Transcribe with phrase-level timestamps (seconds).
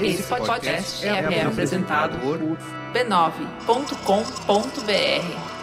[0.00, 2.38] Esse podcast é, é apresentado por
[2.92, 5.54] b9.com.br.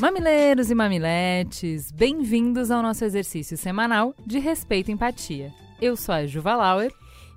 [0.00, 5.52] Mamileiros e mamiletes, bem-vindos ao nosso exercício semanal de respeito e empatia.
[5.80, 6.92] Eu sou a Juva Lauer.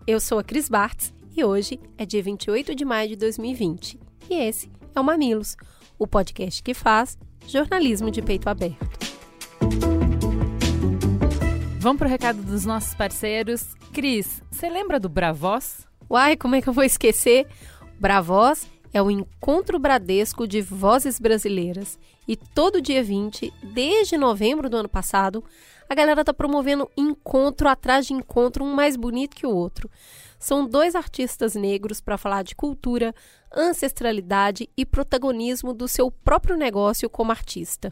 [0.07, 4.00] Eu sou a Cris Bartz e hoje é dia 28 de maio de 2020.
[4.29, 5.57] E esse é o Mamilos,
[6.00, 9.05] o podcast que faz jornalismo de peito aberto.
[11.79, 13.75] Vamos pro recado dos nossos parceiros.
[13.93, 15.86] Cris, você lembra do Bravós?
[16.10, 17.46] Uai, como é que eu vou esquecer?
[17.99, 21.99] Bravós é o Encontro Bradesco de Vozes Brasileiras.
[22.25, 25.43] E todo dia 20, desde novembro do ano passado,
[25.89, 29.89] a galera tá promovendo encontro atrás de encontro, um mais bonito que o outro.
[30.39, 33.14] São dois artistas negros para falar de cultura,
[33.56, 37.92] ancestralidade e protagonismo do seu próprio negócio como artista.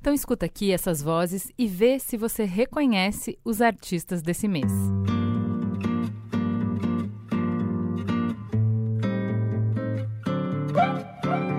[0.00, 4.70] Então escuta aqui essas vozes e vê se você reconhece os artistas desse mês.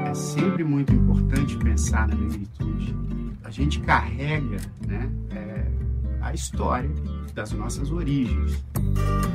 [0.07, 2.95] É sempre muito importante pensar na negritude.
[3.43, 5.65] A gente carrega né, é,
[6.25, 6.89] a história
[7.35, 8.53] das nossas origens.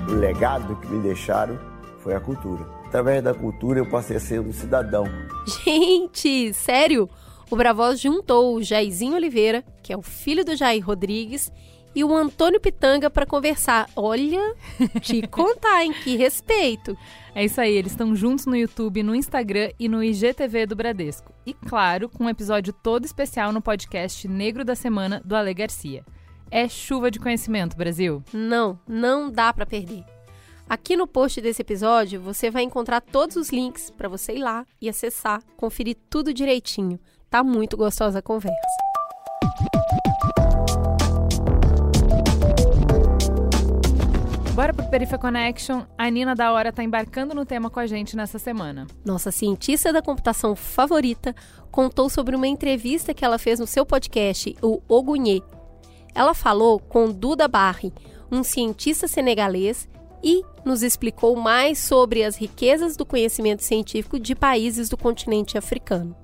[0.08, 1.56] O legado que me deixaram
[2.00, 2.66] foi a cultura.
[2.84, 5.05] Através da cultura eu passei a ser um cidadão.
[5.64, 7.08] Gente, sério?
[7.48, 11.52] O Bravoz juntou o Jairzinho Oliveira, que é o filho do Jair Rodrigues,
[11.94, 13.88] e o Antônio Pitanga para conversar.
[13.94, 14.56] Olha,
[15.00, 16.97] te contar, em que respeito.
[17.36, 21.32] É isso aí, eles estão juntos no YouTube, no Instagram e no IGTV do Bradesco.
[21.47, 26.04] E claro, com um episódio todo especial no podcast Negro da Semana do Ale Garcia.
[26.52, 28.24] É chuva de conhecimento, Brasil?
[28.32, 30.04] Não, não dá para perder.
[30.68, 34.66] Aqui no post desse episódio você vai encontrar todos os links para você ir lá
[34.80, 36.98] e acessar, conferir tudo direitinho.
[37.30, 38.56] Tá muito gostosa a conversa.
[44.52, 45.82] Bora pro Perifa Connection.
[45.96, 48.88] A Nina da Hora tá embarcando no tema com a gente nessa semana.
[49.04, 51.32] Nossa cientista da computação favorita
[51.70, 55.41] contou sobre uma entrevista que ela fez no seu podcast, o Ogunhê.
[56.15, 57.93] Ela falou com Duda Barri,
[58.31, 59.88] um cientista senegalês,
[60.22, 66.15] e nos explicou mais sobre as riquezas do conhecimento científico de países do continente africano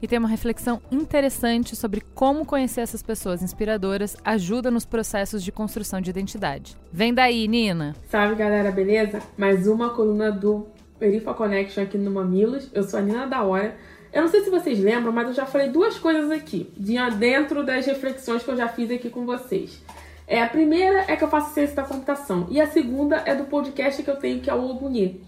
[0.00, 5.52] e tem uma reflexão interessante sobre como conhecer essas pessoas inspiradoras ajuda nos processos de
[5.52, 6.76] construção de identidade.
[6.92, 7.94] Vem daí, Nina!
[8.08, 9.20] Salve galera, beleza?
[9.36, 10.66] Mais uma coluna do
[10.98, 12.70] Perifa Connection aqui no Mamilos.
[12.72, 13.76] Eu sou a Nina da Hora.
[14.16, 16.72] Eu não sei se vocês lembram, mas eu já falei duas coisas aqui,
[17.18, 19.78] dentro das reflexões que eu já fiz aqui com vocês.
[20.26, 23.44] É, a primeira é que eu faço ciência da computação e a segunda é do
[23.44, 25.20] podcast que eu tenho, que é o Oguni.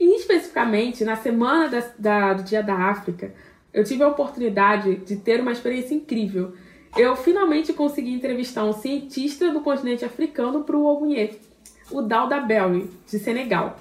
[0.00, 3.30] E especificamente, na semana da, da, do Dia da África,
[3.74, 6.54] eu tive a oportunidade de ter uma experiência incrível.
[6.96, 11.34] Eu finalmente consegui entrevistar um cientista do continente africano para o Ogunhê,
[11.90, 13.76] o Dauda Belli, de Senegal.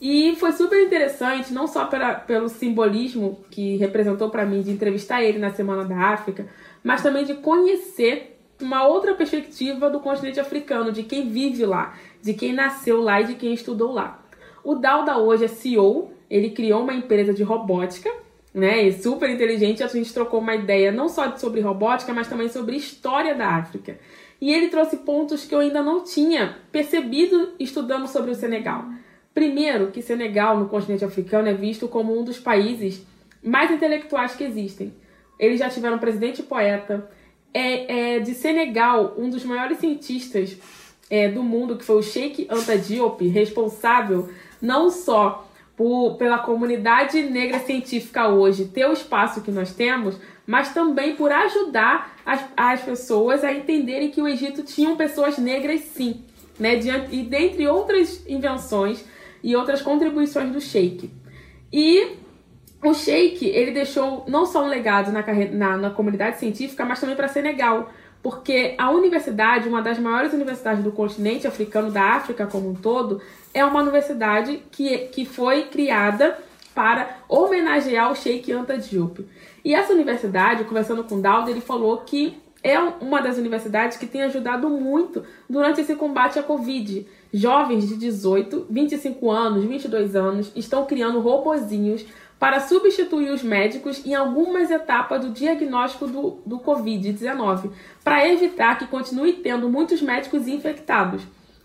[0.00, 5.22] E foi super interessante, não só pela, pelo simbolismo que representou para mim de entrevistar
[5.22, 6.46] ele na Semana da África,
[6.84, 12.34] mas também de conhecer uma outra perspectiva do continente africano, de quem vive lá, de
[12.34, 14.22] quem nasceu lá e de quem estudou lá.
[14.62, 18.10] O Dauda hoje é CEO, ele criou uma empresa de robótica
[18.58, 18.86] né?
[18.86, 22.76] E super inteligente, a gente trocou uma ideia não só sobre robótica, mas também sobre
[22.76, 23.98] história da África.
[24.40, 28.84] E ele trouxe pontos que eu ainda não tinha percebido estudando sobre o Senegal.
[29.38, 33.06] Primeiro, que Senegal, no continente africano, é visto como um dos países
[33.40, 34.92] mais intelectuais que existem.
[35.38, 37.08] Eles já tiveram presidente poeta.
[37.54, 40.58] É, é de Senegal, um dos maiores cientistas
[41.08, 44.28] é, do mundo, que foi o Sheikh Anta Diop, responsável
[44.60, 50.74] não só por, pela comunidade negra científica hoje ter o espaço que nós temos, mas
[50.74, 56.24] também por ajudar as, as pessoas a entenderem que o Egito tinha pessoas negras sim,
[56.58, 56.76] né?
[57.12, 59.06] e dentre outras invenções
[59.42, 61.10] e outras contribuições do Sheik.
[61.72, 62.16] E
[62.82, 65.22] o Sheik, ele deixou não só um legado na,
[65.52, 67.90] na, na comunidade científica, mas também para Senegal,
[68.22, 73.20] porque a universidade, uma das maiores universidades do continente africano, da África como um todo,
[73.52, 76.38] é uma universidade que, que foi criada
[76.74, 79.26] para homenagear o Sheikh Anta Diop.
[79.64, 84.06] E essa universidade, conversando com o Dowd, ele falou que é uma das universidades que
[84.06, 87.06] tem ajudado muito durante esse combate à Covid.
[87.32, 92.04] Jovens de 18, 25 anos, 22 anos estão criando robozinhos
[92.38, 97.70] para substituir os médicos em algumas etapas do diagnóstico do, do Covid-19,
[98.04, 101.22] para evitar que continue tendo muitos médicos infectados.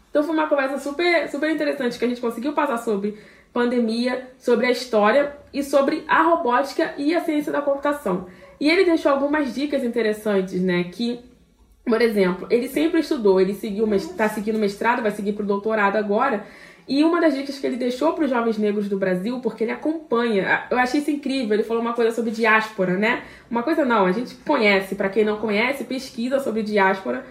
[0.09, 3.17] Então foi uma conversa super, super interessante que a gente conseguiu passar sobre
[3.53, 8.25] pandemia, sobre a história e sobre a robótica e a ciência da computação.
[8.59, 10.85] E ele deixou algumas dicas interessantes, né?
[10.85, 11.19] Que,
[11.85, 15.97] por exemplo, ele sempre estudou, ele seguiu, está seguindo mestrado, vai seguir para o doutorado
[15.97, 16.45] agora.
[16.87, 19.71] E uma das dicas que ele deixou para os jovens negros do Brasil, porque ele
[19.71, 21.53] acompanha, eu achei isso incrível.
[21.53, 23.23] Ele falou uma coisa sobre diáspora, né?
[23.49, 27.25] Uma coisa não, a gente conhece, para quem não conhece, pesquisa sobre diáspora.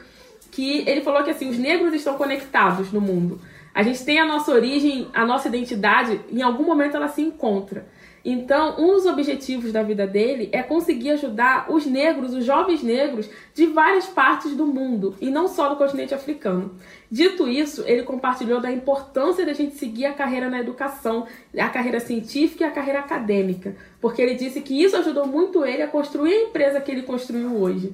[0.51, 3.41] Que ele falou que assim, os negros estão conectados no mundo.
[3.75, 7.87] A gente tem a nossa origem, a nossa identidade, em algum momento ela se encontra.
[8.25, 13.29] Então, um dos objetivos da vida dele é conseguir ajudar os negros, os jovens negros
[13.53, 16.77] de várias partes do mundo e não só do continente africano.
[17.11, 21.27] Dito isso, ele compartilhou da importância da gente seguir a carreira na educação,
[21.59, 25.83] a carreira científica e a carreira acadêmica, porque ele disse que isso ajudou muito ele
[25.83, 27.93] a construir a empresa que ele construiu hoje.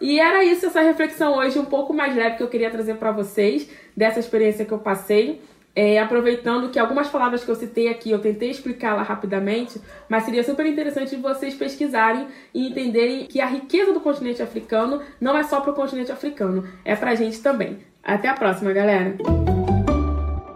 [0.00, 3.10] E era isso, essa reflexão hoje um pouco mais leve que eu queria trazer para
[3.10, 5.40] vocês, dessa experiência que eu passei.
[5.80, 10.42] É, aproveitando que algumas palavras que eu citei aqui eu tentei explicá-la rapidamente, mas seria
[10.42, 15.60] super interessante vocês pesquisarem e entenderem que a riqueza do continente africano não é só
[15.60, 17.78] para o continente africano, é para a gente também.
[18.02, 19.16] Até a próxima, galera!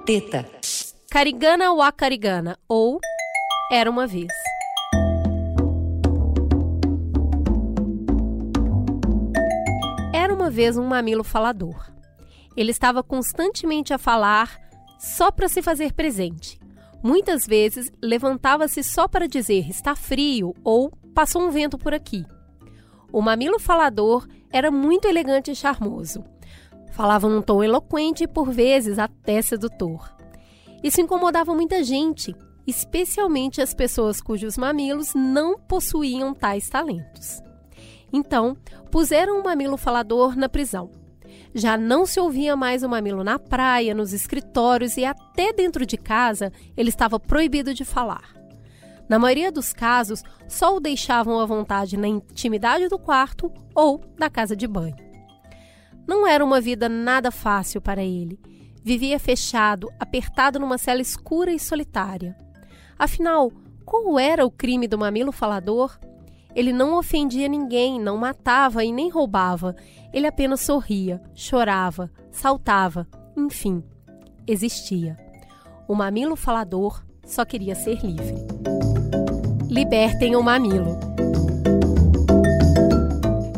[0.05, 0.45] Teta.
[1.09, 2.99] Carigana Wakarigana, ou
[3.71, 4.33] Era uma Vez.
[10.13, 11.93] Era uma vez um mamilo falador.
[12.57, 14.61] Ele estava constantemente a falar
[15.03, 16.61] só para se fazer presente.
[17.03, 22.25] Muitas vezes levantava-se só para dizer está frio ou passou um vento por aqui.
[23.13, 26.25] O mamilo falador era muito elegante e charmoso.
[26.93, 30.09] Falava num tom eloquente e por vezes até sedutor.
[30.85, 32.33] Isso incomodava muita gente,
[32.65, 37.43] especialmente as pessoas cujos mamilos não possuíam tais talentos.
[38.13, 38.57] Então,
[38.91, 41.02] puseram o mamilo falador na prisão.
[41.55, 45.97] Já não se ouvia mais o mamilo na praia, nos escritórios e até dentro de
[45.97, 48.35] casa ele estava proibido de falar.
[49.09, 54.31] Na maioria dos casos, só o deixavam à vontade na intimidade do quarto ou da
[54.31, 54.97] casa de banho.
[56.07, 58.41] Não era uma vida nada fácil para ele.
[58.83, 62.37] Vivia fechado, apertado numa cela escura e solitária.
[62.99, 63.53] Afinal,
[63.85, 65.99] qual era o crime do mamilo falador?
[66.55, 69.75] Ele não ofendia ninguém, não matava e nem roubava.
[70.13, 73.07] Ele apenas sorria, chorava, saltava,
[73.37, 73.83] enfim,
[74.47, 75.17] existia.
[75.89, 78.35] O mamilo falador só queria ser livre.
[79.69, 81.13] Libertem o mamilo.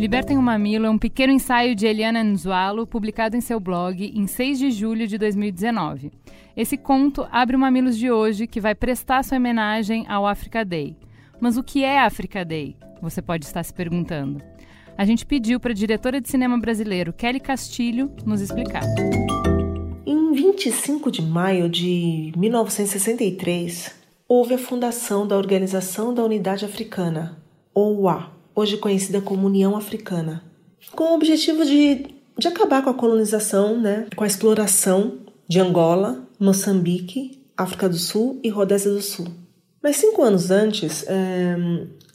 [0.04, 4.26] Libertem o Mamilo é um pequeno ensaio de Eliana Nzualo, publicado em seu blog em
[4.26, 6.12] 6 de julho de 2019.
[6.54, 10.94] Esse conto abre o Mamilos de hoje, que vai prestar sua homenagem ao Africa Day.
[11.40, 12.76] Mas o que é Africa Day?
[13.04, 14.42] Você pode estar se perguntando.
[14.96, 18.82] A gente pediu para a diretora de cinema brasileiro Kelly Castilho nos explicar.
[20.06, 23.94] Em 25 de maio de 1963,
[24.26, 27.36] houve a fundação da Organização da Unidade Africana,
[27.74, 30.42] OUA, hoje conhecida como União Africana,
[30.92, 32.06] com o objetivo de,
[32.38, 38.40] de acabar com a colonização, né, com a exploração de Angola, Moçambique, África do Sul
[38.42, 39.26] e Rodésia do Sul.
[39.82, 41.54] Mas cinco anos antes, é,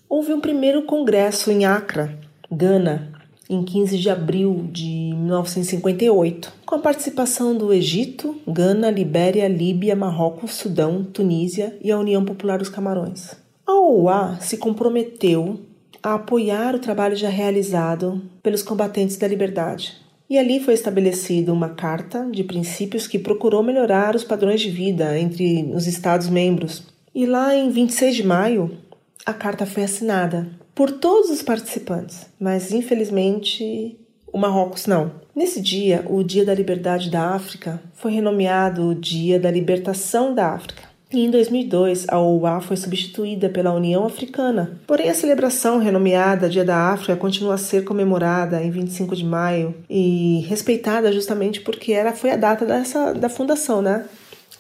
[0.10, 2.18] houve um primeiro congresso em Accra,
[2.52, 3.14] Gana,
[3.48, 10.56] em 15 de abril de 1958, com a participação do Egito, Gana, Libéria, Líbia, Marrocos,
[10.56, 13.36] Sudão, Tunísia e a União Popular dos Camarões.
[13.66, 15.60] A OUA se comprometeu
[16.02, 19.98] a apoiar o trabalho já realizado pelos combatentes da liberdade.
[20.30, 25.20] E ali foi estabelecida uma carta de princípios que procurou melhorar os padrões de vida
[25.20, 26.84] entre os Estados-membros.
[27.14, 28.78] E lá em 26 de maio,
[29.26, 34.00] a carta foi assinada por todos os participantes, mas infelizmente
[34.32, 35.12] o Marrocos não.
[35.36, 40.90] Nesse dia, o Dia da Liberdade da África foi renomeado Dia da Libertação da África.
[41.12, 44.80] E em 2002, a OUA foi substituída pela União Africana.
[44.86, 49.74] Porém, a celebração renomeada Dia da África continua a ser comemorada em 25 de maio
[49.90, 54.06] e respeitada justamente porque era, foi a data dessa, da fundação né,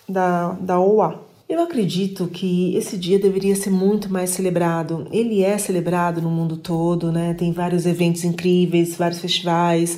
[0.07, 1.28] da, da OUA.
[1.49, 5.07] Eu acredito que esse dia deveria ser muito mais celebrado.
[5.11, 7.33] Ele é celebrado no mundo todo, né?
[7.33, 9.97] Tem vários eventos incríveis, vários festivais.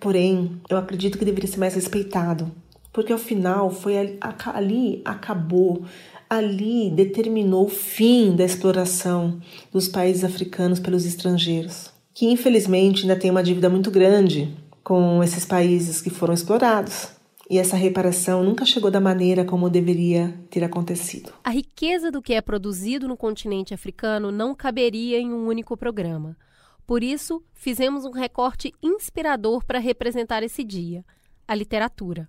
[0.00, 2.50] Porém, eu acredito que deveria ser mais respeitado
[2.92, 5.84] porque ao final foi ali, ali acabou,
[6.28, 9.40] ali determinou o fim da exploração
[9.72, 15.44] dos países africanos pelos estrangeiros, que infelizmente ainda tem uma dívida muito grande com esses
[15.44, 17.19] países que foram explorados.
[17.50, 21.32] E essa reparação nunca chegou da maneira como deveria ter acontecido.
[21.42, 26.36] A riqueza do que é produzido no continente africano não caberia em um único programa.
[26.86, 31.04] Por isso, fizemos um recorte inspirador para representar esse dia:
[31.48, 32.28] a literatura.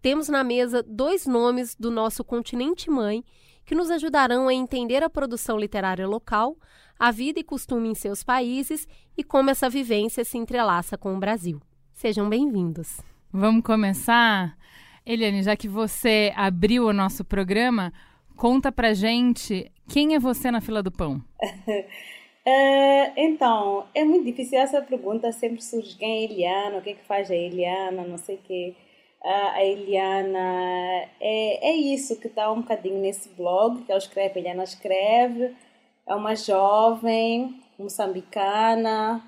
[0.00, 3.24] temos na mesa dois nomes do nosso continente mãe
[3.64, 6.56] que nos ajudarão a entender a produção literária local,
[6.98, 11.20] a vida e costume em seus países e como essa vivência se entrelaça com o
[11.20, 11.60] Brasil.
[11.92, 13.11] Sejam bem-vindos.
[13.34, 14.58] Vamos começar?
[15.06, 17.90] Eliane, já que você abriu o nosso programa,
[18.36, 21.14] conta pra gente quem é você na fila do pão.
[21.42, 21.82] Uh,
[23.16, 27.04] então, é muito difícil essa pergunta, sempre surge quem é Eliana, o que é que
[27.04, 28.74] faz a Eliana, não sei o quê.
[29.24, 34.42] A Eliana é, é isso que está um bocadinho nesse blog que ela escreve, a
[34.42, 35.56] Eliana escreve,
[36.06, 39.22] é uma jovem moçambicana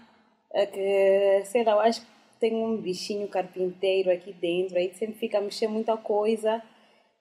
[0.51, 2.14] uh, que, sei lá, eu acho que
[2.45, 6.63] tem um bichinho carpinteiro aqui dentro, aí sempre fica a mexer muita coisa.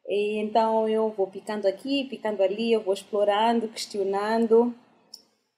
[0.05, 4.75] E então eu vou picando aqui, picando ali, eu vou explorando, questionando.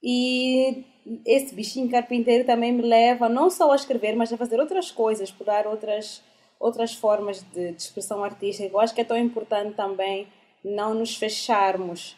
[0.03, 0.83] E
[1.25, 5.29] esse bichinho carpinteiro também me leva não só a escrever, mas a fazer outras coisas,
[5.29, 6.21] explorar outras,
[6.59, 8.71] outras formas de, de expressão artística.
[8.71, 10.27] Eu acho que é tão importante também
[10.63, 12.15] não nos fecharmos.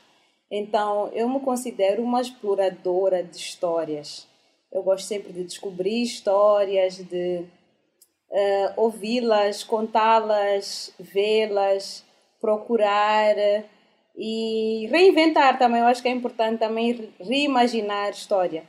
[0.51, 4.27] Então, eu me considero uma exploradora de histórias.
[4.78, 7.44] Eu gosto sempre de descobrir histórias, de
[8.30, 12.06] uh, ouvi-las, contá-las, vê-las,
[12.40, 13.36] procurar
[14.16, 15.82] e reinventar também.
[15.82, 18.64] Eu acho que é importante também reimaginar história.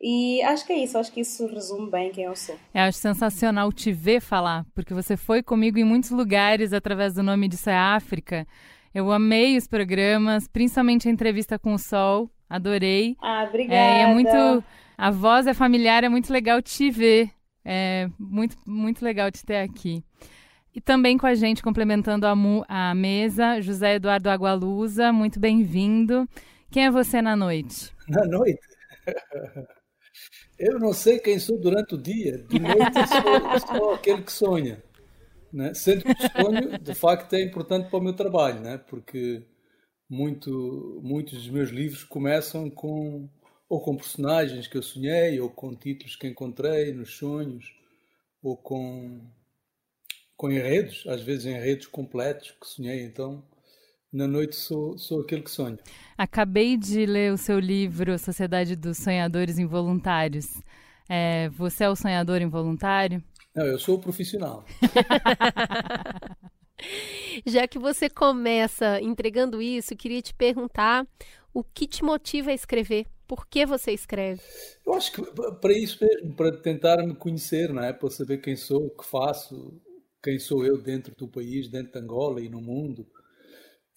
[0.00, 2.54] E acho que é isso, acho que isso resume bem quem eu sou.
[2.74, 7.22] Eu acho sensacional te ver falar, porque você foi comigo em muitos lugares através do
[7.22, 8.46] nome disso é África.
[8.94, 13.16] Eu amei os programas, principalmente a entrevista com o Sol, adorei.
[13.22, 13.74] Ah, obrigada.
[13.74, 14.64] É, é muito,
[14.96, 17.30] a voz é familiar, é muito legal te ver.
[17.64, 20.04] É muito, muito legal te ter aqui.
[20.72, 22.34] E também com a gente, complementando a,
[22.68, 26.28] a mesa, José Eduardo Agualusa, muito bem-vindo.
[26.70, 27.92] Quem é você na noite?
[28.08, 28.60] Na noite?
[30.58, 32.38] Eu não sei quem sou durante o dia.
[32.38, 34.82] De noite sou, sou aquele que sonha.
[35.52, 35.74] Né?
[35.74, 38.78] Sendo que o sonho, de facto, é importante para o meu trabalho, né?
[38.78, 39.42] porque
[40.08, 43.28] muito, muitos dos meus livros começam com
[43.68, 47.74] ou com personagens que eu sonhei, ou com títulos que encontrei nos sonhos,
[48.42, 49.20] ou com
[50.36, 53.02] com enredos, às vezes enredos completos que sonhei.
[53.02, 53.42] Então,
[54.12, 55.78] na noite sou, sou aquele que sonha.
[56.16, 60.60] Acabei de ler o seu livro Sociedade dos Sonhadores Involuntários.
[61.08, 63.22] É, você é o sonhador involuntário?
[63.54, 64.64] Não, eu sou o profissional.
[67.46, 71.06] Já que você começa entregando isso, queria te perguntar
[71.56, 73.06] o que te motiva a escrever?
[73.26, 74.42] Por que você escreve?
[74.86, 75.22] Eu acho que
[75.58, 77.94] para isso mesmo, para tentar me conhecer, não é?
[77.94, 79.72] Para saber quem sou, o que faço,
[80.22, 83.06] quem sou eu dentro do país, dentro de Angola e no mundo,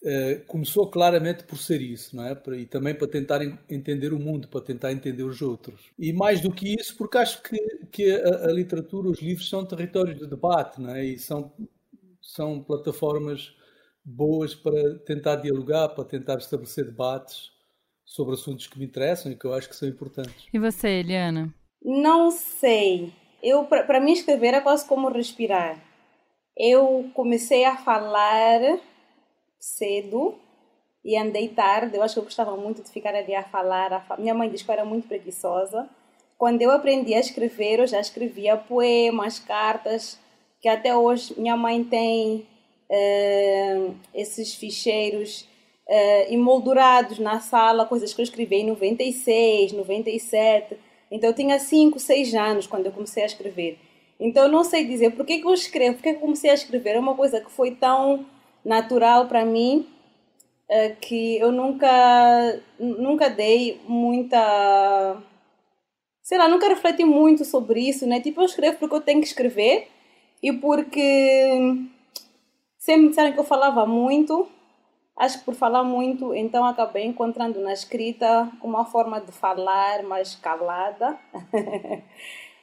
[0.04, 2.42] uh, começou claramente por ser isso, não é?
[2.58, 5.92] E também para tentar entender o mundo, para tentar entender os outros.
[6.00, 7.58] E mais do que isso, porque acho que,
[7.92, 11.06] que a, a literatura, os livros são territórios de debate, não é?
[11.06, 11.52] E são,
[12.22, 13.54] são plataformas
[14.10, 17.52] boas para tentar dialogar, para tentar estabelecer debates
[18.06, 20.48] sobre assuntos que me interessam e que eu acho que são importantes.
[20.54, 21.54] E você, Eliana?
[21.82, 23.14] Não sei.
[23.42, 25.90] Eu para mim escrever é quase como respirar
[26.60, 28.60] eu comecei a falar
[29.58, 30.36] cedo
[31.06, 31.96] e andei tarde.
[31.96, 34.06] Eu acho que eu gostava muito de ficar ali a falar.
[34.10, 35.90] A Minha mãe diz que eu era muito preguiçosa.
[36.38, 40.20] Quando eu aprendi a escrever, eu já escrevia poemas, cartas,
[40.60, 42.46] que até hoje minha mãe tem
[42.90, 45.48] uh, esses ficheiros
[45.88, 50.78] uh, emoldurados na sala, coisas que eu escrevi em 96, 97.
[51.12, 53.78] Então eu tinha 5, 6 anos quando eu comecei a escrever.
[54.20, 56.50] Então eu não sei dizer por que, que eu escrevo, por que, que eu comecei
[56.50, 56.96] a escrever.
[56.96, 58.26] É uma coisa que foi tão
[58.64, 59.88] natural para mim
[60.70, 65.18] uh, que eu nunca, nunca dei muita.
[66.22, 68.20] Sei lá, nunca refleti muito sobre isso, né?
[68.20, 69.88] Tipo, eu escrevo porque eu tenho que escrever
[70.44, 71.88] e porque
[72.90, 74.50] sempre me disseram que eu falava muito.
[75.16, 80.36] Acho que por falar muito, então acabei encontrando na escrita uma forma de falar mais
[80.36, 81.18] calada.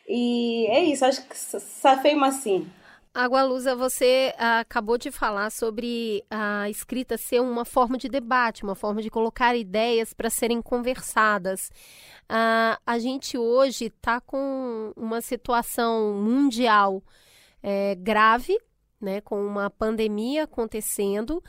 [0.08, 2.70] E é isso, acho que safei-me assim.
[3.12, 8.76] Agualusa, você ah, acabou de falar sobre a escrita ser uma forma de debate, uma
[8.76, 11.72] forma de colocar ideias para serem conversadas.
[12.28, 17.02] Ah, a gente hoje está com uma situação mundial
[17.60, 18.56] é, grave,
[19.06, 21.40] né, com uma pandemia acontecendo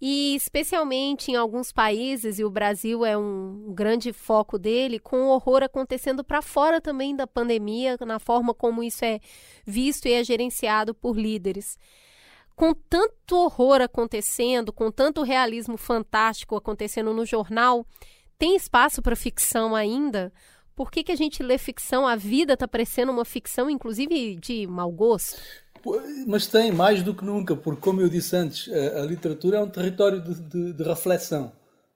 [0.00, 5.28] e especialmente em alguns países, e o Brasil é um grande foco dele, com o
[5.28, 9.18] horror acontecendo para fora também da pandemia, na forma como isso é
[9.64, 11.78] visto e é gerenciado por líderes.
[12.54, 17.86] Com tanto horror acontecendo, com tanto realismo fantástico acontecendo no jornal,
[18.38, 20.32] tem espaço para ficção ainda?
[20.76, 22.06] Por que, que a gente lê ficção?
[22.06, 25.40] A vida está parecendo uma ficção, inclusive de mau gosto?
[26.26, 29.60] Mas tem mais do que nunca, porque, como eu disse antes, a, a literatura é
[29.60, 31.52] um território de, de, de reflexão.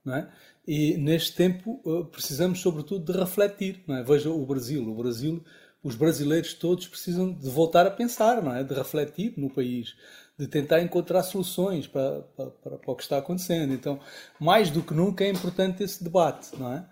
[0.07, 0.27] É?
[0.67, 3.83] E neste tempo eh, precisamos, sobretudo, de refletir.
[3.89, 4.03] É?
[4.03, 4.87] Veja o Brasil.
[4.89, 5.43] O Brasil,
[5.83, 8.63] os brasileiros todos precisam de voltar a pensar, é?
[8.63, 9.97] de refletir no país,
[10.39, 13.73] de tentar encontrar soluções para, para, para o que está acontecendo.
[13.73, 14.01] Então,
[14.39, 16.51] mais do que nunca é importante esse debate.
[16.59, 16.85] Não é?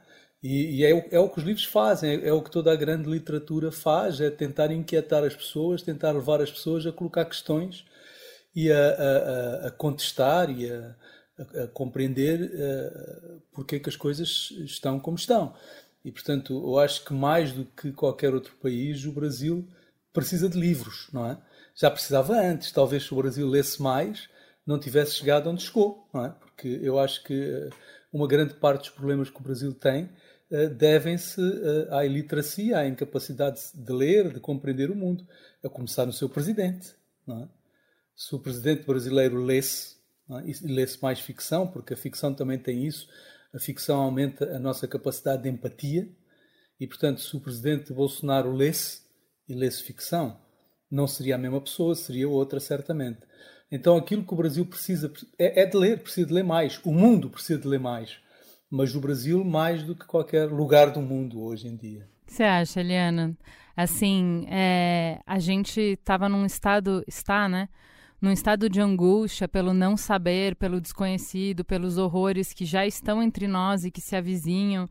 [0.43, 2.73] E, e é, o, é, o que os livros fazem, é, é, o que toda
[2.73, 7.25] a grande literatura faz, é tentar inquietar as pessoas, tentar levar as pessoas a colocar
[7.25, 7.85] questões
[8.55, 10.97] e a, a, a contestar e a,
[11.65, 15.55] a compreender uh, porque é que as coisas estão como estão.
[16.05, 19.69] E, portanto, eu acho que mais do que qualquer outro país, o Brasil
[20.13, 21.37] precisa de livros, não é?
[21.75, 24.29] Já precisava antes, talvez se o Brasil lesse mais,
[24.65, 26.31] não tivesse chegado onde chegou, não é?
[26.31, 27.71] Porque eu acho que eh,
[28.13, 30.09] uma grande parte dos problemas que o Brasil tem
[30.51, 35.27] devem-se eh, à iliteracia, à incapacidade de ler, de compreender o mundo,
[35.65, 36.95] a começar no seu presidente.
[37.29, 37.49] É?
[38.15, 39.97] Se o presidente brasileiro lesse,
[40.31, 40.49] é?
[40.49, 43.09] e lesse mais ficção, porque a ficção também tem isso,
[43.53, 46.09] a ficção aumenta a nossa capacidade de empatia,
[46.79, 49.01] e portanto, se o presidente Bolsonaro lesse
[49.49, 50.39] e lesse ficção,
[50.91, 53.21] não seria a mesma pessoa, seria outra, certamente.
[53.73, 56.81] Então, aquilo que o Brasil precisa é, é de ler, precisa de ler mais.
[56.85, 58.19] O mundo precisa de ler mais
[58.71, 62.09] mas o Brasil mais do que qualquer lugar do mundo hoje em dia.
[62.27, 63.37] Você acha, Eliana?
[63.77, 67.69] Assim, é, a gente estava num estado, está, né?
[68.21, 73.47] Num estado de angústia pelo não saber, pelo desconhecido, pelos horrores que já estão entre
[73.47, 74.89] nós e que se avizinham,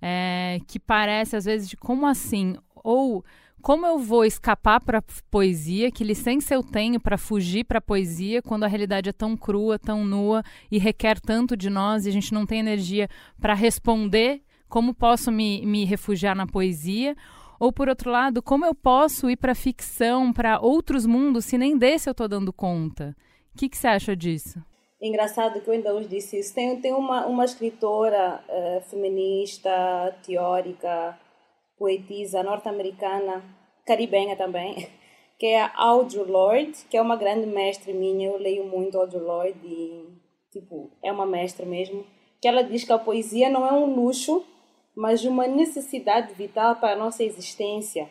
[0.00, 2.56] é, que parece às vezes de como assim?
[2.76, 3.24] Ou
[3.62, 5.90] como eu vou escapar para poesia?
[5.90, 10.04] Que licença eu tenho para fugir para poesia quando a realidade é tão crua, tão
[10.04, 13.08] nua e requer tanto de nós e a gente não tem energia
[13.40, 14.42] para responder?
[14.68, 17.16] Como posso me, me refugiar na poesia?
[17.58, 21.76] Ou, por outro lado, como eu posso ir para ficção, para outros mundos, se nem
[21.76, 23.16] desse eu estou dando conta?
[23.54, 24.62] O que, que você acha disso?
[25.00, 26.54] Engraçado que eu ainda disse isso.
[26.54, 29.70] Tem, tem uma, uma escritora uh, feminista,
[30.24, 31.18] teórica,
[31.78, 33.44] poetisa norte-americana,
[33.86, 34.88] caribenha também,
[35.38, 38.28] que é a Audre Lorde, que é uma grande mestre minha.
[38.28, 40.06] Eu leio muito Audre Lorde e,
[40.50, 42.04] tipo, é uma mestra mesmo.
[42.40, 44.44] Que ela diz que a poesia não é um luxo,
[44.96, 48.08] mas uma necessidade vital para a nossa existência.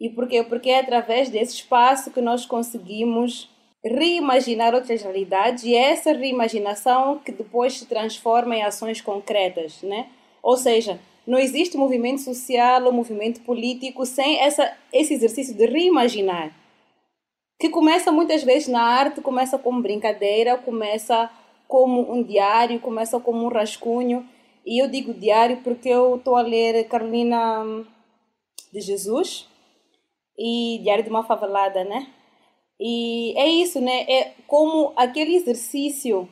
[0.00, 0.44] E por quê?
[0.44, 3.50] Porque é através desse espaço que nós conseguimos
[3.84, 10.08] reimaginar outras realidades e é essa reimaginação que depois se transforma em ações concretas, né?
[10.42, 16.56] Ou seja, não existe movimento social ou movimento político sem essa, esse exercício de reimaginar.
[17.60, 21.30] Que começa muitas vezes na arte, começa como brincadeira, começa
[21.66, 24.26] como um diário, começa como um rascunho.
[24.64, 27.62] E eu digo diário porque eu estou a ler Carolina
[28.72, 29.46] de Jesus
[30.38, 32.06] e Diário de uma Favelada, né?
[32.80, 34.06] E é isso, né?
[34.08, 36.26] É como aquele exercício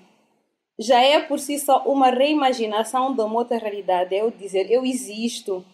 [0.78, 4.14] já é por si só uma reimaginação de uma outra realidade.
[4.14, 5.64] Eu dizer, eu existo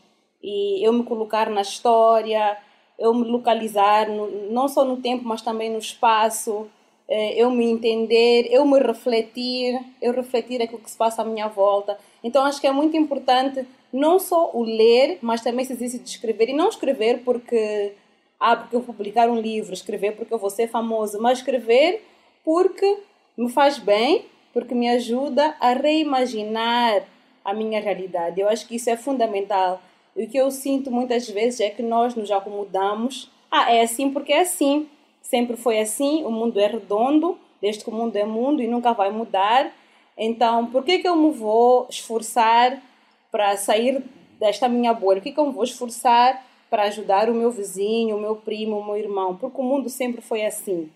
[0.42, 2.56] e eu me colocar na história,
[2.98, 6.68] eu me localizar no, não só no tempo, mas também no espaço,
[7.08, 11.48] eh, eu me entender, eu me refletir, eu refletir aquilo que se passa à minha
[11.48, 11.98] volta.
[12.22, 16.10] Então acho que é muito importante não só o ler, mas também esse exercício de
[16.10, 17.92] escrever e não escrever porque
[18.38, 22.02] ah, porque eu vou publicar um livro, escrever porque eu vou ser famoso, mas escrever
[22.44, 22.98] porque
[23.36, 27.04] me faz bem porque me ajuda a reimaginar
[27.44, 28.40] a minha realidade.
[28.40, 29.80] Eu acho que isso é fundamental.
[30.14, 33.30] E o que eu sinto muitas vezes é que nós nos acomodamos.
[33.50, 34.88] Ah, é assim porque é assim.
[35.22, 38.92] Sempre foi assim, o mundo é redondo, desde que o mundo é mundo e nunca
[38.92, 39.72] vai mudar.
[40.16, 42.82] Então, por que, que eu me vou esforçar
[43.30, 44.02] para sair
[44.38, 45.20] desta minha bolha?
[45.20, 48.78] Por que, que eu me vou esforçar para ajudar o meu vizinho, o meu primo,
[48.78, 49.36] o meu irmão?
[49.36, 50.90] Porque o mundo sempre foi assim.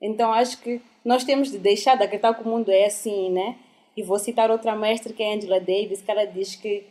[0.00, 3.56] Então, acho que nós temos de deixar de acreditar que o mundo é assim, né?
[3.96, 6.84] E vou citar outra mestre que é Angela Davis, que ela diz que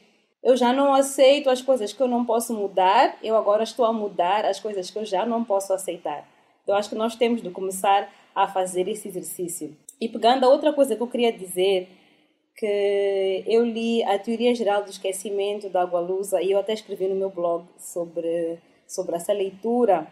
[0.43, 3.93] eu já não aceito as coisas que eu não posso mudar, eu agora estou a
[3.93, 6.27] mudar as coisas que eu já não posso aceitar.
[6.67, 9.75] Eu acho que nós temos de começar a fazer esse exercício.
[9.99, 11.87] E pegando a outra coisa que eu queria dizer,
[12.55, 17.15] que eu li a Teoria Geral do Esquecimento da Agualusa e eu até escrevi no
[17.15, 20.07] meu blog sobre, sobre essa leitura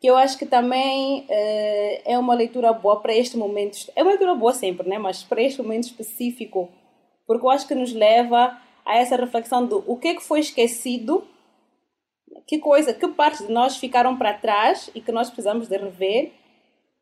[0.00, 3.76] que eu acho que também uh, é uma leitura boa para este momento.
[3.96, 4.98] É uma leitura boa sempre, né?
[4.98, 6.68] mas para este momento específico,
[7.26, 10.40] porque eu acho que nos leva a essa reflexão do o que, é que foi
[10.40, 11.26] esquecido,
[12.46, 16.32] que coisa, que partes de nós ficaram para trás e que nós precisamos de rever,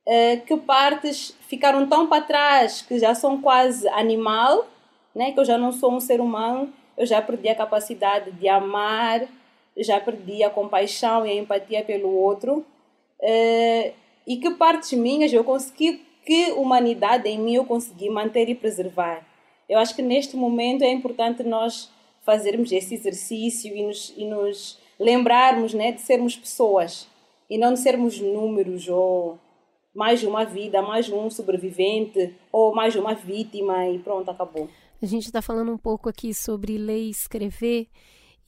[0.09, 4.67] uh, que partes ficaram tão para trás que já são quase animal,
[5.15, 5.33] né?
[5.33, 9.29] que eu já não sou um ser humano, eu já perdi a capacidade de amar,
[9.77, 12.65] já perdi a compaixão e a empatia pelo outro.
[13.21, 13.93] Uh,
[14.27, 19.25] e que partes minhas eu consegui, que humanidade em mim eu consegui manter e preservar.
[19.69, 21.91] Eu acho que neste momento é importante nós
[22.25, 27.09] fazermos esse exercício e nos, e nos lembrarmos né, de sermos pessoas
[27.49, 29.39] e não de sermos números ou
[29.95, 34.69] mais uma vida, mais um sobrevivente ou mais uma vítima e pronto, acabou.
[35.01, 37.87] A gente está falando um pouco aqui sobre ler e escrever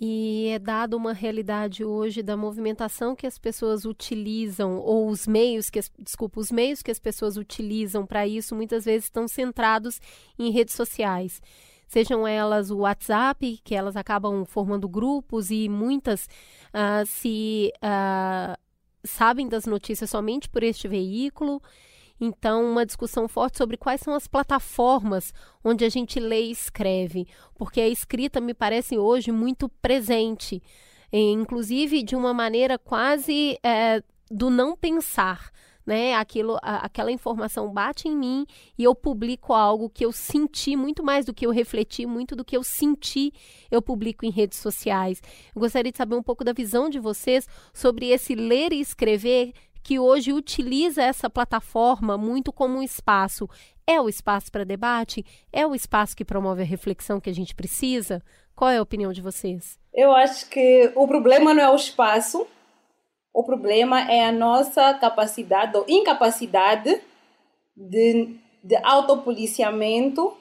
[0.01, 5.69] e é dado uma realidade hoje da movimentação que as pessoas utilizam ou os meios
[5.69, 10.01] que as, desculpa, os meios que as pessoas utilizam para isso muitas vezes estão centrados
[10.39, 11.43] em redes sociais.
[11.89, 16.29] Sejam elas o WhatsApp, que elas acabam formando grupos e muitas
[16.69, 18.57] uh, se uh,
[19.03, 21.63] sabem das notícias somente por este veículo.
[22.21, 27.27] Então, uma discussão forte sobre quais são as plataformas onde a gente lê e escreve,
[27.55, 30.63] porque a escrita me parece hoje muito presente,
[31.13, 35.53] inclusive de uma maneira quase é, do não pensar
[35.89, 36.15] né?
[36.17, 41.03] Aquilo, a, aquela informação bate em mim e eu publico algo que eu senti muito
[41.03, 43.33] mais do que eu refleti, muito do que eu senti,
[43.71, 45.23] eu publico em redes sociais.
[45.55, 49.55] Eu gostaria de saber um pouco da visão de vocês sobre esse ler e escrever
[49.83, 53.49] que hoje utiliza essa plataforma muito como um espaço.
[53.87, 55.25] É o espaço para debate?
[55.53, 58.23] É o espaço que promove a reflexão que a gente precisa?
[58.55, 59.79] Qual é a opinião de vocês?
[59.95, 62.47] Eu acho que o problema não é o espaço,
[63.33, 67.01] o problema é a nossa capacidade ou incapacidade
[67.77, 70.37] de, de autopoliciamento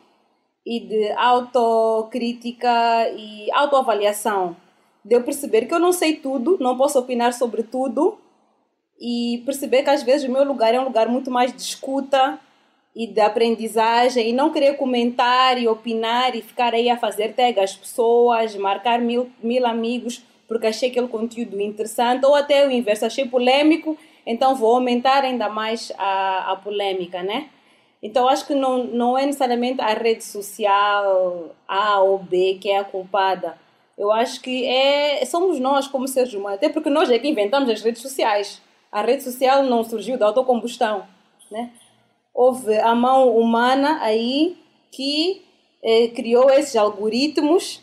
[0.65, 4.58] e de autocrítica e autoavaliação.
[5.06, 8.17] De eu perceber que eu não sei tudo, não posso opinar sobre tudo
[8.99, 12.39] e perceber que às vezes o meu lugar é um lugar muito mais de escuta
[12.95, 17.60] e de aprendizagem e não querer comentar e opinar e ficar aí a fazer tag
[17.60, 23.05] às pessoas, marcar mil, mil amigos porque achei aquele conteúdo interessante, ou até o inverso,
[23.05, 27.49] achei polêmico, então vou aumentar ainda mais a, a polêmica, né?
[28.01, 32.77] Então acho que não, não é necessariamente a rede social A ou B que é
[32.77, 33.57] a culpada.
[33.97, 37.69] Eu acho que é, somos nós como seres humanos, até porque nós é que inventamos
[37.69, 38.62] as redes sociais.
[38.91, 41.06] A rede social não surgiu da autocombustão,
[41.52, 41.71] né?
[42.34, 44.58] Houve a mão humana aí
[44.91, 45.41] que
[45.84, 47.82] eh, criou esses algoritmos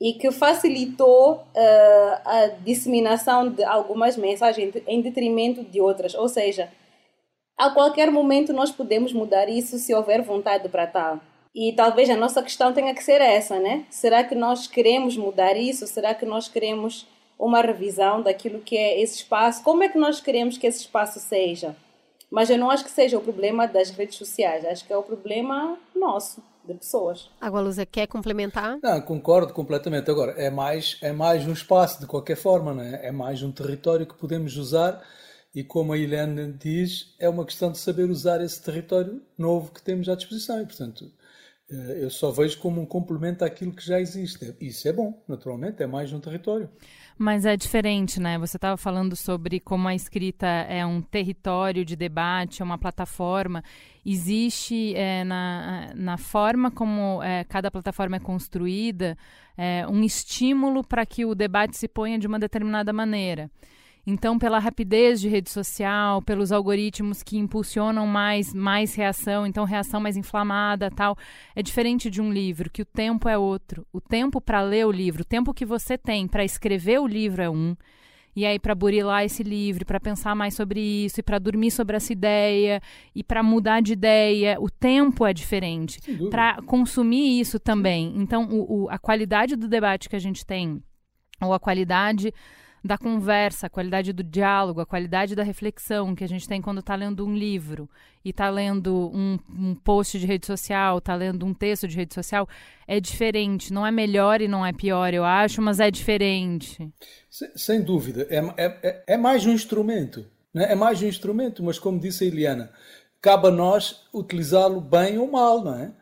[0.00, 6.14] e que facilitou uh, a disseminação de algumas mensagens em detrimento de outras.
[6.14, 6.70] Ou seja,
[7.56, 11.20] a qualquer momento nós podemos mudar isso se houver vontade para tal.
[11.54, 13.86] E talvez a nossa questão tenha que ser essa, né?
[13.88, 15.86] Será que nós queremos mudar isso?
[15.86, 17.06] Será que nós queremos
[17.38, 19.62] uma revisão daquilo que é esse espaço?
[19.62, 21.76] Como é que nós queremos que esse espaço seja?
[22.30, 25.02] Mas eu não acho que seja o problema das redes sociais, acho que é o
[25.02, 27.30] problema nosso de pessoas.
[27.40, 28.78] Agora, Luza, quer complementar?
[28.82, 30.10] Não, concordo completamente.
[30.10, 33.06] Agora, é mais, é mais um espaço, de qualquer forma, não é?
[33.06, 35.00] é mais um território que podemos usar
[35.54, 39.82] e, como a Helena diz, é uma questão de saber usar esse território novo que
[39.82, 41.10] temos à disposição e, portanto,
[41.70, 44.54] eh, eu só vejo como um complemento àquilo que já existe.
[44.60, 46.68] Isso é bom, naturalmente, é mais um território.
[47.18, 48.38] Mas é diferente, né?
[48.38, 53.64] Você estava falando sobre como a escrita é um território de debate, é uma plataforma.
[54.04, 59.16] Existe é, na, na forma como é, cada plataforma é construída
[59.56, 63.50] é, um estímulo para que o debate se ponha de uma determinada maneira.
[64.06, 70.00] Então, pela rapidez de rede social, pelos algoritmos que impulsionam mais, mais reação, então reação
[70.00, 71.18] mais inflamada, tal,
[71.56, 73.84] é diferente de um livro, que o tempo é outro.
[73.92, 77.42] O tempo para ler o livro, o tempo que você tem para escrever o livro
[77.42, 77.74] é um.
[78.36, 81.96] E aí para burilar esse livro, para pensar mais sobre isso, e para dormir sobre
[81.96, 82.80] essa ideia,
[83.12, 85.98] e para mudar de ideia, o tempo é diferente.
[86.30, 88.12] Para consumir isso também.
[88.16, 90.80] Então, o, o, a qualidade do debate que a gente tem,
[91.40, 92.32] ou a qualidade
[92.86, 96.80] da conversa, a qualidade do diálogo, a qualidade da reflexão que a gente tem quando
[96.80, 97.88] está lendo um livro
[98.24, 102.14] e está lendo um, um, post de rede social, está lendo um texto de rede
[102.14, 102.48] social,
[102.86, 103.72] é diferente.
[103.72, 106.88] Não é melhor e não é pior, eu acho, mas é diferente.
[107.28, 108.26] Sem, sem dúvida.
[108.30, 110.26] É, é, é mais um instrumento.
[110.52, 110.72] Né?
[110.72, 112.72] É mais um instrumento, mas como disse a Eliana,
[113.20, 115.92] cabe a nós utilizá-lo bem ou mal, não é?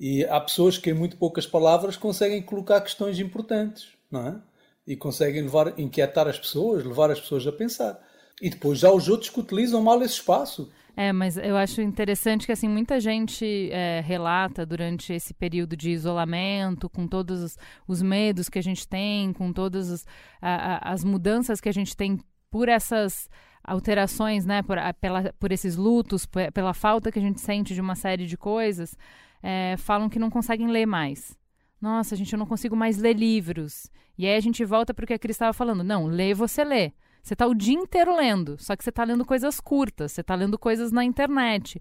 [0.00, 4.40] E há pessoas que em muito poucas palavras conseguem colocar questões importantes, não é?
[4.88, 8.00] E conseguem levar, inquietar as pessoas, levar as pessoas a pensar.
[8.40, 10.72] E depois já os outros que utilizam mal esse espaço.
[10.96, 15.90] É, mas eu acho interessante que assim muita gente é, relata durante esse período de
[15.90, 20.06] isolamento, com todos os, os medos que a gente tem, com todas as,
[20.40, 22.18] a, as mudanças que a gente tem
[22.50, 23.28] por essas
[23.62, 27.80] alterações, né, por, a, pela, por esses lutos, pela falta que a gente sente de
[27.80, 28.96] uma série de coisas,
[29.42, 31.37] é, falam que não conseguem ler mais.
[31.80, 33.90] Nossa, gente, eu não consigo mais ler livros.
[34.16, 35.84] E aí a gente volta para o que a Cris estava falando.
[35.84, 36.92] Não, lê, você lê.
[37.22, 40.34] Você está o dia inteiro lendo, só que você está lendo coisas curtas, você está
[40.34, 41.80] lendo coisas na internet.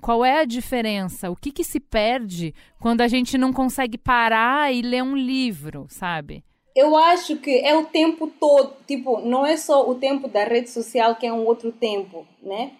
[0.00, 1.30] Qual é a diferença?
[1.30, 5.86] O que, que se perde quando a gente não consegue parar e ler um livro,
[5.88, 6.44] sabe?
[6.74, 10.70] Eu acho que é o tempo todo, tipo, não é só o tempo da rede
[10.70, 12.72] social que é um outro tempo, né?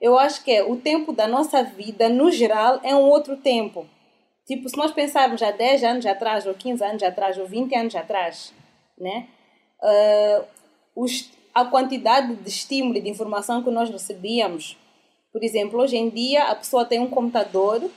[0.00, 3.86] Eu acho que é o tempo da nossa vida, no geral, é um outro tempo.
[4.46, 7.94] Tipo, se nós pensarmos há 10 anos atrás, ou 15 anos atrás, ou 20 anos
[7.94, 8.52] atrás,
[8.98, 9.28] né?
[9.82, 10.44] Uh,
[10.96, 14.76] os, a quantidade de estímulo e de informação que nós recebíamos.
[15.32, 17.90] Por exemplo, hoje em dia a pessoa tem um computador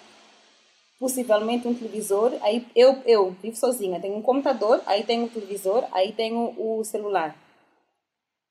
[1.00, 2.34] possivelmente um televisor.
[2.42, 6.84] Aí eu, eu vivo sozinha, tenho um computador, aí tenho o televisor, aí tenho o
[6.84, 7.36] celular.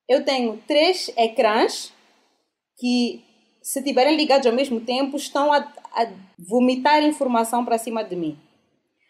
[0.08, 1.92] Eu tenho três ecrãs
[2.78, 3.24] que,
[3.66, 5.56] se estiverem ligados ao mesmo tempo, estão a,
[5.92, 6.06] a
[6.38, 8.38] vomitar informação para cima de mim.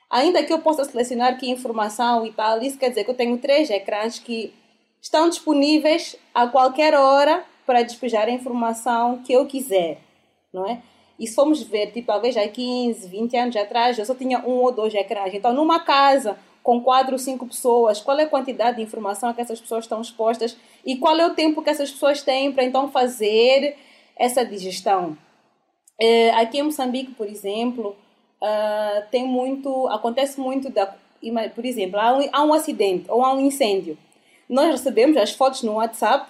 [0.09, 3.37] Ainda que eu possa selecionar que informação e tal, isso quer dizer que eu tenho
[3.37, 4.55] três ecrãs que
[4.99, 9.99] estão disponíveis a qualquer hora para despejar a informação que eu quiser,
[10.51, 10.81] não é?
[11.19, 14.62] E se formos ver, tipo, talvez há 15, 20 anos atrás, eu só tinha um
[14.62, 15.35] ou dois ecrãs.
[15.35, 19.40] Então, numa casa com quatro ou cinco pessoas, qual é a quantidade de informação que
[19.42, 22.88] essas pessoas estão expostas e qual é o tempo que essas pessoas têm para então
[22.88, 23.77] fazer
[24.16, 25.16] essa digestão?
[26.00, 27.96] É, aqui em Moçambique, por exemplo,
[28.42, 30.94] uh, tem muito, acontece muito da,
[31.55, 33.96] por exemplo, há um, há um acidente ou há um incêndio.
[34.48, 36.29] Nós recebemos as fotos no WhatsApp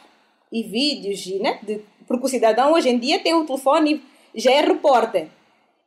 [0.52, 1.58] e vídeos, né?
[1.62, 4.02] De, porque o cidadão hoje em dia tem um telefone
[4.34, 5.28] já é repórter.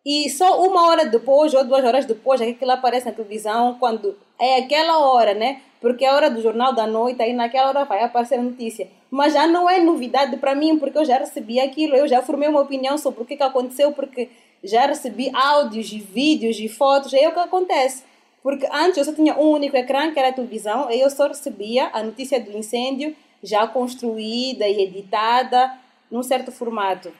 [0.05, 4.17] E só uma hora depois ou duas horas depois é aquilo aparece na televisão, quando
[4.39, 5.61] é aquela hora, né?
[5.79, 8.87] Porque é a hora do jornal da noite, aí naquela hora vai aparecer a notícia.
[9.09, 12.47] Mas já não é novidade para mim, porque eu já recebi aquilo, eu já formei
[12.47, 14.29] uma opinião sobre o que, que aconteceu, porque
[14.63, 18.03] já recebi áudios e vídeos e fotos, é o que acontece.
[18.43, 21.27] Porque antes eu só tinha um único ecrã, que era a televisão, e eu só
[21.27, 25.73] recebia a notícia do incêndio já construída e editada
[26.11, 27.11] num certo formato.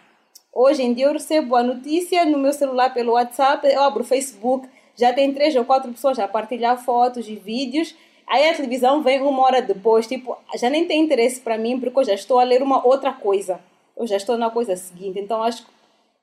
[0.54, 4.06] Hoje em dia eu recebo a notícia no meu celular pelo WhatsApp, eu abro o
[4.06, 7.96] Facebook, já tem três ou quatro pessoas a partilhar fotos e vídeos.
[8.30, 12.00] Aí a televisão vem uma hora depois, tipo, já nem tem interesse para mim porque
[12.00, 13.60] eu já estou a ler uma outra coisa.
[13.98, 15.20] Eu já estou na coisa seguinte.
[15.20, 15.72] Então acho que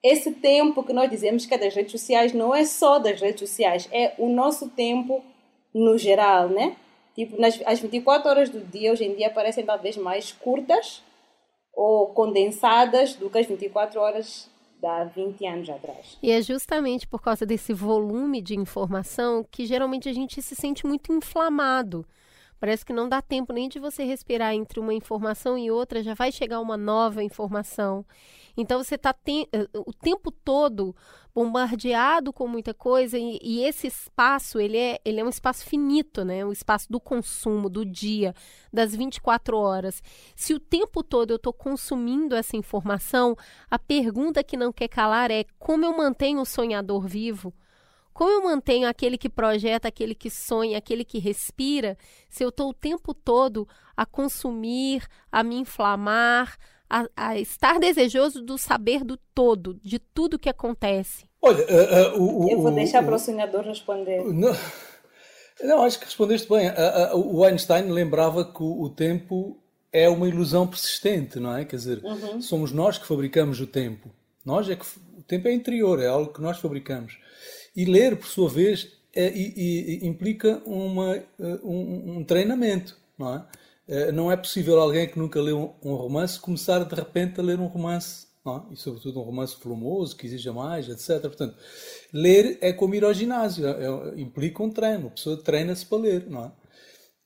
[0.04, 3.40] esse tempo que nós dizemos que é das redes sociais não é só das redes
[3.40, 5.20] sociais, é o nosso tempo
[5.74, 6.76] no geral, né?
[7.16, 11.02] Tipo, nas, as 24 horas do dia hoje em dia parecem talvez mais curtas
[11.74, 14.48] ou condensadas do que as 24 horas
[14.80, 16.18] de há 20 anos atrás.
[16.22, 20.86] E é justamente por causa desse volume de informação que geralmente a gente se sente
[20.86, 22.06] muito inflamado.
[22.58, 26.14] Parece que não dá tempo nem de você respirar entre uma informação e outra, já
[26.14, 28.04] vai chegar uma nova informação.
[28.56, 30.96] Então você está te eh, o tempo todo
[31.34, 36.24] bombardeado com muita coisa e, e, esse espaço ele é, ele é um espaço finito,
[36.24, 36.46] né?
[36.46, 38.34] O espaço do consumo, do dia,
[38.72, 40.02] das 24 horas.
[40.34, 43.36] Se o tempo todo eu estou consumindo essa informação,
[43.70, 47.52] a pergunta que não quer calar é como eu mantenho o sonhador vivo?
[48.16, 51.98] Como eu mantenho aquele que projeta, aquele que sonha, aquele que respira,
[52.31, 56.57] se eu estou o tempo todo a consumir, a me inflamar,
[56.88, 61.26] a, a, estar desejoso do saber do todo, de tudo que acontece?
[61.42, 64.24] Olha, uh, uh, o, eu vou deixar para o sonhador responder.
[64.24, 64.57] Não,
[65.62, 66.70] não, acho que respondeste bem.
[66.70, 69.59] Uh, o Einstein lembrava que o, o, tempo
[69.92, 71.66] é uma ilusão persistente, não é?
[71.66, 72.40] Quer dizer, uhum.
[72.40, 74.09] somos nós que fabricamos o tempo.
[74.42, 74.87] Nós é que
[75.18, 77.18] o tempo é interior, é algo que nós fabricamos.
[77.74, 81.24] E ler, por sua vez, é, e, e, implica uma, eh,
[81.64, 83.46] um, um, treinamento, não é?
[83.88, 87.59] Eh, não é possível alguém que nunca leu um romance começar de repente a ler
[87.59, 88.74] um romance, não é?
[88.74, 91.20] e sobretudo um romance volumoso, que exija mais, etc.
[91.22, 91.56] Portanto,
[92.12, 95.98] ler é como ir ao ginásio, é, é, implica um treino, a pessoa treina-se para
[95.98, 96.52] ler, não é?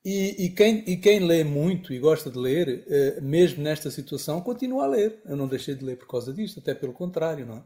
[0.04, 4.40] E, e, quem, e quem lê muito e gosta de ler, eh, mesmo nesta situação,
[4.40, 5.20] continua a ler.
[5.26, 7.62] Eu não deixei de ler por causa disto, até pelo contrário, não é?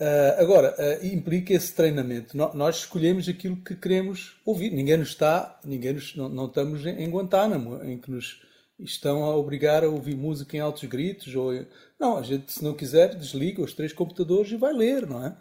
[0.00, 2.36] Uh, agora, uh, implica esse treinamento.
[2.36, 4.70] No, nós escolhemos aquilo que queremos ouvir.
[4.70, 8.42] Ninguém nos está, ninguém nos, não, não estamos em, em Guantánamo, em que nos
[8.78, 11.34] estão a obrigar a ouvir música em altos gritos.
[11.36, 11.52] Ou,
[11.98, 15.36] não, a gente, se não quiser, desliga os três computadores e vai ler, não é?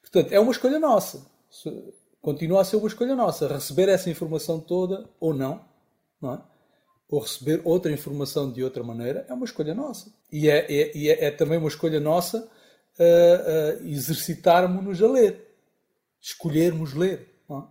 [0.00, 1.26] Portanto, é uma escolha nossa.
[2.22, 3.48] Continua a ser uma escolha nossa.
[3.48, 5.64] Receber essa informação toda ou não,
[6.22, 6.40] não é?
[7.08, 10.12] Ou receber outra informação de outra maneira é uma escolha nossa.
[10.30, 12.48] E é, é, é, é também uma escolha nossa
[12.98, 15.40] uh, uh, exercitarmos-nos a ler,
[16.20, 17.28] escolhermos ler.
[17.50, 17.62] É?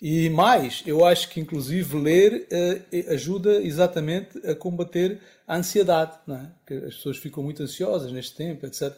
[0.00, 6.46] E mais, eu acho que inclusive ler uh, ajuda exatamente a combater a ansiedade, é?
[6.66, 8.94] que as pessoas ficam muito ansiosas neste tempo, etc.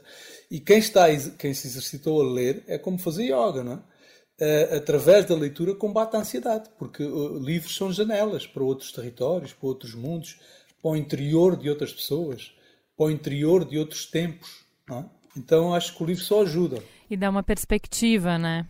[0.50, 1.06] E quem está,
[1.38, 3.96] quem se exercitou a ler é como fazer yoga, não é?
[4.38, 7.02] Uh, através da leitura combate a ansiedade, porque
[7.40, 10.38] livros são janelas para outros territórios, para outros mundos,
[10.82, 12.52] para o interior de outras pessoas,
[12.96, 14.64] para o interior de outros tempos.
[14.90, 15.04] É?
[15.36, 16.82] Então acho que o livro só ajuda.
[17.08, 18.66] E dá uma perspectiva, né?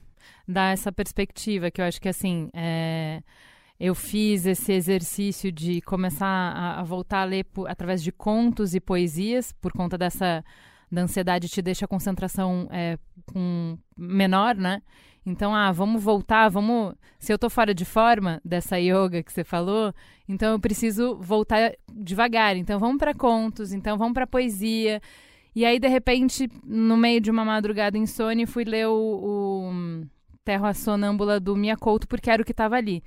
[0.47, 2.49] Dá essa perspectiva que eu acho que assim.
[2.53, 3.23] É...
[3.79, 8.75] Eu fiz esse exercício de começar a, a voltar a ler por, através de contos
[8.75, 10.43] e poesias, por conta dessa
[10.91, 14.83] da ansiedade te deixa a concentração é, com menor, né?
[15.25, 16.95] Então, ah, vamos voltar, vamos.
[17.19, 19.93] Se eu tô fora de forma dessa yoga que você falou,
[20.29, 22.57] então eu preciso voltar devagar.
[22.57, 25.01] Então, vamos para contos, então vamos para poesia.
[25.57, 30.07] E aí, de repente, no meio de uma madrugada insônia, fui ler o, o
[30.45, 33.03] Terra Sonâmbula do Mia Couto, porque era o que estava ali.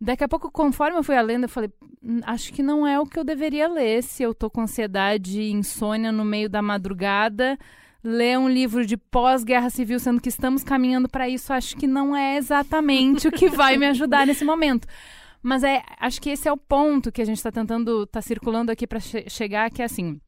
[0.00, 1.70] Daqui a pouco, conforme eu fui lendo, eu falei,
[2.02, 5.42] hum, acho que não é o que eu deveria ler se eu tô com ansiedade
[5.42, 7.58] e insônia no meio da madrugada
[8.02, 12.16] ler um livro de pós-guerra civil, sendo que estamos caminhando para isso, acho que não
[12.16, 14.88] é exatamente o que vai me ajudar nesse momento.
[15.42, 18.72] Mas é, acho que esse é o ponto que a gente está tentando, está circulando
[18.72, 20.18] aqui para che chegar, que é assim.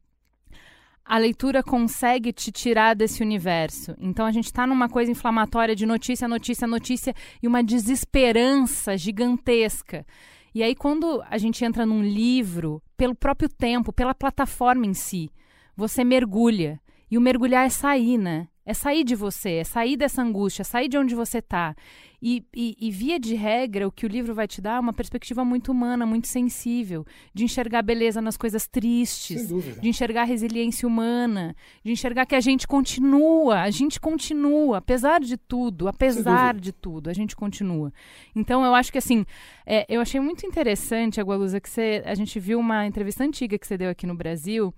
[1.07, 3.95] A leitura consegue te tirar desse universo.
[3.97, 10.05] Então a gente está numa coisa inflamatória de notícia, notícia, notícia e uma desesperança gigantesca.
[10.53, 15.29] E aí, quando a gente entra num livro, pelo próprio tempo, pela plataforma em si,
[15.75, 16.79] você mergulha.
[17.09, 18.47] E o mergulhar é sair, né?
[18.67, 21.73] É sair de você, é sair dessa angústia, é sair de onde você está.
[22.21, 24.91] E, e, e, via de regra, o que o livro vai te dar é uma
[24.91, 29.47] perspectiva muito humana, muito sensível, de enxergar beleza nas coisas tristes,
[29.79, 35.37] de enxergar resiliência humana, de enxergar que a gente continua, a gente continua, apesar de
[35.37, 37.93] tudo, apesar de tudo, a gente continua.
[38.35, 39.23] Então eu acho que assim,
[39.65, 43.65] é, eu achei muito interessante, Agualusa, que você, a gente viu uma entrevista antiga que
[43.65, 44.73] você deu aqui no Brasil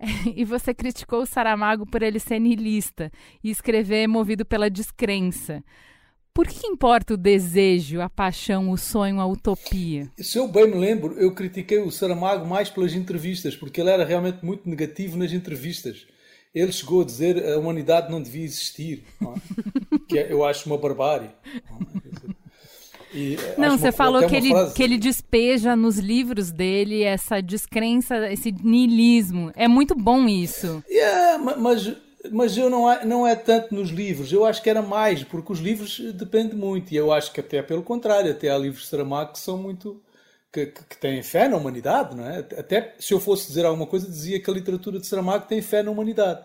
[0.34, 3.10] e você criticou o Saramago por ele ser niilista
[3.42, 5.62] e escrever movido pela descrença.
[6.32, 10.08] Por que importa o desejo, a paixão, o sonho, a utopia?
[10.16, 14.04] Se eu bem me lembro, eu critiquei o Saramago mais pelas entrevistas, porque ele era
[14.04, 16.06] realmente muito negativo nas entrevistas.
[16.54, 19.36] Ele chegou a dizer que a humanidade não devia existir, não é?
[20.08, 21.30] que é, eu acho uma barbárie.
[21.44, 22.39] É?
[23.12, 24.74] E Não, você falou que ele, frase...
[24.74, 29.50] que ele despeja nos livros dele essa descrença, esse niilismo.
[29.56, 30.82] É muito bom isso.
[30.88, 31.92] Yeah, mas,
[32.30, 34.32] mas eu não, é, não é tanto nos livros.
[34.32, 36.92] Eu acho que era mais, porque os livros dependem muito.
[36.92, 40.00] E eu acho que até pelo contrário, até há livros de Saramago que são muito.
[40.52, 42.38] Que, que, que, têm fé na humanidade, não é?
[42.40, 45.80] Até se eu fosse dizer alguma coisa, dizia que a literatura de Saramago tem fé
[45.80, 46.42] na humanidade.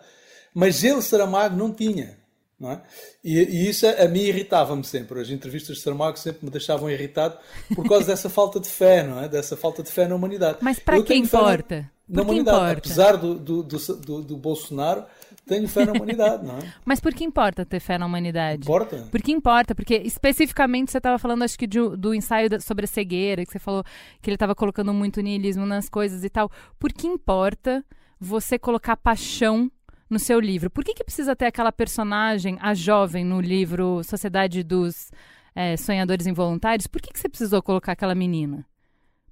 [0.54, 2.16] Mas ele, Saramago, não tinha.
[2.62, 2.80] É?
[3.22, 5.20] e, e isso a, a mim irritava-me sempre.
[5.20, 7.36] As entrevistas de Saramago sempre me deixavam irritado
[7.74, 9.28] por causa dessa falta de fé, não é?
[9.28, 10.58] Dessa falta de fé na humanidade.
[10.62, 11.90] Mas para que importa?
[12.08, 12.56] Na, na humanidade.
[12.56, 12.78] Importa?
[12.78, 15.04] Apesar do, do, do, do, Bolsonaro,
[15.44, 16.72] tenho fé na humanidade, não é?
[16.82, 18.62] Mas por que importa ter fé na humanidade?
[18.62, 19.06] Importa.
[19.10, 19.74] Por que importa?
[19.74, 23.58] Porque especificamente você estava falando, acho que de, do ensaio sobre a cegueira, que você
[23.58, 23.84] falou
[24.22, 26.50] que ele estava colocando muito niilismo nas coisas e tal.
[26.78, 27.84] Por que importa
[28.18, 29.70] você colocar paixão
[30.08, 30.70] no seu livro.
[30.70, 35.10] Por que, que precisa ter aquela personagem, a jovem, no livro Sociedade dos
[35.54, 36.86] é, Sonhadores Involuntários?
[36.86, 38.64] Por que, que você precisou colocar aquela menina?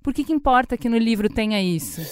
[0.02, 2.02] Por que, que importa que no livro tenha isso?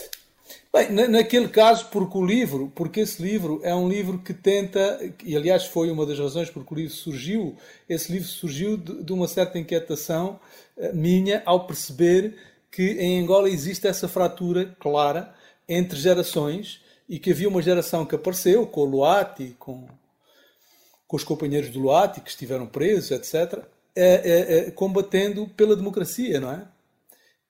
[0.72, 5.36] Bem, naquele caso, porque o livro, porque esse livro é um livro que tenta, e
[5.36, 9.28] aliás foi uma das razões porque o livro surgiu, esse livro surgiu de, de uma
[9.28, 10.40] certa inquietação
[10.76, 12.36] uh, minha ao perceber
[12.70, 15.34] que em Angola existe essa fratura clara
[15.68, 16.81] entre gerações
[17.12, 19.86] e que havia uma geração que apareceu com o Luati, com,
[21.06, 23.62] com os companheiros do Luati que estiveram presos, etc.,
[23.94, 26.66] é, é, é, combatendo pela democracia, não é?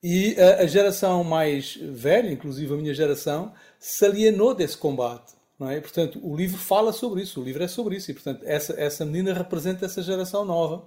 [0.03, 5.33] E a, a, geração mais velha, inclusive a minha geração, se alienou desse combate.
[5.57, 5.81] Não é?
[5.81, 8.11] Portanto, o livro fala sobre isso, o livro é sobre isso.
[8.11, 10.85] E, portanto, essa, essa menina representa essa geração nova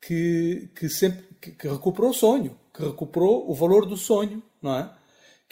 [0.00, 4.78] que, que sempre que, que recuperou o sonho, que recuperou o valor do sonho, não
[4.78, 5.01] é?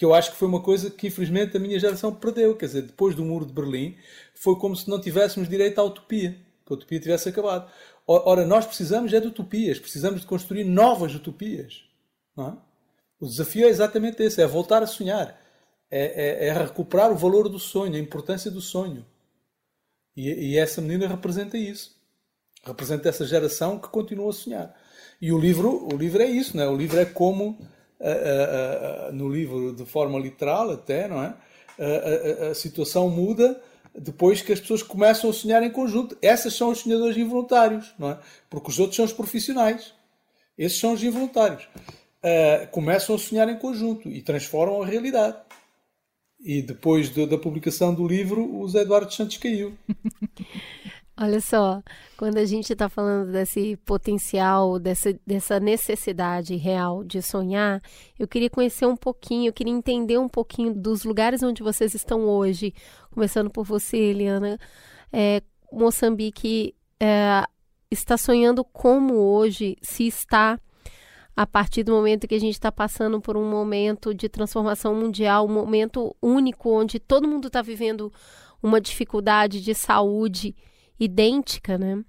[0.01, 2.57] Que eu acho que foi uma coisa que infelizmente a minha geração perdeu.
[2.57, 3.99] Quer dizer, depois do muro de Berlim,
[4.35, 7.71] foi como se não tivéssemos direito à utopia, que a utopia tivesse acabado.
[8.07, 11.85] Ora, nós precisamos é de utopias, precisamos de construir novas utopias.
[12.39, 12.51] É?
[13.21, 15.39] O desafio é exatamente esse: é voltar a sonhar,
[15.91, 19.05] é, é, é, recuperar o valor do sonho, a importância do sonho.
[20.17, 21.95] E, e essa menina representa isso.
[22.65, 24.75] Representa essa geração que continua a sonhar.
[25.21, 26.69] E o livro, o livro é isso, não é?
[26.71, 27.59] O livro é como
[29.13, 31.35] no livro de forma literal até, não é?
[32.51, 33.61] A, situação muda
[33.99, 36.17] depois que as pessoas começam a sonhar em conjunto.
[36.23, 38.19] Essas são os sonhadores involuntários, não é?
[38.49, 39.93] Porque os outros são os profissionais.
[40.57, 41.65] Esses são os involuntários.
[42.23, 45.37] Uh, começam a sonhar em conjunto e transformam a realidade.
[46.39, 49.75] E depois de, da publicação do livro, o Zé Eduardo Santos caiu.
[51.23, 51.83] Olha só,
[52.17, 57.83] quando a gente está falando desse potencial, dessa, dessa necessidade real de sonhar,
[58.19, 62.23] eu queria conhecer um pouquinho, eu queria entender um pouquinho dos lugares onde vocês estão
[62.23, 62.73] hoje,
[63.11, 64.59] começando por você, Eliana.
[65.13, 67.45] É, Moçambique é,
[67.91, 70.59] está sonhando como hoje se está
[71.37, 75.45] a partir do momento que a gente está passando por um momento de transformação mundial,
[75.45, 78.11] um momento único onde todo mundo está vivendo
[78.63, 80.57] uma dificuldade de saúde
[81.01, 82.05] idêntica, né?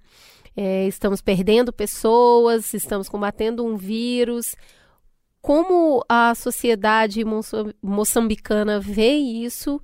[0.54, 4.54] É, estamos perdendo pessoas, estamos combatendo um vírus.
[5.40, 7.24] Como a sociedade
[7.82, 9.80] moçambicana vê isso,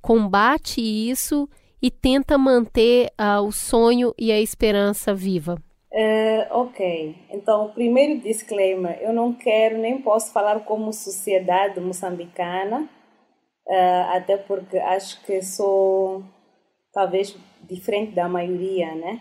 [0.00, 1.48] combate isso
[1.82, 5.60] e tenta manter uh, o sonho e a esperança viva?
[5.92, 12.88] Uh, ok, então, primeiro disclaimer: eu não quero nem posso falar como sociedade moçambicana,
[13.66, 16.24] uh, até porque acho que sou
[16.92, 17.36] talvez
[17.68, 19.20] diferente da maioria, né?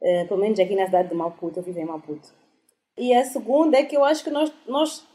[0.00, 2.32] Uh, pelo menos aqui na cidade de Maputo, eu vivo em Maputo.
[2.96, 5.06] E a segunda é que eu acho que nós, nós,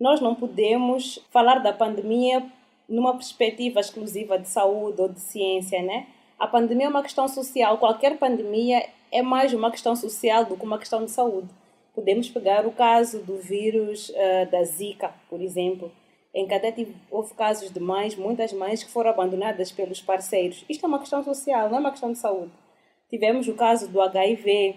[0.00, 2.44] nós não podemos falar da pandemia
[2.88, 6.06] numa perspectiva exclusiva de saúde ou de ciência, né?
[6.38, 10.64] A pandemia é uma questão social, qualquer pandemia é mais uma questão social do que
[10.64, 11.48] uma questão de saúde.
[11.94, 15.90] Podemos pegar o caso do vírus uh, da Zika, por exemplo,
[16.36, 20.66] em que até tive, houve casos de mães, muitas mães que foram abandonadas pelos parceiros.
[20.68, 22.52] Isto é uma questão social, não é uma questão de saúde.
[23.08, 24.76] Tivemos o caso do HIV,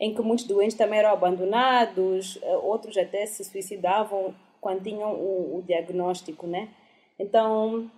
[0.00, 5.58] em que muitos doentes também eram abandonados, eh, outros até se suicidavam quando tinham o,
[5.58, 6.70] o diagnóstico, né?
[7.18, 7.90] Então,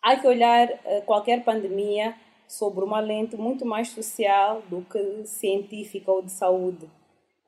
[0.00, 2.14] há que olhar eh, qualquer pandemia
[2.46, 6.88] sobre uma lente muito mais social do que científica ou de saúde.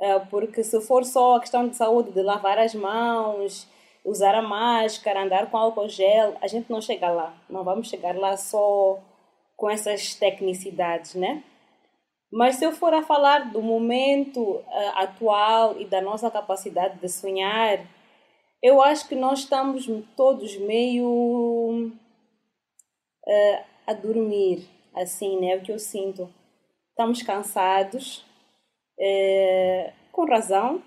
[0.00, 3.70] Eh, porque se for só a questão de saúde, de lavar as mãos,
[4.04, 7.34] usar a máscara, andar com álcool gel, a gente não chega lá.
[7.48, 8.98] Não vamos chegar lá só
[9.56, 11.42] com essas tecnicidades, né?
[12.32, 17.08] Mas se eu for a falar do momento uh, atual e da nossa capacidade de
[17.08, 17.86] sonhar,
[18.62, 19.86] eu acho que nós estamos
[20.16, 21.92] todos meio
[23.26, 25.52] uh, a dormir, assim, né?
[25.52, 26.32] É o que eu sinto.
[26.88, 28.24] Estamos cansados,
[28.98, 30.82] uh, com razão,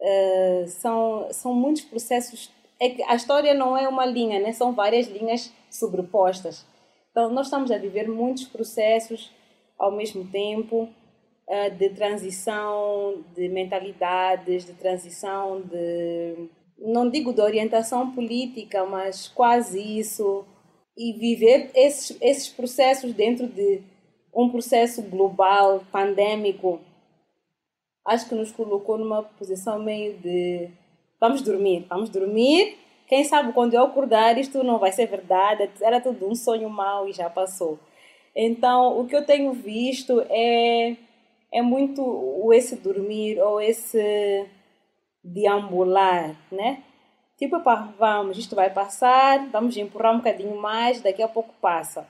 [0.00, 2.50] Uh, são, são muitos processos.
[2.80, 4.52] É que a história não é uma linha, né?
[4.52, 6.64] são várias linhas sobrepostas.
[7.10, 9.32] Então, nós estamos a viver muitos processos
[9.78, 10.88] ao mesmo tempo
[11.48, 16.48] uh, de transição de mentalidades, de transição de.
[16.78, 20.44] Não digo de orientação política, mas quase isso.
[20.96, 23.82] E viver esses, esses processos dentro de
[24.34, 26.80] um processo global, pandêmico,
[28.08, 30.70] acho que nos colocou numa posição meio de
[31.20, 32.76] vamos dormir, vamos dormir.
[33.06, 37.08] Quem sabe quando eu acordar isto não vai ser verdade, era tudo um sonho mau
[37.08, 37.78] e já passou.
[38.34, 40.96] Então, o que eu tenho visto é
[41.50, 44.46] é muito esse dormir ou esse
[45.24, 46.82] deambular, né?
[47.38, 47.60] Tipo,
[47.98, 52.06] vamos, isto vai passar, vamos empurrar um bocadinho mais, daqui a pouco passa.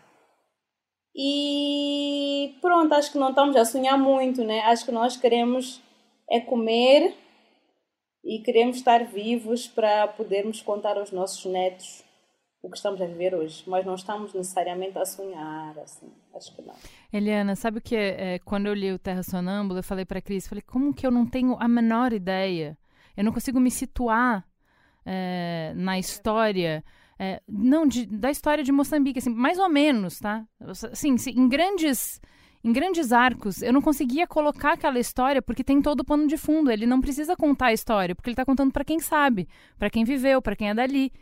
[1.14, 4.60] E pronto, acho que não estamos a sonhar muito, né?
[4.60, 5.82] Acho que nós queremos
[6.30, 7.14] é comer
[8.24, 12.04] e queremos estar vivos para podermos contar aos nossos netos
[12.60, 16.62] o que estamos a viver hoje, mas não estamos necessariamente a sonhar, assim, acho que
[16.62, 16.74] não.
[17.12, 20.18] Eliana, sabe o que é, é quando eu li o Terra Sonâmbula, eu falei para
[20.18, 22.76] a Cris, falei, como que eu não tenho a menor ideia?
[23.16, 24.44] Eu não consigo me situar
[25.06, 26.84] é, na história,
[27.18, 30.44] é, não, de, da história de Moçambique, assim, mais ou menos, tá?
[30.60, 32.20] Assim, em grandes
[32.62, 36.36] em grandes arcos, eu não conseguia colocar aquela história porque tem todo o pano de
[36.36, 36.70] fundo.
[36.70, 39.48] Ele não precisa contar a história, porque ele está contando para quem sabe,
[39.78, 41.12] para quem viveu, para quem é dali.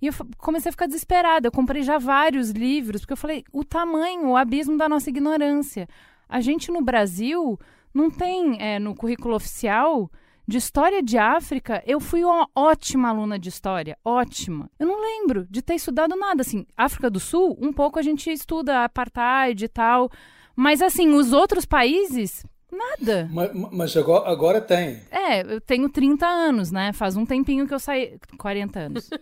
[0.00, 1.48] E eu comecei a ficar desesperada.
[1.48, 5.88] Eu comprei já vários livros, porque eu falei, o tamanho, o abismo da nossa ignorância.
[6.28, 7.58] A gente no Brasil
[7.92, 10.10] não tem é, no currículo oficial
[10.46, 11.82] de história de África.
[11.86, 14.70] Eu fui uma ótima aluna de história, ótima.
[14.78, 16.42] Eu não lembro de ter estudado nada.
[16.42, 20.10] Assim, África do Sul, um pouco a gente estuda apartheid e tal.
[20.56, 23.28] Mas assim, os outros países, nada.
[23.32, 25.00] Mas, mas agora, agora, tem.
[25.10, 26.92] É, eu tenho 30 anos, né?
[26.92, 28.18] Faz um tempinho que eu saí.
[28.38, 29.10] 40 anos.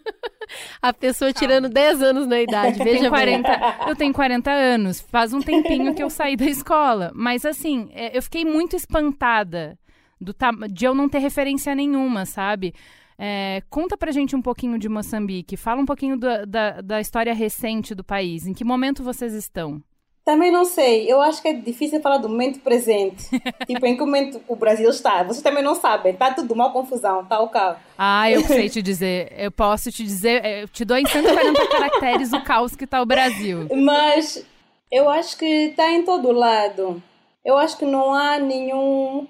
[0.83, 3.49] A pessoa tirando 10 anos na idade, veja tenho 40,
[3.89, 5.01] Eu tenho 40 anos.
[5.01, 7.11] Faz um tempinho que eu saí da escola.
[7.15, 9.79] Mas assim, é, eu fiquei muito espantada
[10.21, 10.35] do
[10.71, 12.75] de eu não ter referência nenhuma, sabe?
[13.19, 15.57] É, conta pra gente um pouquinho de Moçambique.
[15.57, 18.47] Fala um pouquinho da, da, da história recente do país.
[18.47, 19.83] Em que momento vocês estão?
[20.25, 21.11] Também não sei.
[21.11, 23.29] Eu acho que é difícil falar do momento presente.
[23.67, 25.23] tipo, em que momento o Brasil está.
[25.25, 26.13] Vocês também não sabem.
[26.13, 27.23] Está tudo uma confusão.
[27.23, 27.79] Está o caos.
[27.99, 29.33] Ah, eu sei te dizer.
[29.37, 30.45] Eu posso te dizer.
[30.45, 33.69] Eu te dou em 140 caracteres o caos que está o Brasil.
[33.75, 34.45] Mas
[34.93, 37.03] Eu acho que está em todo lado.
[37.43, 39.27] Eu acho que não há nenhum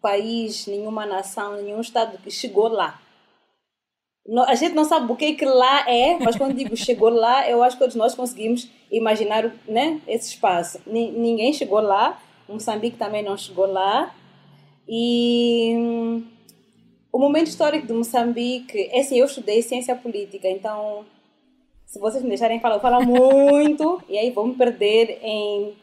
[0.00, 2.98] país, nenhuma nação, nenhum estado que chegou lá.
[4.46, 7.48] A gente não sabe o que, é que lá é, mas quando digo chegou lá,
[7.48, 10.80] eu acho que todos nós conseguimos imaginar né, esse espaço.
[10.86, 14.14] Ninguém chegou lá, Moçambique também não chegou lá.
[14.86, 16.24] E hum,
[17.12, 21.04] o momento histórico de Moçambique, é assim, eu estudei ciência política, então
[21.84, 25.74] se vocês me deixarem falar, eu falo muito, e aí vou me perder em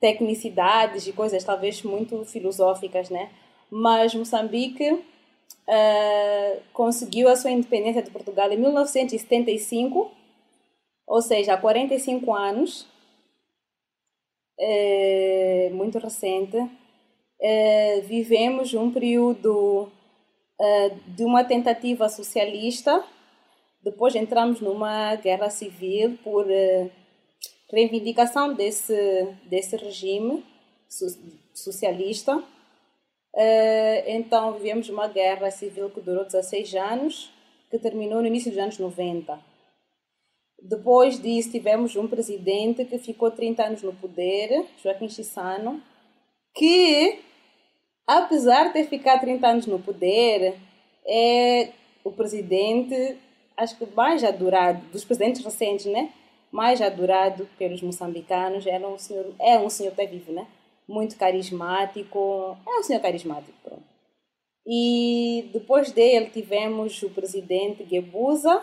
[0.00, 3.30] tecnicidades e coisas talvez muito filosóficas, né?
[3.70, 5.00] Mas Moçambique
[5.68, 10.10] uh, conseguiu a sua independência de Portugal em 1975,
[11.06, 12.86] ou seja, há 45 anos,
[14.58, 16.56] é, muito recente.
[17.40, 19.90] É, vivemos um período
[20.58, 23.04] é, de uma tentativa socialista,
[23.82, 26.46] depois entramos numa guerra civil por
[27.70, 30.42] reivindicação desse, desse regime
[31.52, 32.36] socialista.
[32.36, 32.53] Uh,
[34.06, 37.32] então vivemos uma guerra civil que durou 16 anos,
[37.70, 39.38] que terminou no início dos anos 90.
[40.62, 45.82] Depois disso tivemos um presidente que ficou 30 anos no poder, Joaquim Chissano,
[46.54, 47.18] que
[48.06, 50.54] apesar de ter ficado 30 anos no poder,
[51.06, 51.70] é
[52.02, 53.18] o presidente,
[53.56, 56.12] acho que mais adorado, dos presidentes recentes, né?
[56.50, 60.46] Mais adorado pelos moçambicanos, era um senhor, é um senhor até vivo, né?
[60.88, 62.56] Muito carismático.
[62.66, 63.82] É um senhor carismático, pronto.
[64.66, 68.62] E depois dele tivemos o presidente Gebuza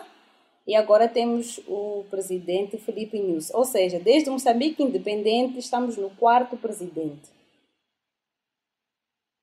[0.66, 3.52] e agora temos o presidente Felipe News.
[3.54, 7.30] Ou seja, desde Moçambique independente estamos no quarto presidente.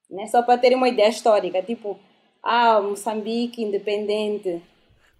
[0.09, 0.25] Né?
[0.27, 1.97] Só para terem uma ideia histórica, tipo,
[2.43, 4.61] ah, Moçambique independente.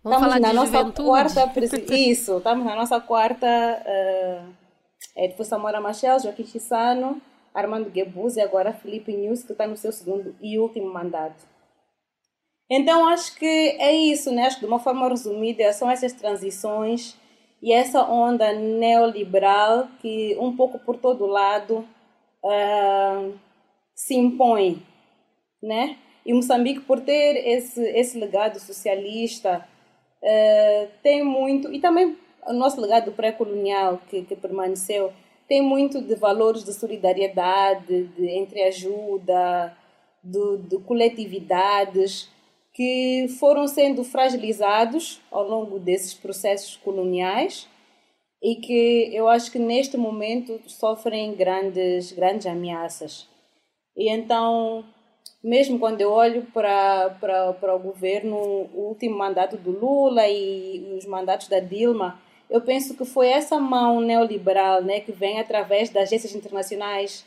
[0.04, 1.08] Vamos estamos na nossa juventude.
[1.08, 4.54] quarta isso, estamos na nossa quarta uh,
[5.16, 7.22] é, depois Samora Machel, Joaquim Chissano,
[7.54, 11.48] Armando Guebus e agora Felipe News, que está no seu segundo e último mandato.
[12.70, 14.46] Então acho que é isso, né?
[14.46, 17.18] Acho que de uma forma resumida são essas transições
[17.62, 21.86] e essa onda neoliberal que um pouco por todo lado
[22.44, 23.34] uh,
[23.96, 24.82] se impõe,
[25.62, 25.98] né?
[26.26, 29.68] E Moçambique, por ter esse, esse legado socialista,
[30.22, 35.12] uh, tem muito, e também o nosso legado pré-colonial que, que permaneceu,
[35.50, 39.76] tem muito de valores de solidariedade, de entreajuda,
[40.24, 42.30] de, de coletividades
[42.72, 47.68] que foram sendo fragilizados ao longo desses processos coloniais
[48.42, 53.28] e que eu acho que neste momento sofrem grandes, grandes ameaças.
[53.98, 54.86] E então,
[55.44, 60.94] mesmo quando eu olho para, para, para o governo, o último mandato do Lula e
[60.96, 65.90] os mandatos da Dilma, eu penso que foi essa mão neoliberal né, que vem através
[65.90, 67.26] das agências internacionais,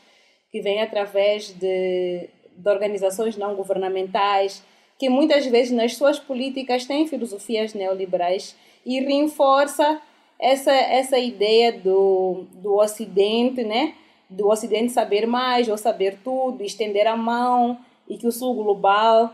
[0.50, 4.62] que vem através de, de organizações não governamentais,
[4.98, 10.00] que muitas vezes nas suas políticas têm filosofias neoliberais e reforça
[10.38, 13.94] essa, essa ideia do, do Ocidente, né?
[14.28, 19.32] do Ocidente saber mais ou saber tudo, estender a mão e que o Sul global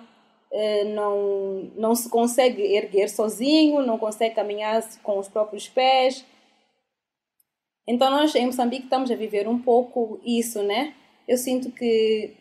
[0.94, 6.24] não, não se consegue erguer sozinho, não consegue caminhar com os próprios pés.
[7.86, 10.94] Então nós em Moçambique estamos a viver um pouco isso, né?
[11.26, 12.34] Eu sinto que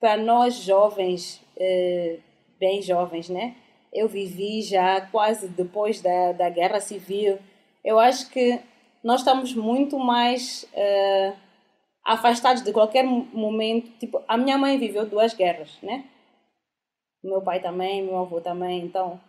[0.00, 2.18] para nós jovens, eh,
[2.58, 3.54] bem jovens, né?
[3.92, 7.38] Eu vivi já quase depois da, da guerra civil.
[7.84, 8.60] Eu acho que
[9.02, 11.36] nós estamos muito mais uh,
[12.04, 13.90] afastados de qualquer momento.
[13.98, 16.04] Tipo, a minha mãe viveu duas guerras, né?
[17.22, 18.80] Meu pai também, meu avô também.
[18.80, 19.20] Então,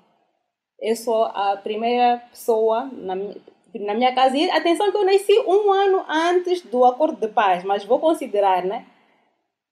[0.81, 3.35] eu sou a primeira pessoa na minha,
[3.75, 4.35] na minha casa.
[4.35, 8.63] E atenção que eu nasci um ano antes do acordo de paz, mas vou considerar,
[8.63, 8.85] né?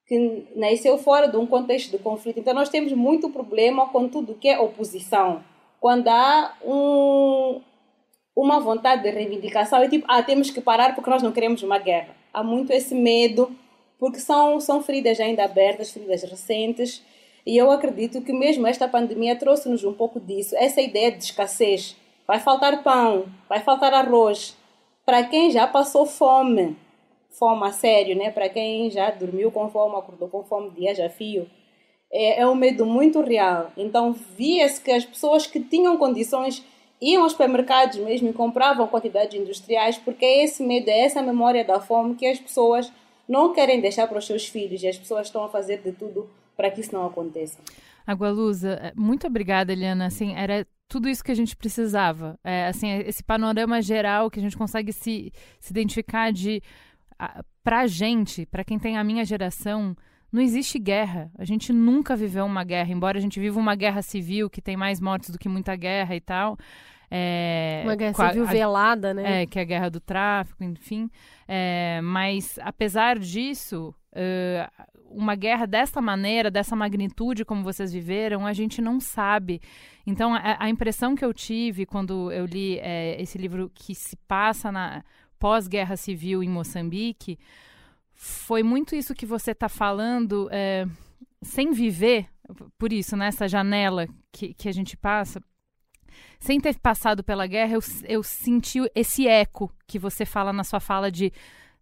[0.05, 2.39] Que nasceu fora de um contexto de conflito.
[2.39, 5.43] Então, nós temos muito problema com tudo que é oposição.
[5.80, 7.61] Quando há um,
[8.36, 11.80] uma vontade de reivindicação, é tipo, ah, temos que parar porque nós não queremos uma
[11.80, 12.15] guerra.
[12.32, 13.51] Há muito esse medo,
[13.97, 17.03] porque são, são feridas ainda abertas, feridas recentes
[17.46, 21.96] e eu acredito que mesmo esta pandemia trouxe-nos um pouco disso, essa ideia de escassez.
[22.28, 24.56] Vai faltar pão, vai faltar arroz.
[25.06, 26.78] Para quem já passou fome,
[27.32, 28.30] fome a sério, né?
[28.30, 31.50] Para quem já dormiu com fome, acordou com fome, dias a fio,
[32.12, 33.72] é, é um medo muito real.
[33.76, 36.64] Então via-se que as pessoas que tinham condições
[37.02, 41.66] iam aos supermercados mesmo e compravam quantidades industriais, porque é esse medo, é essa memória
[41.66, 42.92] da fome que as pessoas
[43.28, 46.30] não querem deixar para os seus filhos e as pessoas estão a fazer de tudo
[46.62, 47.57] para que isso não aconteça.
[48.05, 50.05] Agualusa, eh, muito obrigada, Eliana.
[50.05, 52.39] Assim, era tudo isso que a gente precisava.
[52.43, 56.62] É, assim, esse panorama geral que a gente consegue se, se identificar de
[57.64, 59.95] para a gente, para quem tem a minha geração,
[60.32, 61.32] não existe guerra.
[61.38, 64.78] A gente nunca viveu uma guerra, embora a gente viva uma guerra civil que tem
[64.78, 66.57] mais mortes do que muita guerra e tal.
[67.09, 69.41] É, uma guerra civil a, velada, né?
[69.41, 71.09] É, que é a guerra do tráfico, enfim.
[71.47, 78.53] É, mas, apesar disso, uh, uma guerra dessa maneira, dessa magnitude como vocês viveram, a
[78.53, 79.62] gente não sabe.
[80.05, 84.16] Então, a, a impressão que eu tive quando eu li é, esse livro que se
[84.28, 85.03] passa na
[85.39, 87.38] pós-guerra civil em Moçambique
[88.14, 90.86] foi muito isso que você está falando, é,
[91.41, 92.28] sem viver,
[92.78, 95.41] por isso, nessa janela que, que a gente passa,
[96.39, 100.80] sem ter passado pela guerra, eu, eu senti esse eco que você fala na sua
[100.80, 101.32] fala de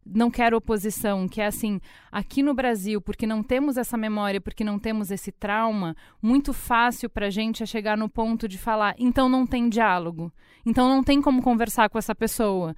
[0.06, 1.80] não quero oposição, que é assim,
[2.12, 7.10] aqui no Brasil, porque não temos essa memória, porque não temos esse trauma, muito fácil
[7.10, 10.32] para a gente é chegar no ponto de falar, então não tem diálogo,
[10.66, 12.76] então não tem como conversar com essa pessoa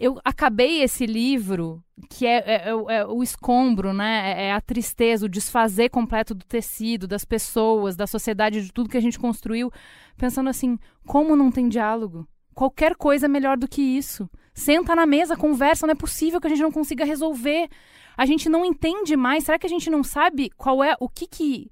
[0.00, 4.32] eu acabei esse livro, que é, é, é, é o escombro, né?
[4.32, 8.88] É, é, a tristeza, o desfazer completo do tecido, das pessoas, da sociedade, de tudo
[8.88, 9.70] que a gente construiu,
[10.16, 12.26] pensando assim: como não tem diálogo?
[12.54, 14.28] Qualquer coisa é melhor do que isso.
[14.60, 17.70] Senta na mesa, conversa, não é possível que a gente não consiga resolver.
[18.14, 19.44] A gente não entende mais.
[19.44, 21.70] Será que a gente não sabe qual é o que que.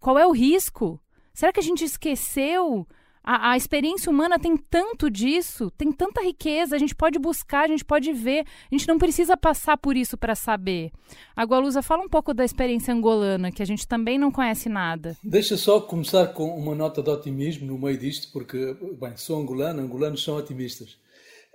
[0.00, 0.98] qual é o risco?
[1.34, 2.86] Será que a gente esqueceu?
[3.22, 7.68] A, a, experiência humana tem tanto disso, tem tanta riqueza, a gente pode buscar, a
[7.68, 10.90] gente pode ver, a gente não precisa passar por isso para saber.
[11.36, 15.16] A Gualusa, fala um pouco da experiência angolana, que a gente também não conhece nada.
[15.22, 19.82] Deixa só começar com uma nota de otimismo no meio disto, porque, bem, sou angolano,
[19.82, 20.98] angolanos são otimistas.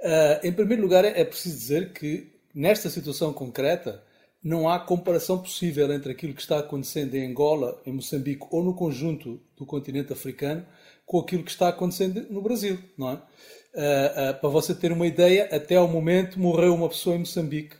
[0.02, 4.04] Uh, em primeiro lugar, é preciso dizer que, nesta situação concreta,
[4.42, 8.74] não há comparação possível entre aquilo que está acontecendo em Angola, em Moçambique ou no
[8.74, 10.66] conjunto do continente africano
[11.06, 13.14] com aquilo que está acontecendo no Brasil, não é?
[13.14, 17.76] Uh, uh, para você ter uma ideia, até ao momento morreu uma pessoa em Moçambique,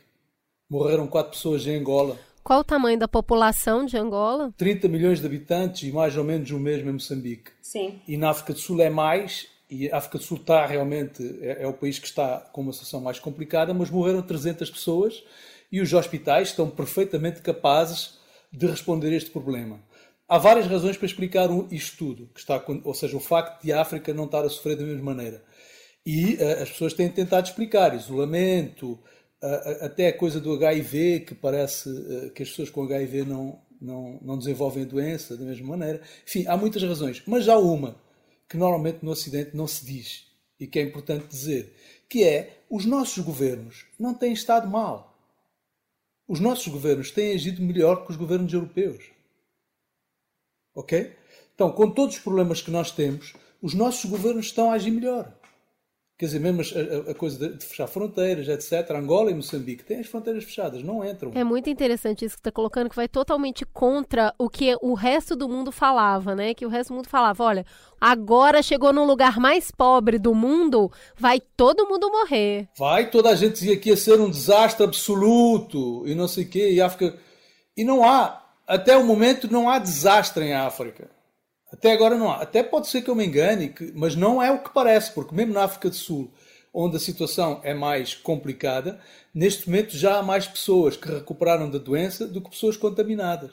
[0.68, 2.18] morreram quatro pessoas em Angola.
[2.42, 4.52] Qual o tamanho da população de Angola?
[4.56, 7.52] 30 milhões de habitantes e mais ou menos o mesmo em Moçambique.
[7.62, 8.00] Sim.
[8.06, 11.62] E na África do Sul é mais, e a África do Sul está realmente, é,
[11.62, 15.22] é o país que está com uma situação mais complicada, mas morreram 300 pessoas
[15.70, 18.18] e os hospitais estão perfeitamente capazes
[18.52, 19.80] de responder a este problema.
[20.28, 23.80] Há várias razões para explicar isto tudo, que está, ou seja, o facto de a
[23.80, 25.42] África não estar a sofrer da mesma maneira.
[26.04, 28.92] E uh, as pessoas têm tentado explicar isolamento,
[29.42, 33.60] uh, até a coisa do HIV, que parece uh, que as pessoas com HIV não,
[33.80, 36.00] não, não desenvolvem a doença da mesma maneira.
[36.26, 37.96] Enfim, há muitas razões, mas há uma
[38.50, 40.26] que normalmente no Ocidente não se diz
[40.58, 41.72] e que é importante dizer,
[42.08, 45.16] que é os nossos governos não têm estado mal.
[46.26, 49.12] Os nossos governos têm agido melhor que os governos europeus.
[50.74, 51.16] Ok?
[51.54, 55.32] Então, com todos os problemas que nós temos, os nossos governos estão a agir melhor.
[56.20, 58.90] Quer dizer, mesmo a, a coisa de, fechar fronteiras, etc.
[58.90, 61.32] Angola e Moçambique têm as fronteiras fechadas, não entram.
[61.34, 65.34] É muito interessante isso que está colocando, que vai totalmente contra o que o resto
[65.34, 66.52] do mundo falava, né?
[66.52, 67.64] Que o resto do mundo falava, olha,
[67.98, 72.68] agora chegou no lugar mais pobre do mundo, vai todo mundo morrer.
[72.76, 76.50] Vai, toda a gente dizia que ia ser um desastre absoluto e não sei o
[76.50, 77.16] quê, e África...
[77.74, 81.08] E não há até o momento não há desastre em África.
[81.72, 82.42] Até agora não há.
[82.42, 85.54] Até pode ser que eu me engane, mas não é o que parece, porque mesmo
[85.54, 86.30] na África do Sul,
[86.72, 89.00] onde a situação é mais complicada,
[89.34, 93.52] neste momento já há mais pessoas que recuperaram da doença do que pessoas contaminadas.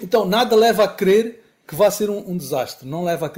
[0.00, 2.88] Então nada leva a crer que vai ser um, um desastre.
[2.88, 3.32] Não leva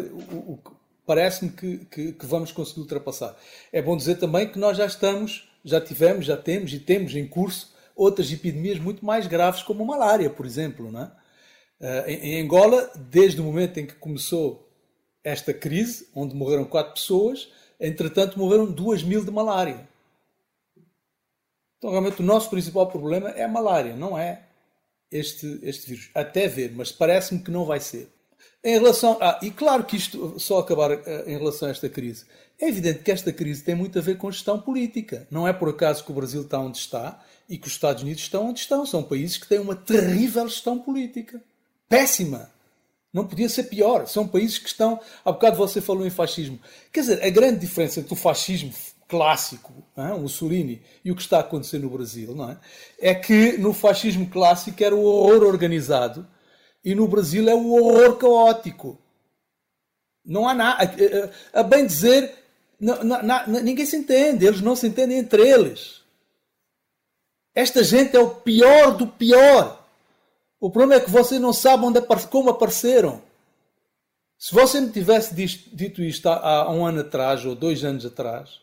[1.06, 3.34] Parece-me que, que, que vamos conseguir ultrapassar.
[3.72, 7.26] É bom dizer também que nós já estamos, já tivemos, já temos e temos em
[7.26, 10.92] curso outras epidemias muito mais graves, como a malária, por exemplo.
[10.92, 11.10] Não é?
[11.80, 14.68] Eh, em Angola, desde o momento em que começou
[15.22, 17.48] esta crise, onde morreram quatro pessoas,
[17.78, 19.88] entretanto morreram duas mil de malária.
[21.78, 24.42] Então, realmente, o nosso principal problema é a malária, não é
[25.10, 26.10] este, este vírus.
[26.14, 28.08] Até ver, mas parece-me que não vai ser.
[28.64, 29.16] Em relação.
[29.20, 32.26] Ah, e claro que isto, só acabar eh, em relação a esta crise.
[32.60, 35.28] É evidente que esta crise tem muito a ver com gestão política.
[35.30, 38.22] Não é por acaso que o Brasil está onde está e que os Estados Unidos
[38.22, 38.84] estão onde estão.
[38.84, 41.40] São países que têm uma terrível gestão política.
[41.88, 42.50] Péssima.
[43.12, 44.06] Não podia ser pior.
[44.06, 45.00] São países que estão.
[45.24, 46.60] Há bocado você falou em fascismo.
[46.92, 48.72] Quer dizer, a grande diferença entre o fascismo
[49.08, 50.12] clássico, é?
[50.12, 52.58] o Mussolini, e o que está a acontecer no Brasil, não é?
[53.00, 56.26] É que no fascismo clássico era o horror organizado
[56.84, 58.98] e no Brasil é o horror caótico.
[60.24, 61.32] Não há nada.
[61.54, 62.34] A bem dizer,
[62.78, 64.46] não, não, ninguém se entende.
[64.46, 66.02] Eles não se entendem entre eles.
[67.54, 69.77] Esta gente é o pior do pior.
[70.60, 73.22] O problema é que você não sabe onde, como apareceram.
[74.36, 78.60] Se você me tivesse dito isto há, um ano atrás ou dois anos atrás,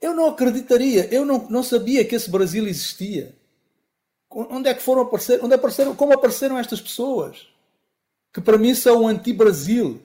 [0.00, 1.08] eu não acreditaria.
[1.12, 3.34] Eu não, não sabia que esse Brasil existia.
[4.30, 5.42] Onde é que foram aparecer?
[5.42, 5.94] Onde apareceram?
[5.94, 7.48] Como apareceram estas pessoas?
[8.32, 10.02] Que para mim são anti-Brasil.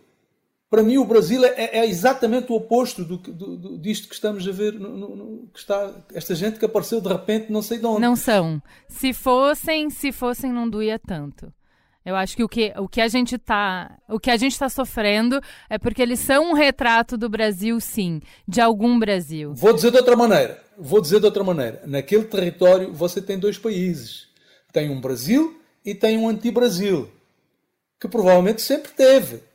[0.72, 4.48] Para mim, o Brasil é, é exatamente o oposto do, do, do, disto que estamos
[4.48, 4.72] a ver.
[4.72, 8.00] No, no, que está, esta gente que apareceu de repente, não sei de onde.
[8.00, 8.64] Não são.
[8.88, 11.54] Se fossem, se fossem, não doía tanto.
[12.06, 14.70] Eu acho que o que, o que a gente está o que a gente está
[14.70, 19.54] sofrendo é porque eles são um retrato do Brasil, sim, de algum Brasil.
[19.54, 20.64] Vou dizer de outra maneira.
[20.78, 21.82] Vou dizer de outra maneira.
[21.86, 24.30] Naquele território você tem dois países.
[24.72, 27.12] Tem um Brasil e tem um anti-Brasil,
[28.00, 29.51] que provavelmente sempre teve.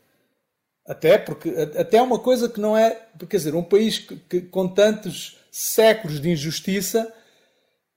[0.87, 4.41] Até porque até é uma coisa que não é, quer dizer, um país que, que
[4.43, 7.12] com tantos séculos de injustiça,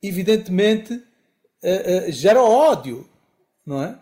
[0.02, 3.08] evidentemente uh, uh, gera ódio,
[3.66, 3.96] não é?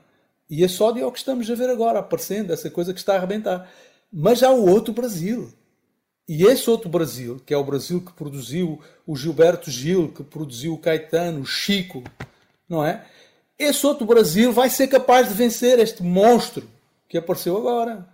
[0.49, 3.13] E esse ódio é o que estamos a ver agora, aparecendo, essa coisa que está
[3.13, 3.69] a arrebentar.
[4.11, 5.51] Mas há o outro Brasil.
[6.27, 10.73] E esse outro Brasil, que é o Brasil que produziu o Gilberto Gil, que produziu
[10.73, 12.03] o Caetano, o Chico,
[12.67, 13.05] não é?
[13.57, 16.69] Esse outro Brasil vai ser capaz de vencer este monstro
[17.09, 18.07] que apareceu agora.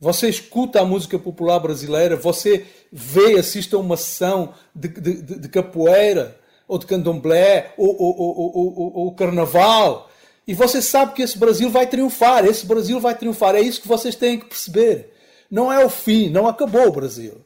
[0.00, 5.48] Você escuta a música popular brasileira, você vê, assiste a uma sessão de, de, de
[5.48, 10.08] capoeira, ou de candomblé, ou, ou, carnaval,
[10.46, 13.54] e você sabe que esse Brasil vai triunfar, esse Brasil vai triunfar.
[13.54, 15.12] É isso que vocês têm que perceber.
[15.50, 17.40] Não é o fim, não acabou o Brasil.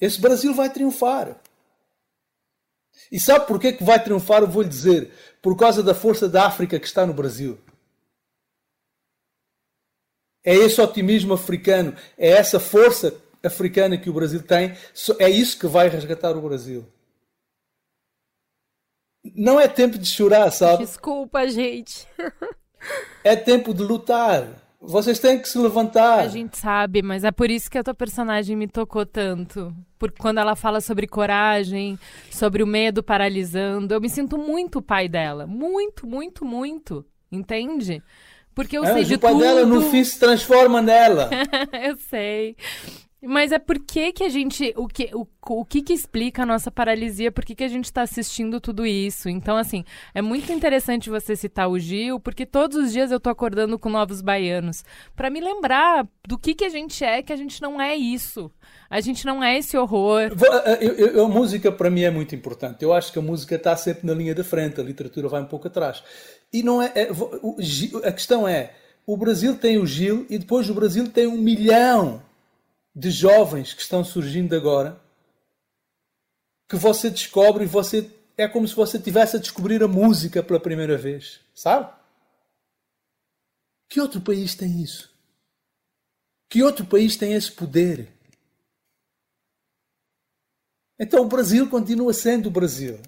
[0.00, 1.36] Esse Brasil vai triunfar.
[3.10, 4.42] E sabe por que vai triunfar?
[4.42, 5.10] Eu vou lhe dizer.
[5.42, 7.58] Por causa da força da África que está no Brasil.
[10.48, 14.72] É esse otimismo africano, é essa força africana que o Brasil tem,
[15.18, 16.86] é isso que vai resgatar o Brasil.
[19.34, 20.86] Não é tempo de chorar, sabe?
[20.86, 22.08] Desculpa, gente.
[23.22, 24.48] é tempo de lutar.
[24.80, 26.20] Vocês têm que se levantar.
[26.20, 29.70] A gente sabe, mas é por isso que a tua personagem me tocou tanto.
[29.98, 31.98] Porque quando ela fala sobre coragem,
[32.30, 35.46] sobre o medo paralisando, eu me sinto muito o pai dela.
[35.46, 37.04] Muito, muito, muito.
[37.30, 38.02] Entende?
[38.58, 39.38] Porque eu é, sei de tudo.
[39.38, 41.30] dela no fim se transforma nela.
[41.80, 42.56] eu sei.
[43.22, 46.46] Mas é por que que a gente, o que, o, o que que explica a
[46.46, 49.28] nossa paralisia, por que que a gente está assistindo tudo isso?
[49.28, 53.30] Então, assim, é muito interessante você citar o Gil, porque todos os dias eu tô
[53.30, 54.84] acordando com novos baianos,
[55.14, 58.50] para me lembrar do que que a gente é, que a gente não é isso.
[58.90, 60.32] A gente não é esse horror.
[60.80, 62.82] Eu, eu, a música para mim é muito importante.
[62.82, 65.46] Eu acho que a música está sempre na linha da frente, a literatura vai um
[65.46, 66.02] pouco atrás.
[66.52, 67.56] E não é, é o,
[68.04, 68.74] a questão é,
[69.06, 72.22] o Brasil tem o Gil e depois o Brasil tem um milhão
[72.94, 75.00] de jovens que estão surgindo agora
[76.68, 80.60] que você descobre e você é como se você estivesse a descobrir a música pela
[80.60, 81.92] primeira vez, sabe?
[83.88, 85.10] Que outro país tem isso?
[86.48, 88.12] Que outro país tem esse poder?
[90.98, 93.00] Então o Brasil continua sendo o Brasil.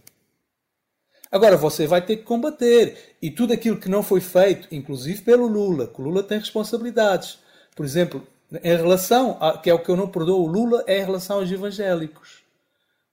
[1.30, 3.16] Agora você vai ter que combater.
[3.22, 7.38] E tudo aquilo que não foi feito, inclusive pelo Lula, que o Lula tem responsabilidades.
[7.76, 8.26] Por exemplo,
[8.62, 11.38] em relação, a, que é o que eu não perdoo o Lula, é em relação
[11.38, 12.42] aos evangélicos.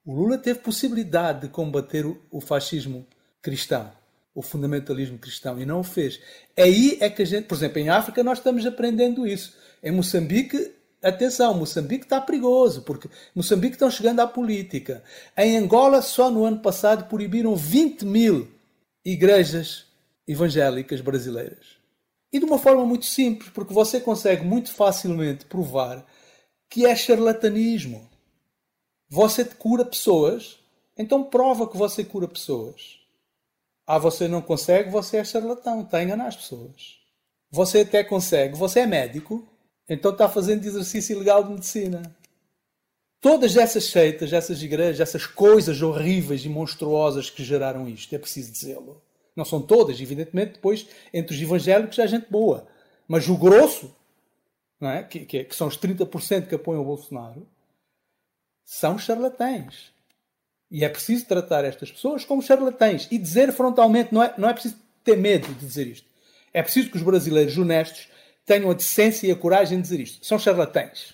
[0.03, 3.05] O Lula teve possibilidade de combater o, o fascismo
[3.41, 3.91] cristão,
[4.34, 6.20] o fundamentalismo cristão, e não o fez.
[6.57, 9.55] Aí é que a gente, por exemplo, em África nós estamos aprendendo isso.
[9.84, 10.74] Em Moçambique,
[11.10, 15.03] atenção, Moçambique está perigoso, porque Moçambique estão chegando à política.
[15.36, 18.47] Em Angola, só no ano passado, proibiram 20 mil
[19.03, 19.86] igrejas
[20.28, 21.78] evangélicas brasileiras.
[22.32, 26.05] E de uma forma muito simples, porque você consegue muito facilmente provar
[26.70, 28.10] que é charlatanismo.
[29.10, 30.60] Você cura pessoas,
[30.97, 32.99] então prova que você cura pessoas.
[33.86, 36.97] Ah, você não consegue, você é charlatão, está a enganar as pessoas.
[37.49, 39.47] Você até consegue, você é médico,
[39.90, 42.02] então está fazendo exercício ilegal de medicina.
[43.20, 48.52] Todas essas seitas, essas igrejas, essas coisas horríveis e monstruosas que geraram isto, é preciso
[48.52, 49.02] dizê-lo.
[49.36, 52.68] Não são todas, evidentemente, depois entre os evangélicos há gente boa.
[53.08, 53.96] Mas o grosso,
[54.80, 55.04] não é?
[55.04, 57.48] que, que, que são os 30% que apoiam o Bolsonaro,
[58.64, 59.92] são charlatães.
[60.70, 64.54] E é preciso tratar estas pessoas como charlatães e dizer frontalmente, não é, não é
[64.54, 66.08] preciso ter medo de dizer isto.
[66.54, 68.10] É preciso que os brasileiros honestos
[68.48, 70.26] tenham a decência e a coragem de dizer isto.
[70.26, 71.14] São charlatães.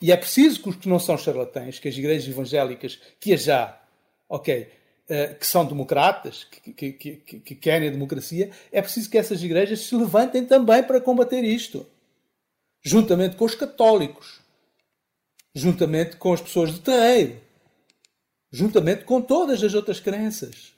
[0.00, 3.82] E é preciso que os que não são charlatães, que as igrejas evangélicas, que já,
[4.28, 4.70] ok,
[5.08, 9.42] eh, que são democratas, que, que, que, que, querem a democracia, é preciso que essas
[9.42, 11.84] igrejas se levantem também para combater isto.
[12.80, 14.40] Juntamente com os católicos,
[15.52, 17.40] juntamente com as pessoas de terreiro,
[18.52, 20.72] juntamente com todas as outras crenças.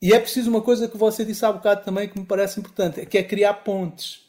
[0.00, 3.04] E é preciso uma coisa que você disse há bocado também que me parece importante,
[3.04, 4.21] que é criar pontes.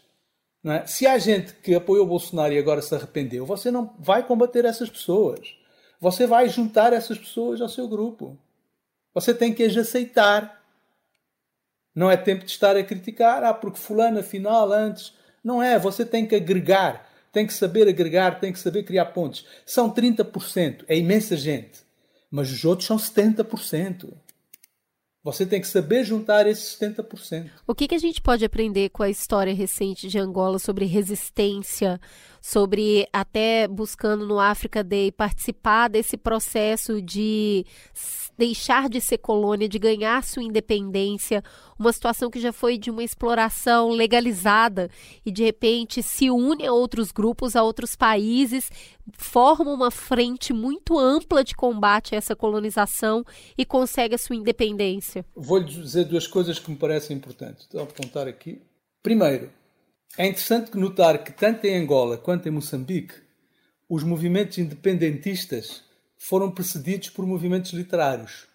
[0.66, 0.86] É?
[0.86, 4.90] Se há gente que apoiou Bolsonaro e agora se arrependeu, você não vai combater essas
[4.90, 5.56] pessoas.
[6.00, 8.38] Você vai juntar essas pessoas ao seu grupo.
[9.14, 10.62] Você tem que as aceitar.
[11.94, 15.14] Não é tempo de estar a criticar, ah, porque fulano afinal antes.
[15.44, 19.46] Não é, você tem que agregar, tem que saber agregar, tem que saber criar pontes.
[19.66, 21.82] São 30%, é imensa gente.
[22.32, 24.12] Mas os outros são 70%.
[25.24, 27.50] Você tem que saber juntar esses 70%.
[27.66, 32.00] O que, que a gente pode aprender com a história recente de Angola sobre resistência,
[32.46, 37.66] sobre até buscando no África Day participar desse processo de
[38.38, 41.42] deixar de ser colônia, de ganhar sua independência,
[41.80, 44.90] uma situação que já foi de uma exploração legalizada
[45.26, 48.70] e de repente se une a outros grupos, a outros países,
[49.14, 53.24] forma uma frente muito ampla de combate a essa colonização
[53.58, 55.26] e consegue a sua independência.
[55.34, 57.70] Vou-lhe dizer duas coisas que me parecem importantes.
[57.74, 58.62] A apontar aqui.
[59.02, 59.50] Primeiro,
[60.18, 63.16] é interessante notar que tanto em Angola quanto em Moçambique,
[63.90, 65.84] os movimentos independentistas
[66.18, 68.48] foram precedidos por movimentos literários.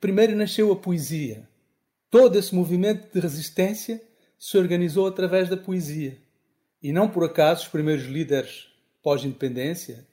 [0.00, 1.48] Primeiro nasceu a poesia.
[2.10, 4.00] Todo esse movimento de resistência
[4.38, 6.16] se organizou através da poesia.
[6.82, 8.68] E não por acaso os primeiros líderes
[9.02, 10.06] pós-independência,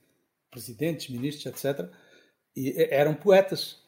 [0.50, 1.90] presidentes, ministros, etc.,
[2.90, 3.82] eram poetas.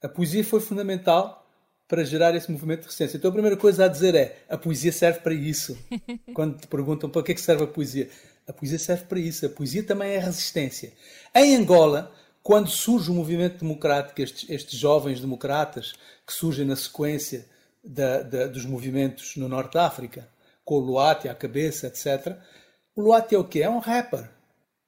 [0.00, 1.45] A poesia foi fundamental
[1.88, 3.16] para gerar esse movimento de resistência.
[3.16, 5.78] Então a primeira coisa a dizer é a poesia serve para isso.
[6.34, 8.08] Quando te perguntam para que, é que serve a poesia,
[8.46, 9.46] a poesia serve para isso.
[9.46, 10.92] A poesia também é resistência.
[11.34, 12.12] Em Angola,
[12.42, 17.44] quando surge o movimento democrático, estes, estes jovens democratas que surgem na sequência
[17.82, 20.28] da, da, dos movimentos no Norte da África,
[20.64, 22.36] com o Luati à cabeça, etc.
[22.94, 23.62] O Luati é o quê?
[23.62, 24.30] É um rapper.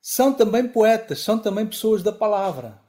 [0.00, 2.80] São também poetas, são também pessoas da palavra.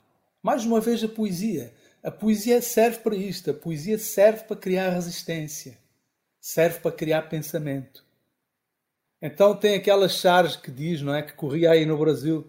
[0.42, 1.74] Mais uma vez a poesia.
[2.04, 3.52] A poesia serve para isto.
[3.52, 5.78] A poesia serve para criar resistência.
[6.40, 8.04] Serve para criar pensamento.
[9.22, 11.22] Então tem aquelas charges que diz, não é?
[11.22, 12.48] Que corria aí no Brasil,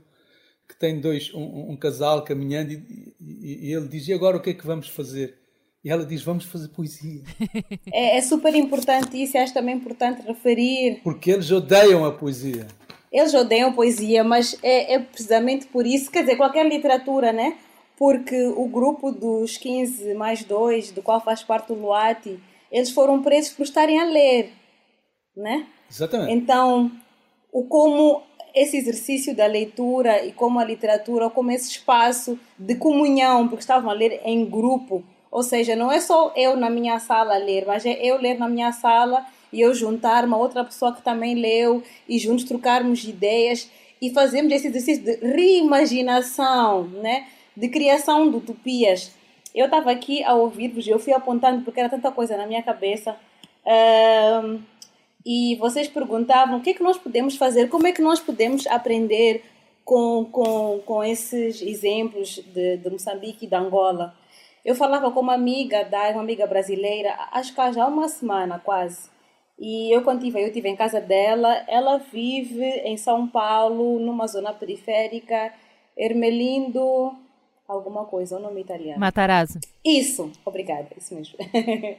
[0.68, 4.40] que tem dois, um, um casal caminhando e, e, e, ele diz: E agora o
[4.40, 5.36] que é que vamos fazer?
[5.82, 7.22] E ela diz: Vamos fazer poesia.
[7.92, 11.00] É, é super importante isso, acho também importante referir.
[11.02, 12.68] Porque eles odeiam a poesia.
[13.10, 17.58] Eles odeiam a poesia, mas é, é precisamente por isso, quer dizer, qualquer literatura, né?
[18.00, 22.40] Porque o grupo dos 15 mais 2, do qual faz parte o Luati,
[22.72, 24.54] eles foram presos por estarem a ler,
[25.36, 25.66] né?
[25.90, 26.32] Exatamente.
[26.32, 26.90] Então,
[27.52, 28.22] o como
[28.54, 33.90] esse exercício da leitura e como a literatura, como esse espaço de comunhão, porque estavam
[33.90, 37.84] a ler em grupo, ou seja, não é só eu na minha sala ler, mas
[37.84, 41.82] é eu ler na minha sala e eu juntar uma outra pessoa que também leu
[42.08, 43.70] e juntos trocarmos ideias
[44.00, 47.26] e fazermos esse exercício de reimaginação, né?
[47.56, 49.14] De criação de utopias.
[49.54, 53.16] Eu estava aqui a ouvir-vos eu fui apontando porque era tanta coisa na minha cabeça.
[55.24, 58.66] E vocês perguntavam o que é que nós podemos fazer, como é que nós podemos
[58.66, 59.44] aprender
[59.84, 64.14] com, com, com esses exemplos de, de Moçambique e de Angola.
[64.64, 69.10] Eu falava com uma amiga, da, uma amiga brasileira, acho que há uma semana quase.
[69.58, 74.26] E eu quando tive, eu tive em casa dela, ela vive em São Paulo, numa
[74.26, 75.52] zona periférica,
[75.96, 77.14] Ermelindo,
[77.70, 79.00] alguma coisa, o nome italiano.
[79.00, 79.60] Matarazzo.
[79.84, 81.36] Isso, obrigada, isso mesmo.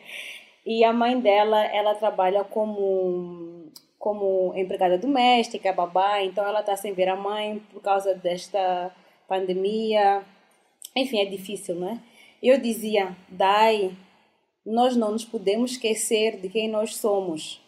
[0.66, 6.94] E a mãe dela, ela trabalha como, como empregada doméstica, babá, então ela está sem
[6.94, 8.96] ver a mãe por causa desta
[9.28, 10.24] pandemia.
[10.96, 12.00] Enfim, é difícil, não é?
[12.44, 13.98] Eu dizia, Dai,
[14.66, 17.60] nós não nos podemos esquecer de quem nós somos.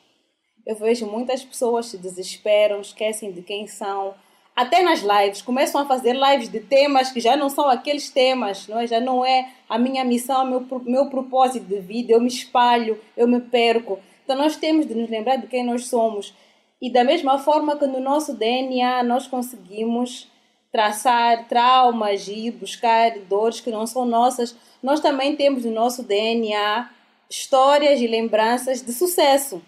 [0.66, 4.14] Eu vejo muitas pessoas se desesperam, esquecem de quem são,
[4.56, 8.68] até nas lives, começam a fazer lives de temas que já não são aqueles temas,
[8.68, 8.88] não é?
[8.88, 13.28] já não é a minha missão, meu, meu propósito de vida, eu me espalho, eu
[13.28, 14.00] me perco.
[14.24, 16.34] Então nós temos de nos lembrar de quem nós somos.
[16.80, 20.28] E da mesma forma que no nosso DNA nós conseguimos
[20.72, 26.90] traçar traumas e buscar dores que não são nossas, nós também temos no nosso DNA
[27.30, 29.62] histórias e lembranças de sucesso,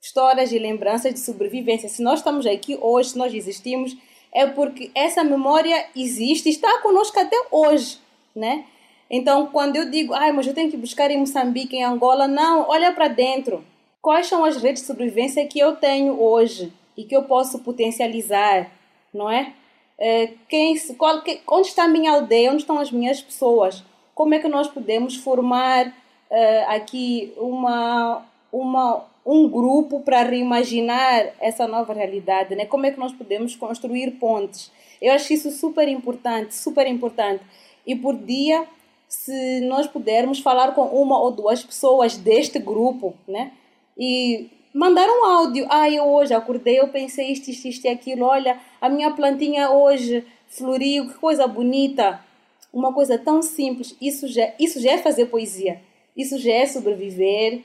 [0.00, 1.88] histórias e lembranças de sobrevivência.
[1.88, 3.96] Se nós estamos aqui hoje, se nós existimos,
[4.32, 7.98] é porque essa memória existe e está conosco até hoje,
[8.34, 8.64] né?
[9.10, 12.66] Então, quando eu digo, ai, mas eu tenho que buscar em Moçambique, em Angola, não,
[12.68, 13.62] olha para dentro.
[14.00, 18.70] Quais são as redes de sobrevivência que eu tenho hoje e que eu posso potencializar,
[19.12, 19.52] não é?
[19.98, 22.50] é quem, qual, que, onde está a minha aldeia?
[22.50, 23.84] Onde estão as minhas pessoas?
[24.14, 25.94] Como é que nós podemos formar
[26.30, 32.66] é, aqui uma, uma um grupo para reimaginar essa nova realidade, né?
[32.66, 34.70] Como é que nós podemos construir pontes?
[35.00, 37.42] Eu acho isso super importante, super importante.
[37.86, 38.66] E por dia
[39.08, 43.52] se nós pudermos falar com uma ou duas pessoas deste grupo, né?
[43.96, 45.66] E mandar um áudio.
[45.68, 48.24] Ah, eu hoje acordei, eu pensei isto, isto, isto e aquilo.
[48.24, 52.24] Olha, a minha plantinha hoje floriu, que coisa bonita.
[52.72, 53.94] Uma coisa tão simples.
[54.00, 55.80] Isso já, isso já é fazer poesia.
[56.16, 57.60] Isso já é sobreviver.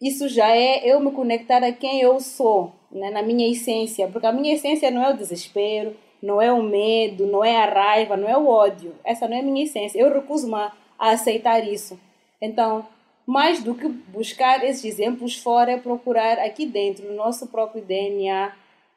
[0.00, 3.10] Isso já é eu me conectar a quem eu sou, né?
[3.10, 4.08] na minha essência.
[4.08, 7.66] Porque a minha essência não é o desespero, não é o medo, não é a
[7.66, 8.94] raiva, não é o ódio.
[9.04, 9.98] Essa não é a minha essência.
[9.98, 11.98] Eu recuso-me a aceitar isso.
[12.40, 12.86] Então,
[13.26, 18.52] mais do que buscar esses exemplos fora, é procurar aqui dentro, no nosso próprio DNA,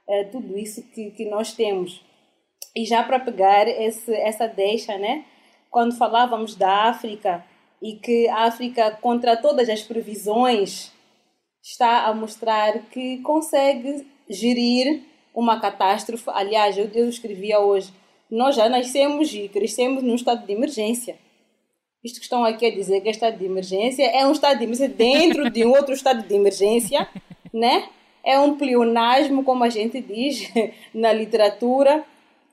[0.08, 2.02] é, tudo isso que, que nós temos.
[2.76, 5.26] E já para pegar esse, essa deixa, né?
[5.72, 7.43] quando falávamos da África
[7.82, 10.91] e que a África, contra todas as previsões,
[11.63, 15.01] está a mostrar que consegue gerir
[15.34, 16.25] uma catástrofe.
[16.27, 17.91] Aliás, eu, eu escrevia hoje,
[18.29, 21.17] nós já nascemos e crescemos num estado de emergência.
[22.03, 24.63] Isto que estão aqui a dizer que é estado de emergência é um estado de
[24.63, 27.07] emergência dentro de um outro estado de emergência,
[27.53, 27.89] né?
[28.23, 30.51] É um pleonasmo, como a gente diz
[30.93, 32.03] na literatura.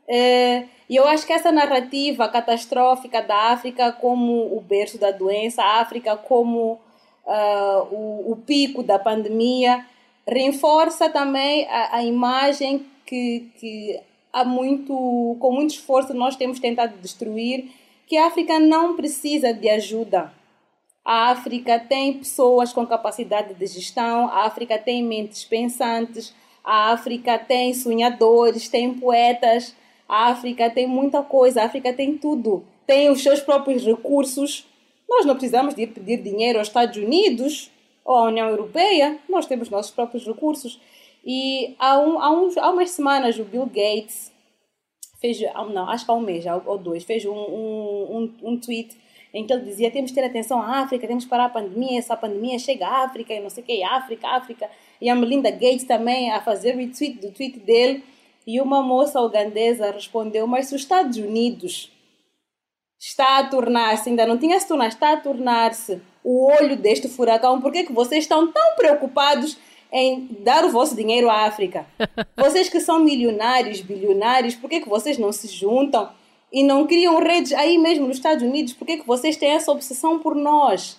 [0.09, 5.63] É, e eu acho que essa narrativa catastrófica da África como o berço da doença,
[5.63, 6.81] a África como
[7.27, 9.85] uh, o, o, pico da pandemia,
[10.27, 14.01] reforça também a, a imagem que, que
[14.33, 17.71] há muito, com muito esforço nós temos tentado destruir
[18.07, 20.33] que a África não precisa de ajuda.
[21.05, 26.35] A África tem pessoas com capacidade de gestão, a África tem mentes pensantes,
[26.65, 29.75] a África tem sonhadores, tem poetas,
[30.09, 32.65] a África tem muita coisa, a África tem tudo.
[32.87, 34.67] Tem os seus próprios recursos.
[35.09, 37.71] Nós não precisamos de pedir dinheiro aos Estados Unidos
[38.05, 40.81] ou à União Europeia, nós temos nossos próprios recursos.
[41.25, 44.33] E há, um, há, uns, há umas semanas o Bill Gates
[45.21, 45.39] fez,
[45.73, 48.97] não, acho que há um mês ou dois, fez um, um, um, um tweet
[49.35, 51.99] em que ele dizia temos que ter atenção à África, temos que parar a pandemia,
[51.99, 54.71] essa pandemia chega à África e não sei o que, África, África.
[55.01, 58.03] E a Melinda Gates também a fazer retweet do tweet dele.
[58.49, 61.93] E uma moça ugandesa respondeu, mas se os Estados Unidos
[62.99, 67.61] está a tornar-se, ainda não tinha se tornado, está a tornar-se o olho deste furacão,
[67.61, 69.59] por que, que vocês estão tão preocupados
[69.93, 71.87] em dar o vosso dinheiro à África.
[72.37, 76.11] Vocês que são milionários, bilionários, por que, que vocês não se juntam
[76.53, 78.75] e não criam redes aí mesmo nos Estados Unidos?
[78.75, 80.99] Por que, que vocês têm essa obsessão por nós?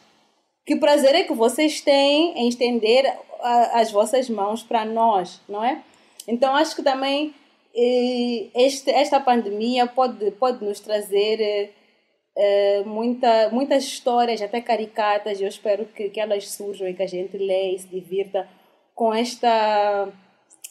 [0.66, 3.06] Que prazer é que vocês têm em estender
[3.42, 5.84] a, as vossas mãos para nós, não é?
[6.30, 7.34] Então acho que também
[7.76, 11.74] eh, este, esta pandemia pode, pode nos trazer
[12.38, 17.04] eh, muita, muitas histórias, até caricatas, e eu espero que, que elas surjam e que
[17.04, 18.48] a gente leia e se divirta
[18.94, 20.08] com esta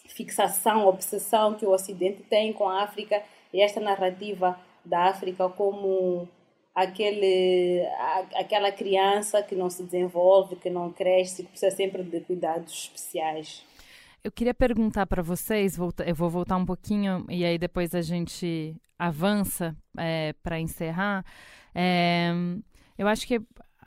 [0.06, 3.20] fixação, obsessão que o Ocidente tem com a África
[3.52, 6.28] e esta narrativa da África como
[6.74, 7.84] aquele,
[8.34, 13.68] aquela criança que não se desenvolve, que não cresce, que precisa sempre de cuidados especiais.
[14.23, 18.77] Eu queria perguntar para vocês, eu vou voltar um pouquinho e aí depois a gente
[18.99, 21.25] avança é, para encerrar.
[21.75, 22.33] É,
[22.97, 23.41] eu acho que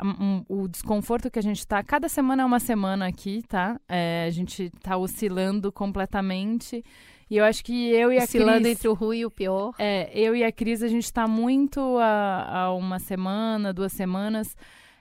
[0.03, 1.83] um, o desconforto que a gente está.
[1.83, 3.79] Cada semana é uma semana aqui, tá?
[3.87, 6.83] É, a gente está oscilando completamente.
[7.29, 8.73] E eu acho que eu e a Oscilando Cris...
[8.73, 9.73] entre o ruim e o pior.
[9.79, 14.53] É, eu e a Cris, a gente está muito há, uma semana, duas semanas,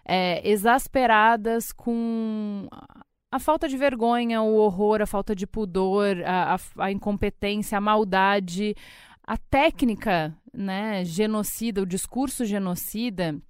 [0.04, 2.68] é, exasperadas com
[3.30, 7.80] a falta de vergonha, o horror, a falta de pudor, a, a, a incompetência, a
[7.80, 8.74] maldade,
[9.22, 13.40] a técnica né, genocida, o discurso genocida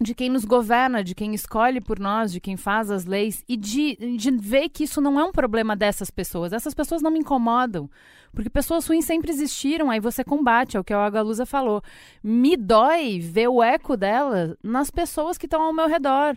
[0.00, 3.56] de quem nos governa, de quem escolhe por nós, de quem faz as leis e
[3.56, 6.52] de, de ver que isso não é um problema dessas pessoas.
[6.52, 7.90] Essas pessoas não me incomodam,
[8.32, 11.82] porque pessoas ruins sempre existiram, aí você combate, é o que a Galusa falou.
[12.22, 16.36] Me dói ver o eco dela nas pessoas que estão ao meu redor.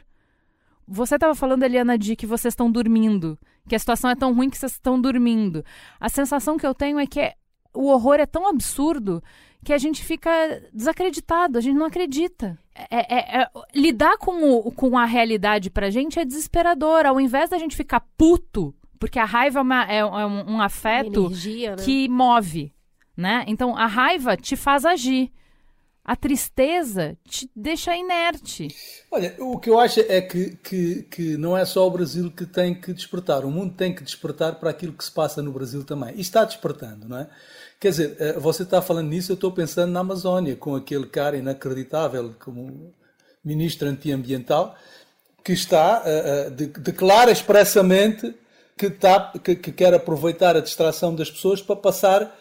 [0.93, 4.49] Você estava falando, Eliana, de que vocês estão dormindo, que a situação é tão ruim
[4.49, 5.63] que vocês estão dormindo.
[5.97, 7.35] A sensação que eu tenho é que é,
[7.73, 9.23] o horror é tão absurdo
[9.63, 10.29] que a gente fica
[10.73, 12.59] desacreditado, a gente não acredita.
[12.75, 17.05] É, é, é, lidar com, o, com a realidade pra gente é desesperador.
[17.05, 20.61] Ao invés da gente ficar puto, porque a raiva é, uma, é, é um, um,
[20.61, 21.83] afeto energia, né?
[21.83, 22.73] que move,
[23.15, 23.45] né?
[23.47, 25.31] Então a raiva te faz agir.
[26.03, 28.69] A tristeza te deixa inerte.
[29.11, 32.45] Olha, o que eu acho é que, que, que não é só o Brasil que
[32.45, 33.45] tem que despertar.
[33.45, 36.15] O mundo tem que despertar para aquilo que se passa no Brasil também.
[36.15, 37.29] E está despertando, não é?
[37.79, 41.37] Quer dizer, eh, você está falando nisso, eu estou pensando na Amazónia, com aquele cara
[41.37, 42.91] inacreditável como
[43.43, 44.75] ministro antiambiental,
[45.43, 48.35] que está, uh, de, declara expressamente
[48.77, 52.37] que, está, que, que, quer aproveitar a distração das pessoas para passar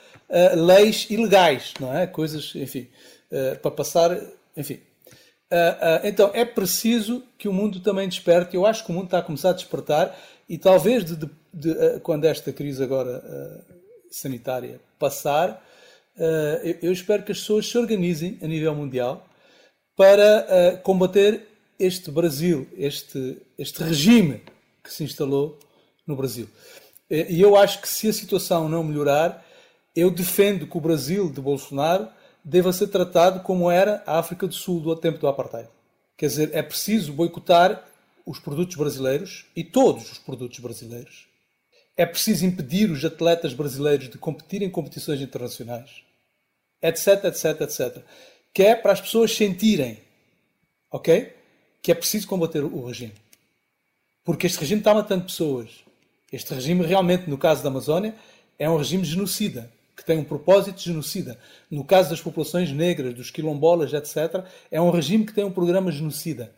[0.55, 2.07] leis ilegais, não é?
[2.07, 2.89] Coisas, enfim,
[3.31, 4.18] uh, para passar,
[4.57, 4.81] enfim.
[5.53, 8.55] Uh, então, é preciso que o mundo também desperte.
[8.55, 10.16] Eu acho que o mundo está a começar a despertar
[10.49, 13.64] e talvez de, de, de, quando esta crise agora
[14.11, 15.64] sanitária passar,
[16.64, 19.26] eu, eu, espero que as pessoas se organizem a nível mundial
[19.97, 21.47] para combater
[21.78, 24.43] este Brasil, este, este regime
[24.83, 25.57] que se instalou
[26.05, 26.49] no Brasil.
[27.09, 29.45] E eu acho que se a situação não melhorar,
[29.95, 32.09] eu defendo que o Brasil de Bolsonaro
[32.45, 35.68] deva ser tratado como era a África do Sul do tempo do apartheid.
[36.16, 37.84] Quer dizer, é preciso boicotar
[38.26, 41.28] os produtos brasileiros e todos os produtos brasileiros.
[41.97, 46.03] É preciso impedir os atletas brasileiros de competir em competições internacionais,
[46.82, 48.05] etc, etc, etc.
[48.53, 49.99] Que é para as pessoas sentirem,
[50.91, 51.34] ok?
[51.82, 53.14] Que é preciso combater o regime.
[54.24, 55.70] Porque este regime está matando pessoas.
[56.32, 58.14] Este regime, realmente, no caso da Amazónia,
[58.59, 59.70] é um regime genocida
[60.01, 61.38] que tem um propósito genocida.
[61.70, 65.92] No caso das populações negras, dos quilombolas, etc., é um regime que tem um programa
[65.92, 66.53] genocida.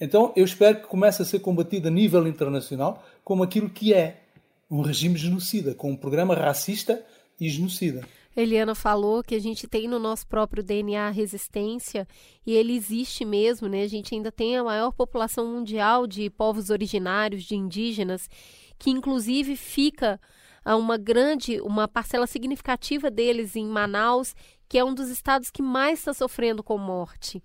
[0.00, 4.22] Então eu espero que comece a ser combatido a nível internacional como aquilo que é
[4.70, 7.04] um regime genocida, com um programa racista
[7.38, 8.02] e genocida.
[8.34, 12.08] Eliana falou que a gente tem no nosso próprio DNA resistência
[12.46, 13.82] e ele existe mesmo, né?
[13.82, 18.30] A gente ainda tem a maior população mundial de povos originários, de indígenas,
[18.78, 20.18] que inclusive fica
[20.66, 24.34] uma grande, uma parcela significativa deles em Manaus,
[24.68, 27.42] que é um dos estados que mais está sofrendo com morte.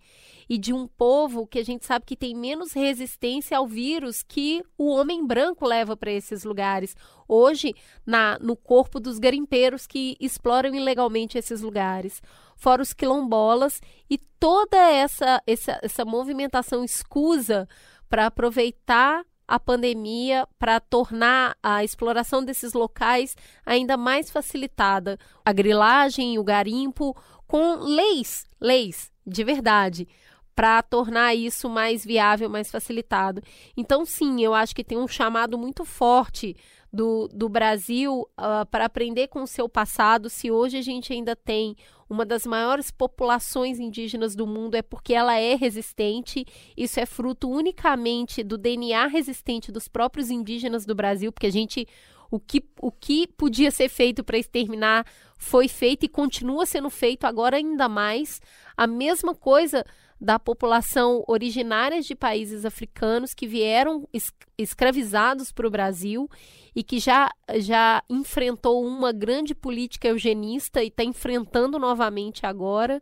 [0.47, 4.61] E de um povo que a gente sabe que tem menos resistência ao vírus que
[4.77, 6.95] o homem branco leva para esses lugares.
[7.27, 7.73] Hoje,
[8.05, 12.21] na, no corpo dos garimpeiros que exploram ilegalmente esses lugares.
[12.55, 17.67] Fora os quilombolas e toda essa, essa, essa movimentação escusa
[18.07, 23.35] para aproveitar a pandemia para tornar a exploração desses locais
[23.65, 25.17] ainda mais facilitada.
[25.43, 27.15] A grilagem, o garimpo,
[27.47, 30.07] com leis, leis de verdade,
[30.55, 33.41] para tornar isso mais viável, mais facilitado.
[33.75, 36.55] Então, sim, eu acho que tem um chamado muito forte
[36.95, 40.29] do, do Brasil uh, para aprender com o seu passado.
[40.29, 41.75] Se hoje a gente ainda tem
[42.09, 46.45] uma das maiores populações indígenas do mundo é porque ela é resistente.
[46.77, 51.87] Isso é fruto unicamente do DNA resistente dos próprios indígenas do Brasil, porque a gente
[52.29, 55.05] o que, o que podia ser feito para exterminar
[55.37, 58.41] foi feito e continua sendo feito agora ainda mais.
[58.75, 59.85] A mesma coisa
[60.25, 66.27] da população originária de países africanos que vieram es escravizados para o Brasil
[66.75, 72.99] e que já, já enfrentou uma grande política eugenista e está enfrentando novamente agora.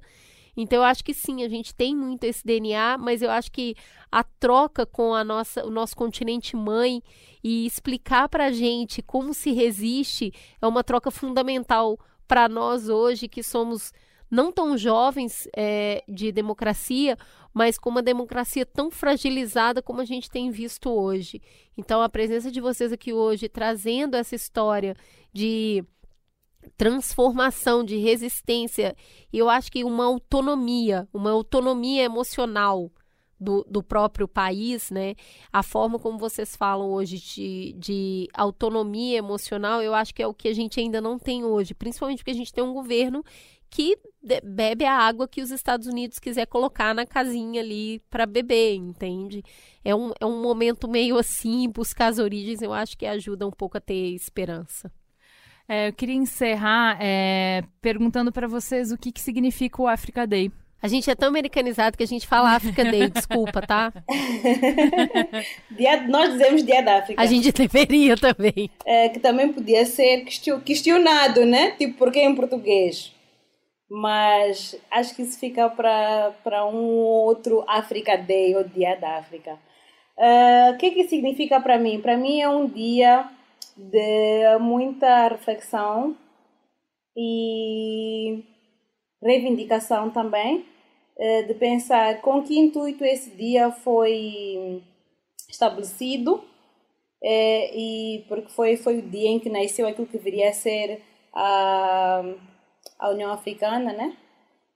[0.57, 3.73] Então eu acho que sim, a gente tem muito esse DNA, mas eu acho que
[4.11, 7.01] a troca com a nossa, o nosso continente mãe
[7.41, 11.97] e explicar para a gente como se resiste é uma troca fundamental
[12.27, 13.93] para nós hoje que somos
[14.33, 17.15] não tão jovens é, de democracia,
[17.53, 21.39] mas com uma democracia tão fragilizada como a gente tem visto hoje.
[21.77, 24.95] Então, a presença de vocês aqui hoje, trazendo essa história
[25.31, 25.85] de
[26.75, 28.95] transformação, de resistência,
[29.31, 32.91] e eu acho que uma autonomia, uma autonomia emocional
[33.39, 35.13] do, do próprio país, né?
[35.51, 40.33] A forma como vocês falam hoje de, de autonomia emocional, eu acho que é o
[40.33, 43.23] que a gente ainda não tem hoje, principalmente porque a gente tem um governo
[43.73, 43.97] que
[44.43, 49.43] bebe a água que os Estados Unidos quiser colocar na casinha ali para beber, entende?
[49.83, 53.51] É um, é um momento meio assim, buscar as origens, eu acho que ajuda um
[53.51, 54.91] pouco a ter esperança.
[55.67, 60.51] É, eu queria encerrar é, perguntando para vocês o que, que significa o Africa Day.
[60.79, 63.91] A gente é tão americanizado que a gente fala Africa Day, desculpa, tá?
[65.71, 67.19] dia, nós dizemos Dia da África.
[67.19, 68.69] A gente deveria também.
[68.85, 70.25] É, que também podia ser
[70.63, 71.71] questionado, né?
[71.71, 73.12] Tipo, por que em português?
[73.95, 79.59] Mas acho que isso fica para um outro Africa Day ou Dia da África.
[80.17, 82.01] Uh, o que, que significa para mim?
[82.01, 83.29] Para mim é um dia
[83.77, 86.17] de muita reflexão
[87.15, 88.43] e
[89.21, 90.65] reivindicação também,
[91.15, 94.81] uh, de pensar com que intuito esse dia foi
[95.47, 96.43] estabelecido uh,
[97.21, 100.99] e porque foi, foi o dia em que nasceu aquilo que viria a ser
[101.31, 102.23] a
[103.03, 104.15] a União Africana, né?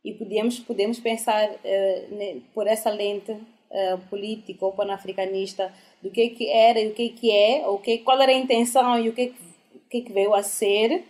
[0.03, 6.49] E podemos podemos pensar uh, por essa lente uh, política ou panafricanista do que que
[6.49, 9.33] era e o que que é, o que qual era a intenção e o que
[9.73, 11.05] o que, que veio a ser.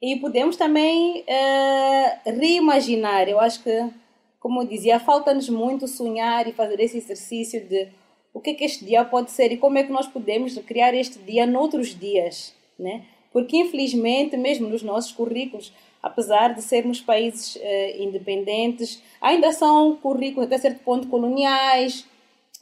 [0.00, 3.28] E podemos também uh, reimaginar.
[3.28, 3.90] Eu acho que,
[4.38, 7.88] como eu dizia, falta-nos muito sonhar e fazer esse exercício de
[8.32, 11.18] o que, que este dia pode ser e como é que nós podemos criar este
[11.18, 13.04] dia noutros dias, né?
[13.32, 15.72] Porque, infelizmente, mesmo nos nossos currículos,
[16.02, 22.06] apesar de sermos países uh, independentes, ainda são currículos até certo ponto coloniais,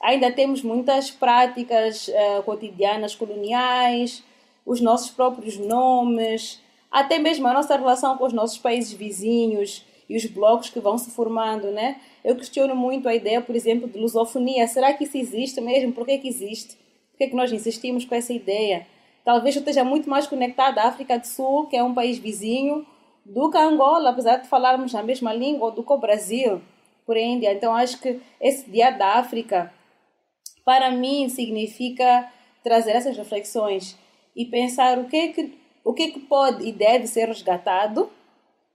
[0.00, 4.22] ainda temos muitas práticas uh, cotidianas coloniais,
[4.64, 6.60] os nossos próprios nomes,
[6.90, 10.96] até mesmo a nossa relação com os nossos países vizinhos e os blocos que vão
[10.96, 12.00] se formando, né?
[12.24, 14.66] Eu questiono muito a ideia, por exemplo, de lusofonia.
[14.66, 15.92] Será que isso existe mesmo?
[15.92, 16.76] Por que, que existe?
[17.10, 18.86] Por que, que nós insistimos com essa ideia?
[19.24, 22.86] Talvez eu esteja muito mais conectada à África do Sul, que é um país vizinho,
[23.28, 26.62] do que Angola, apesar de falarmos a mesma língua, ou do que o Brasil,
[27.04, 27.52] por Índia.
[27.52, 29.72] Então, acho que esse Dia da África,
[30.64, 32.30] para mim, significa
[32.62, 33.96] trazer essas reflexões
[34.34, 38.10] e pensar o que é que, o que, é que pode e deve ser resgatado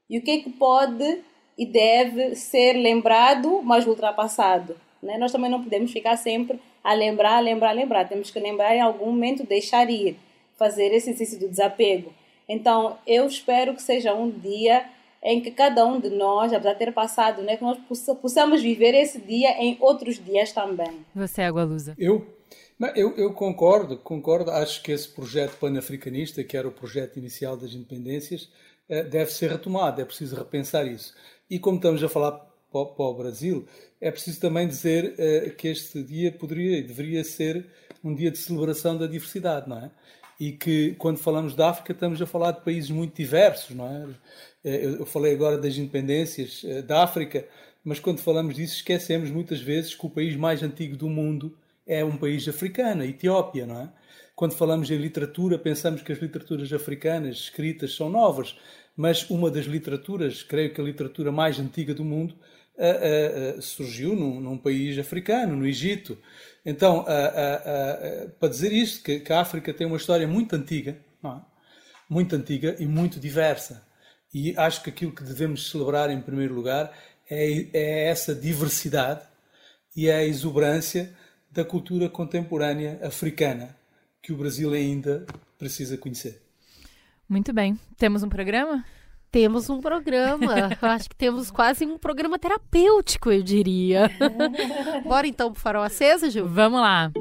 [0.09, 1.21] e o que é que pode
[1.57, 4.75] e deve ser lembrado, mas ultrapassado.
[5.01, 5.17] Né?
[5.17, 8.07] Nós também não podemos ficar sempre a lembrar, lembrar, lembrar.
[8.07, 10.17] Temos que lembrar em algum momento deixar ir,
[10.57, 12.13] fazer esse exercício do desapego.
[12.47, 14.85] Então, eu espero que seja um dia
[15.23, 17.77] em que cada um de nós, apesar de ter passado, né, que nós
[18.21, 21.05] possamos viver esse dia em outros dias também.
[21.15, 21.95] Você, Água Lusa.
[21.97, 22.27] Eu?
[22.95, 24.51] Eu, eu concordo, concordo.
[24.51, 28.49] Acho que esse projeto panafricanista, que era o projeto inicial das independências,
[28.89, 30.01] eh, deve ser retomado.
[30.01, 31.13] É preciso repensar isso.
[31.49, 32.31] E como estamos a falar
[32.73, 33.65] para o Brasil,
[34.01, 37.67] é preciso também dizer uh, que este dia poderia e deveria ser
[38.03, 39.91] um dia de celebração da diversidade, não é?
[40.43, 44.07] E que quando falamos da África estamos a falar de países muito diversos, não é?
[44.65, 47.47] Eh, eu falei agora das independências uh, da África,
[47.81, 51.57] mas quando falamos disso esquecemos muitas vezes que o país mais antigo do mundo
[51.87, 53.89] é um país africano, a Etiópia, não é?
[54.35, 58.57] Quando falamos em literatura, pensamos que as literaturas africanas escritas são novas,
[58.97, 62.35] mas uma das literaturas, creio que a literatura mais antiga do mundo,
[63.61, 66.17] surgiu num, num, país africano, no Egito.
[66.65, 67.05] Então,
[68.39, 71.41] para dizer isto, que, que, a África tem uma história muito antiga, é?
[72.09, 73.85] muito antiga e muito diversa.
[74.33, 76.91] E acho que aquilo que devemos celebrar em primeiro lugar
[77.29, 79.21] é, é essa diversidade
[79.95, 81.13] e é a exuberância
[81.51, 83.75] da cultura contemporânea africana
[84.21, 85.25] que o Brasil ainda
[85.57, 86.41] precisa conhecer.
[87.29, 87.77] Muito bem.
[87.97, 88.83] Temos um programa?
[89.33, 90.69] Temos um programa.
[90.79, 94.07] eu acho que temos quase um programa terapêutico, eu diria.
[95.07, 96.45] Bora então pro farol aceso, Gil?
[96.45, 97.11] Vamos lá.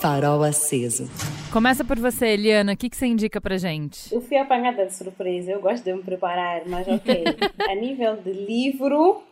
[0.00, 1.08] Farol aceso.
[1.52, 2.72] Começa por você, Eliana.
[2.72, 4.12] O que, que você indica pra gente?
[4.12, 5.52] Eu fui apanhada de surpresa.
[5.52, 7.22] Eu gosto de me preparar, mas ok.
[7.70, 9.22] A nível de livro,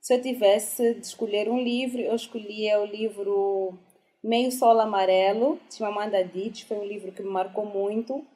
[0.00, 3.78] se eu tivesse de escolher um livro, eu escolhia o livro
[4.24, 6.64] Meio Sol Amarelo, de Mamanda Ditch.
[6.64, 8.26] Foi um livro que me marcou muito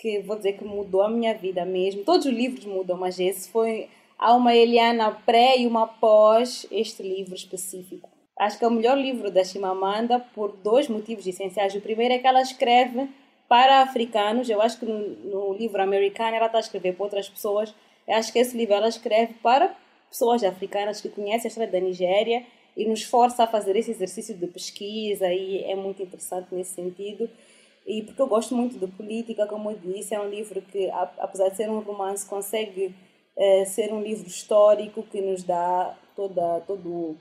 [0.00, 2.04] que vou dizer que mudou a minha vida mesmo.
[2.04, 3.88] Todos os livros mudam, mas esse foi.
[4.18, 8.08] Há uma Eliana pré e uma pós este livro específico.
[8.36, 11.74] Acho que é o melhor livro da Chimamanda por dois motivos essenciais.
[11.74, 13.08] O primeiro é que ela escreve
[13.48, 14.48] para africanos.
[14.48, 17.74] Eu acho que no, no livro americano ela está a escrever para outras pessoas.
[18.06, 19.74] Eu acho que esse livro ela escreve para
[20.08, 22.44] pessoas africanas que conhecem a história da Nigéria
[22.76, 27.28] e nos força a fazer esse exercício de pesquisa e é muito interessante nesse sentido
[27.88, 31.48] e porque eu gosto muito de política, como eu disse, é um livro que, apesar
[31.48, 32.94] de ser um romance, consegue
[33.34, 37.16] é, ser um livro histórico que nos dá toda, todo,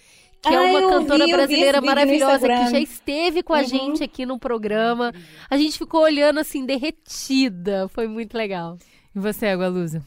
[0.40, 3.66] que é uma cantora vi, brasileira maravilhosa que já esteve com a uhum.
[3.66, 5.12] gente aqui no programa.
[5.50, 7.88] A gente ficou olhando assim, derretida.
[7.88, 8.78] Foi muito legal.
[9.14, 10.02] E você, Água Lusa?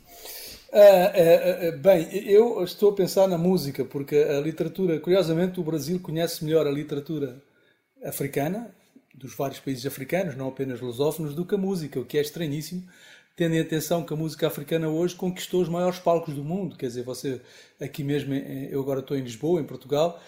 [0.72, 5.64] É, é, é, bem, eu estou a pensar na música, porque a literatura, curiosamente, o
[5.64, 7.42] Brasil conhece melhor a literatura
[8.04, 8.74] africana
[9.14, 12.88] dos vários países africanos, não apenas lusófonos, do que a música, o que é estranhíssimo,
[13.36, 16.76] tendo em atenção que a música africana hoje conquistou os maiores palcos do mundo.
[16.76, 17.42] Quer dizer, você,
[17.80, 20.22] aqui mesmo, eu agora estou em Lisboa, em Portugal,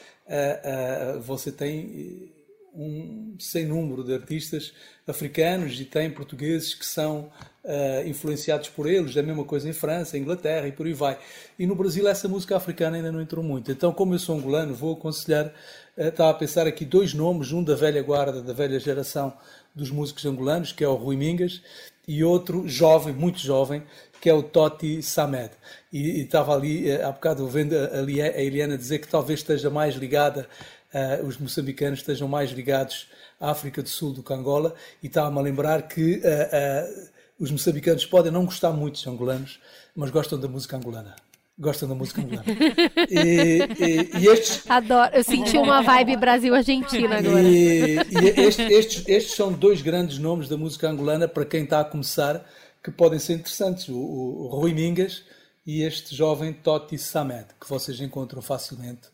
[1.22, 2.32] você tem
[2.76, 4.74] um sem número de artistas
[5.06, 7.32] africanos e tem portugueses que são
[7.64, 11.20] uh, influenciados por eles, é a mesma coisa em França, Inglaterra e por aí vai.
[11.58, 13.72] E no Brasil essa música africana ainda não entrou muito.
[13.72, 15.54] Então, como eu sou angolano, vou aconselhar,
[15.98, 19.34] estava a pensar aqui dois nomes, um da velha guarda, da velha geração
[19.74, 21.62] dos músicos angolanos, que é o Rui Mingas,
[22.08, 23.84] e outro jovem, muito jovem,
[24.20, 25.52] que é o Totti Samed.
[25.92, 29.70] E, e estava ali, uh, há bocado vendo ali a Eliana dizer que talvez esteja
[29.70, 30.48] mais ligada,
[30.94, 33.08] uh, os moçambicanos estejam mais ligados
[33.40, 37.10] à África do Sul do que Angola, e estava-me a lembrar que uh,
[37.40, 39.60] os moçambicanos podem não gostar muito dos angolanos,
[39.96, 41.16] mas gostam da música angolana.
[41.58, 42.46] Gostam da música angolana.
[43.10, 44.70] e, e, e, estes...
[44.70, 47.42] Adoro, eu senti uma vibe Brasil-Argentina agora.
[47.42, 51.80] E, e estes, estes, estes, são dois grandes nomes da música angolana para quem está
[51.80, 52.46] a começar,
[52.84, 53.88] que podem ser interessantes.
[53.90, 55.24] O, o, Rui Mingas
[55.66, 59.08] e este jovem Totti Samed, que vocês encontram facilmente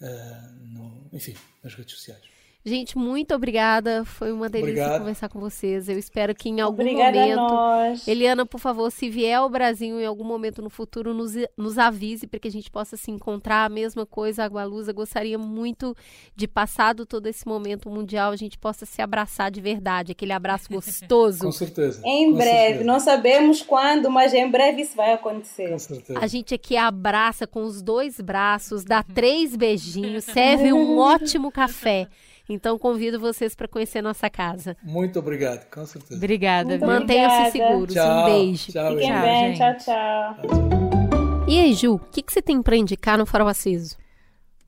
[0.00, 2.37] uh, no, enfim, nas redes sociais.
[2.68, 4.04] Gente, muito obrigada.
[4.04, 5.00] Foi uma delícia Obrigado.
[5.00, 5.88] conversar com vocês.
[5.88, 8.02] Eu espero que em algum Obrigada momento.
[8.06, 12.26] Eliana, por favor, se vier ao Brasil em algum momento no futuro, nos, nos avise
[12.26, 13.64] para que a gente possa se encontrar.
[13.64, 14.92] A mesma coisa, Agualusa.
[14.92, 15.96] Gostaria muito
[16.36, 20.12] de, passado todo esse momento mundial, a gente possa se abraçar de verdade.
[20.12, 21.44] Aquele abraço gostoso.
[21.44, 22.02] com certeza.
[22.04, 22.50] Em com breve.
[22.50, 22.84] Certeza.
[22.84, 25.70] Não sabemos quando, mas em breve isso vai acontecer.
[25.70, 26.18] Com certeza.
[26.18, 32.08] A gente aqui abraça com os dois braços, dá três beijinhos, serve um ótimo café.
[32.48, 34.76] Então convido vocês para conhecer nossa casa.
[34.82, 36.16] Muito obrigado, com certeza.
[36.16, 36.78] Obrigada.
[36.78, 37.94] Mantenham-se seguros.
[37.94, 38.22] Tchau.
[38.22, 38.72] Um beijo.
[38.72, 41.44] Tchau, Fiquem Tchau, bem, tchau, tchau.
[41.46, 43.96] E aí, Ju, o que, que você tem para indicar no Farol Aceso?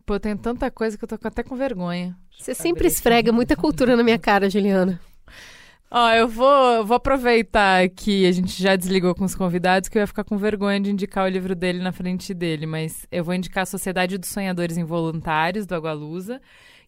[0.04, 2.16] Pô, tem tanta coisa que eu tô até com vergonha.
[2.38, 5.00] Você sempre esfrega muita cultura na minha cara, Juliana.
[5.90, 9.98] Ó, eu vou, eu vou aproveitar que a gente já desligou com os convidados, que
[9.98, 13.24] eu ia ficar com vergonha de indicar o livro dele na frente dele, mas eu
[13.24, 16.40] vou indicar a Sociedade dos Sonhadores Involuntários, do Agualusa.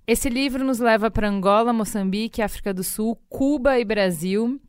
[0.04, 4.60] Esse livro nos leva para Angola, Moçambique, África do Sul, Cuba e Brasil.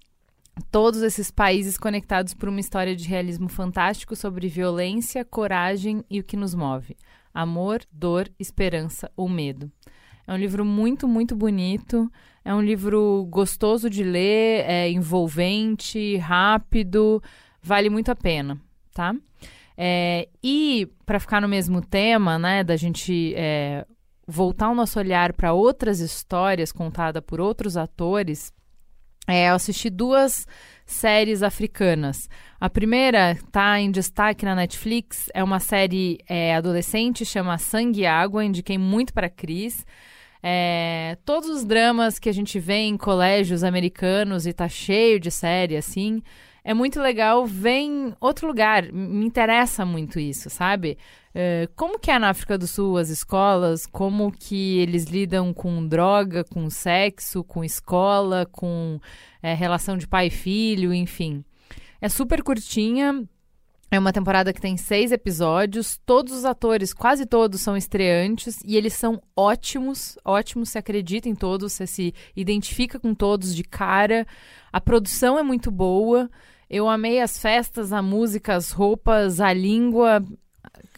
[0.71, 6.23] Todos esses países conectados por uma história de realismo fantástico sobre violência, coragem e o
[6.23, 6.95] que nos move:
[7.33, 9.71] amor, dor, esperança ou medo.
[10.27, 12.11] É um livro muito, muito bonito.
[12.45, 17.23] É um livro gostoso de ler, é envolvente, rápido,
[17.59, 18.59] vale muito a pena,
[18.93, 19.15] tá?
[19.75, 23.85] É, e para ficar no mesmo tema, né, da gente é,
[24.27, 28.53] voltar o nosso olhar para outras histórias contadas por outros atores,
[29.27, 30.45] é, eu assisti duas
[30.85, 32.29] séries africanas.
[32.59, 38.05] A primeira está em destaque na Netflix, é uma série é, adolescente, chama Sangue e
[38.05, 39.85] Água, indiquei muito para Cris.
[40.41, 45.31] É, todos os dramas que a gente vê em colégios americanos e tá cheio de
[45.31, 46.21] série assim,
[46.65, 48.91] é muito legal ver em outro lugar.
[48.91, 50.97] Me interessa muito isso, sabe?
[51.35, 53.85] É, como que é na África do Sul as escolas?
[53.85, 58.99] Como que eles lidam com droga, com sexo, com escola, com
[59.41, 61.43] é, relação de pai e filho, enfim.
[61.99, 63.27] É super curtinha.
[63.89, 65.99] É uma temporada que tem seis episódios.
[66.03, 70.17] Todos os atores, quase todos, são estreantes e eles são ótimos.
[70.25, 74.25] Ótimos, se acredita em todos, você se identifica com todos de cara.
[74.71, 76.29] A produção é muito boa.
[76.67, 80.25] Eu amei as festas, a música, as roupas, a língua.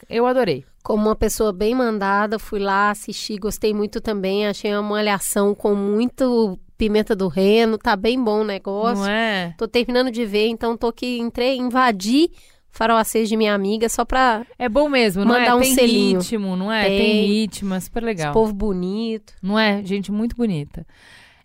[0.09, 0.63] Eu adorei.
[0.83, 4.45] Como uma pessoa bem mandada, fui lá assistir, gostei muito também.
[4.47, 9.03] Achei uma malhação com muito pimenta do reino, tá bem bom o negócio.
[9.03, 9.53] Não é?
[9.57, 12.29] Tô terminando de ver, então tô aqui, entrei, invadi
[12.69, 15.55] Farol Aceso de minha amiga só pra É bom mesmo, não Mandar é?
[15.55, 16.19] um tem selinho.
[16.19, 16.83] ritmo, não é?
[16.85, 17.25] Tem, Tem.
[17.25, 18.25] ritmo, é super legal.
[18.25, 19.33] esse povo bonito.
[19.41, 19.81] Não é?
[19.83, 20.85] Gente muito bonita.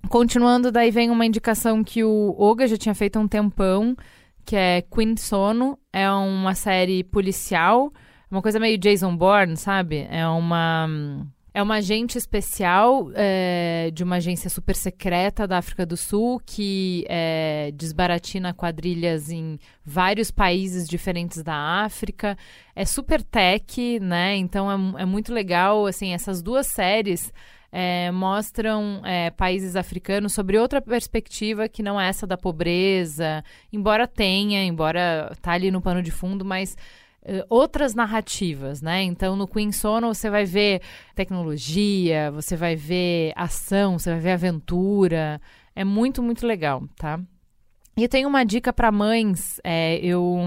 [0.09, 3.95] Continuando, daí vem uma indicação que o Oga já tinha feito há um tempão,
[4.45, 5.79] que é Queen Sono.
[5.93, 7.93] É uma série policial,
[8.31, 10.07] uma coisa meio Jason Bourne, sabe?
[10.11, 10.89] É uma...
[11.53, 17.05] É uma agente especial é, de uma agência super secreta da África do Sul que
[17.09, 22.39] é, desbaratina quadrilhas em vários países diferentes da África.
[22.75, 24.37] É super tech, né?
[24.37, 25.87] Então é, é muito legal.
[25.87, 27.33] Assim, essas duas séries
[27.73, 34.07] é, mostram é, países africanos sobre outra perspectiva que não é essa da pobreza, embora
[34.07, 36.77] tenha, embora tá ali no pano de fundo, mas
[37.25, 39.03] eh, outras narrativas, né?
[39.03, 40.81] Então no Queen Sono você vai ver
[41.15, 45.41] tecnologia, você vai ver ação, você vai ver aventura,
[45.75, 47.21] é muito muito legal, tá?
[47.97, 50.39] E eu tenho uma dica para mães, é, eu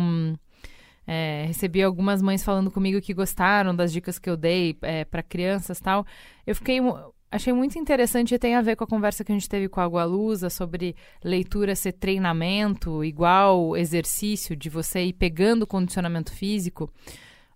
[1.06, 4.78] é, recebi algumas mães falando comigo que gostaram das dicas que eu dei
[5.12, 6.06] para crianças tal.
[6.48, 6.80] Eu fiquei
[7.34, 9.82] achei muito interessante e tem a ver com a conversa que a gente teve com
[9.82, 16.92] a Gualusa sobre leitura ser treinamento, igual exercício de você ir pegando condicionamento físico.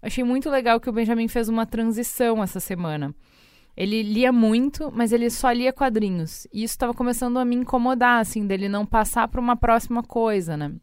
[0.01, 3.13] Achei muito legal que o Benjamin fez uma transição essa semana.
[3.75, 6.47] Ele lia muito, mas ele só lia quadrinhos.
[6.51, 10.57] E isso estava começando a me incomodar, assim, dele não passar para uma próxima coisa,
[10.57, 10.73] né?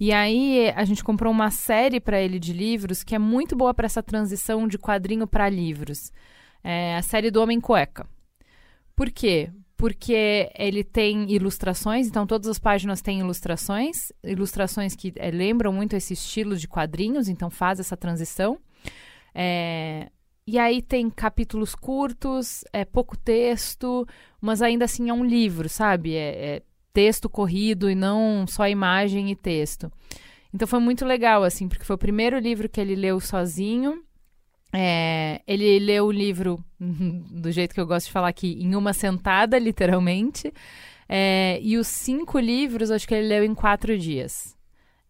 [0.00, 3.74] E aí a gente comprou uma série para ele de livros que é muito boa
[3.74, 6.10] para essa transição de quadrinho para livros.
[6.62, 8.06] É a série do Homem Cueca.
[8.94, 9.50] Por quê?
[9.76, 15.94] Porque ele tem ilustrações, então todas as páginas têm ilustrações, ilustrações que eh, lembram muito
[15.94, 18.58] esse estilo de quadrinhos, então faz essa transição.
[19.32, 20.10] É,
[20.46, 24.06] e aí tem capítulos curtos, é pouco texto,
[24.40, 26.14] mas ainda assim é um livro, sabe?
[26.14, 26.62] É, é
[26.92, 29.92] texto corrido e não só imagem e texto.
[30.52, 34.02] Então foi muito legal, assim, porque foi o primeiro livro que ele leu sozinho.
[34.72, 38.92] É, ele leu o livro, do jeito que eu gosto de falar aqui, em uma
[38.92, 40.52] sentada, literalmente.
[41.08, 44.56] É, e os cinco livros, acho que ele leu em quatro dias.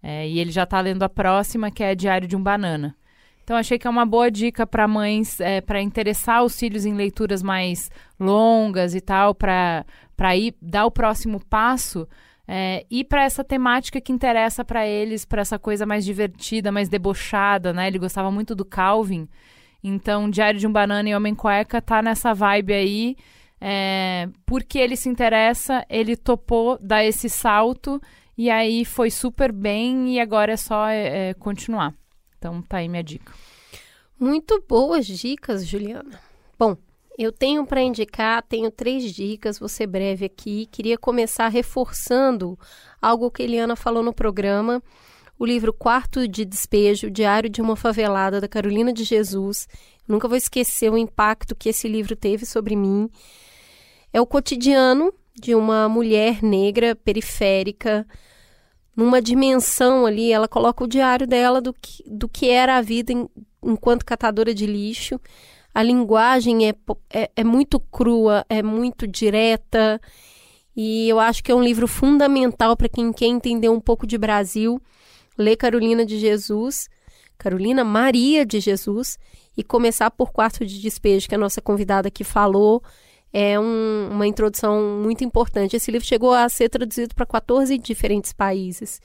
[0.03, 2.95] É, e ele já está lendo a próxima, que é Diário de um Banana.
[3.43, 6.95] Então, achei que é uma boa dica para mães, é, para interessar os filhos em
[6.95, 7.91] leituras mais
[8.21, 9.85] longas e tal, para
[10.37, 12.07] ir dar o próximo passo
[12.51, 16.89] é, e para essa temática que interessa para eles, para essa coisa mais divertida, mais
[16.89, 17.87] debochada, né?
[17.87, 19.29] Ele gostava muito do Calvin.
[19.85, 23.17] Então, Diário de um Banana e Homem Cueca tá nessa vibe aí.
[23.61, 28.01] É, porque ele se interessa, ele topou dar esse salto
[28.37, 31.93] e aí foi super bem e agora é só é, é, continuar.
[32.39, 33.33] Então tá aí minha dica.
[34.19, 36.19] Muito boas dicas, Juliana.
[36.59, 36.77] Bom,
[37.19, 40.67] eu tenho para indicar, tenho três dicas, vou ser breve aqui.
[40.71, 42.57] Queria começar reforçando
[43.03, 44.81] algo que Eliana falou no programa.
[45.37, 49.69] O livro Quarto de Despejo, Diário de uma Favelada, da Carolina de Jesus.
[50.07, 53.11] nunca vou esquecer o impacto que esse livro teve sobre mim.
[54.13, 58.07] É o cotidiano de uma mulher negra periférica,
[58.99, 63.13] numa dimensão ali, ela coloca o diário dela do que, do que era a vida
[63.13, 63.29] em,
[63.63, 65.21] enquanto catadora de lixo.
[65.79, 66.75] A linguagem é,
[67.09, 70.01] é, é muito crua, é muito direta,
[70.77, 74.19] e eu acho que é um livro fundamental para quem quer entender um pouco de
[74.19, 74.83] Brasil.
[75.39, 76.89] Ler Carolina de Jesus,
[77.39, 79.21] Carolina Maria de Jesus,
[79.57, 82.83] e começar por Quarto de Despejo, que a nossa convidada aqui falou
[83.33, 85.77] é um, uma introdução muito importante.
[85.77, 89.01] Esse livro chegou a ser traduzido para 14 diferentes países.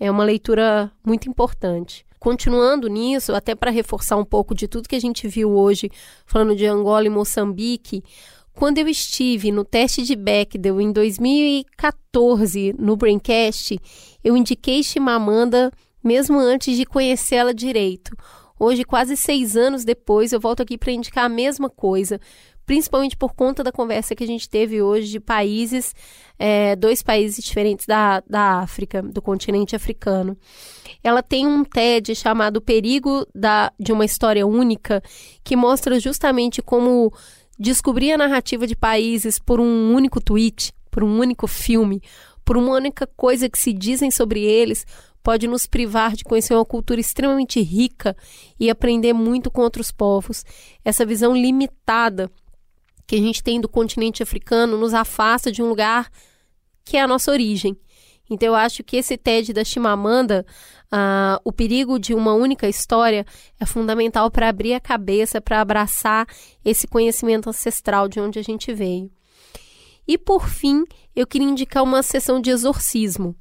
[0.00, 2.04] É uma leitura muito importante.
[2.22, 5.90] Continuando nisso, até para reforçar um pouco de tudo que a gente viu hoje,
[6.24, 8.04] falando de Angola e Moçambique,
[8.52, 13.76] quando eu estive no teste de Bechdel em 2014 no Braincast,
[14.22, 18.16] eu indiquei Chimamanda mesmo antes de conhecê-la direito.
[18.56, 22.20] Hoje, quase seis anos depois, eu volto aqui para indicar a mesma coisa,
[22.64, 25.94] principalmente por conta da conversa que a gente teve hoje de países,
[26.38, 30.36] é, dois países diferentes da, da África, do continente africano.
[31.02, 35.02] Ela tem um TED chamado Perigo da, de uma História Única,
[35.42, 37.12] que mostra justamente como
[37.58, 42.02] descobrir a narrativa de países por um único tweet, por um único filme,
[42.44, 44.84] por uma única coisa que se dizem sobre eles,
[45.22, 48.16] pode nos privar de conhecer uma cultura extremamente rica
[48.58, 50.44] e aprender muito com outros povos.
[50.84, 52.30] Essa visão limitada
[53.06, 56.10] que a gente tem do continente africano nos afasta de um lugar
[56.84, 57.76] que é a nossa origem.
[58.28, 60.46] Então, eu acho que esse TED da Chimamanda,
[60.92, 63.26] uh, o perigo de uma única história,
[63.60, 66.26] é fundamental para abrir a cabeça, para abraçar
[66.64, 69.10] esse conhecimento ancestral de onde a gente veio.
[70.08, 70.84] E, por fim,
[71.14, 73.36] eu queria indicar uma sessão de exorcismo.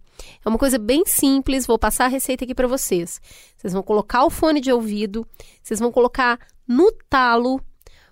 [0.46, 3.22] É uma coisa bem simples, vou passar a receita aqui para vocês.
[3.58, 5.26] Vocês vão colocar o fone de ouvido,
[5.64, 7.60] vocês vão colocar no talo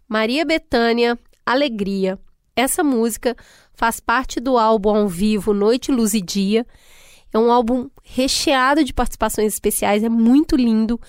[0.08, 1.20] Maria Bethânia,
[1.52, 2.20] Alegria.
[2.56, 3.36] Essa música
[3.74, 6.66] faz parte do álbum ao vivo Noite, Luz e Dia.
[7.34, 11.00] É um álbum recheado de participações especiais, é muito lindo.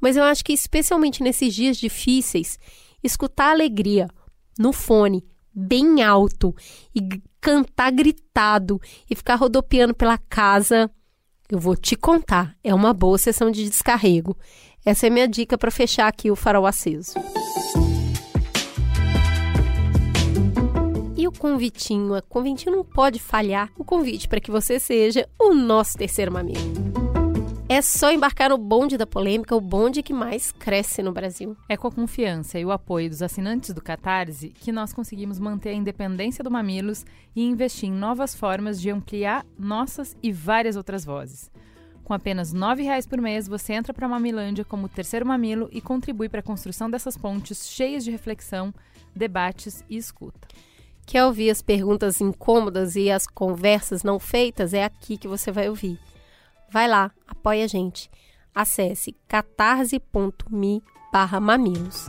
[0.00, 2.58] Mas eu acho que, especialmente nesses dias difíceis,
[3.02, 4.08] escutar alegria
[4.58, 6.54] no fone, bem alto,
[6.94, 7.00] e
[7.40, 10.90] cantar gritado e ficar rodopiando pela casa,
[11.48, 14.36] eu vou te contar, é uma boa sessão de descarrego.
[14.84, 17.14] Essa é minha dica para fechar aqui o farol aceso.
[21.26, 22.16] O convitinho.
[22.16, 23.70] O convitinho não pode falhar.
[23.76, 26.96] O convite para que você seja o nosso terceiro mamilo.
[27.68, 31.56] É só embarcar no bonde da polêmica, o bonde que mais cresce no Brasil.
[31.68, 35.70] É com a confiança e o apoio dos assinantes do Catarse que nós conseguimos manter
[35.70, 37.04] a independência do Mamilos
[37.34, 41.50] e investir em novas formas de ampliar nossas e várias outras vozes.
[42.04, 45.80] Com apenas R$ reais por mês, você entra para a Mamilândia como terceiro mamilo e
[45.80, 48.72] contribui para a construção dessas pontes cheias de reflexão,
[49.12, 50.46] debates e escuta.
[51.06, 54.74] Quer ouvir as perguntas incômodas e as conversas não feitas?
[54.74, 56.00] É aqui que você vai ouvir.
[56.68, 58.10] Vai lá, apoia a gente.
[58.52, 62.08] Acesse catarse.me barra mamilos.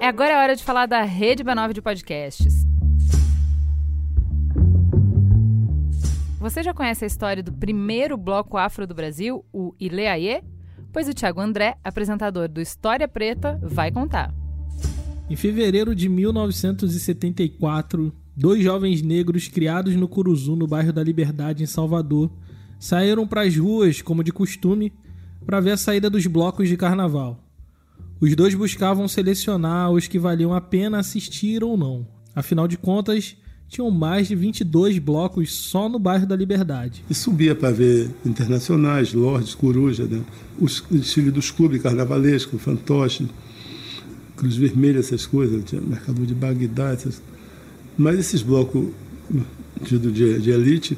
[0.00, 2.64] É agora a hora de falar da Rede B9 de podcasts.
[6.38, 10.44] Você já conhece a história do primeiro bloco afro do Brasil, o Ileaie?
[10.92, 14.32] Pois o Thiago André, apresentador do História Preta, vai contar.
[15.30, 21.66] Em fevereiro de 1974, dois jovens negros criados no Curuzu, no bairro da Liberdade, em
[21.66, 22.30] Salvador,
[22.80, 24.90] saíram para as ruas, como de costume,
[25.44, 27.44] para ver a saída dos blocos de carnaval.
[28.18, 32.08] Os dois buscavam selecionar os que valiam a pena assistir ou não.
[32.34, 33.36] Afinal de contas,
[33.68, 37.04] tinham mais de 22 blocos só no bairro da Liberdade.
[37.08, 40.22] E subia para ver internacionais, Lordes, Coruja, né?
[40.58, 43.28] os desfiles dos clubes carnavalescos, fantoche,
[44.38, 47.20] Cruz Vermelha, essas coisas, tinha Mercador de Bagdá, essas...
[47.96, 48.88] mas esses blocos
[49.82, 50.96] de, de, de elite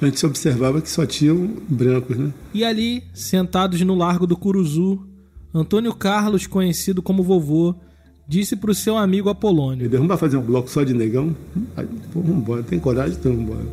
[0.00, 2.32] a gente observava que só tinham brancos, né?
[2.52, 5.06] E ali, sentados no Largo do Curuzu,
[5.54, 7.74] Antônio Carlos, conhecido como vovô,
[8.28, 11.34] disse para o seu amigo Apolônio: Vamos fazer um bloco só de negão?
[11.76, 13.16] Aí, pô, vambora, tem coragem?
[13.18, 13.66] Então vambora.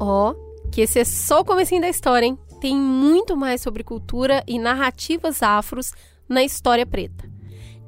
[0.00, 2.36] Ó, oh, que esse é só o comecinho da história, hein?
[2.60, 5.92] Tem muito mais sobre cultura e narrativas afros
[6.28, 7.32] na História Preta.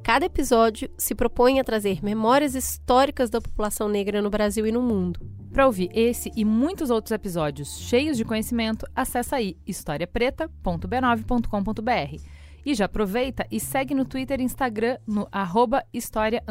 [0.03, 4.81] Cada episódio se propõe a trazer memórias históricas da população negra no Brasil e no
[4.81, 5.19] mundo.
[5.53, 12.23] Para ouvir esse e muitos outros episódios cheios de conhecimento, acessa aí historiapreta.b9.com.br.
[12.65, 16.45] E já aproveita e segue no Twitter e Instagram no arroba história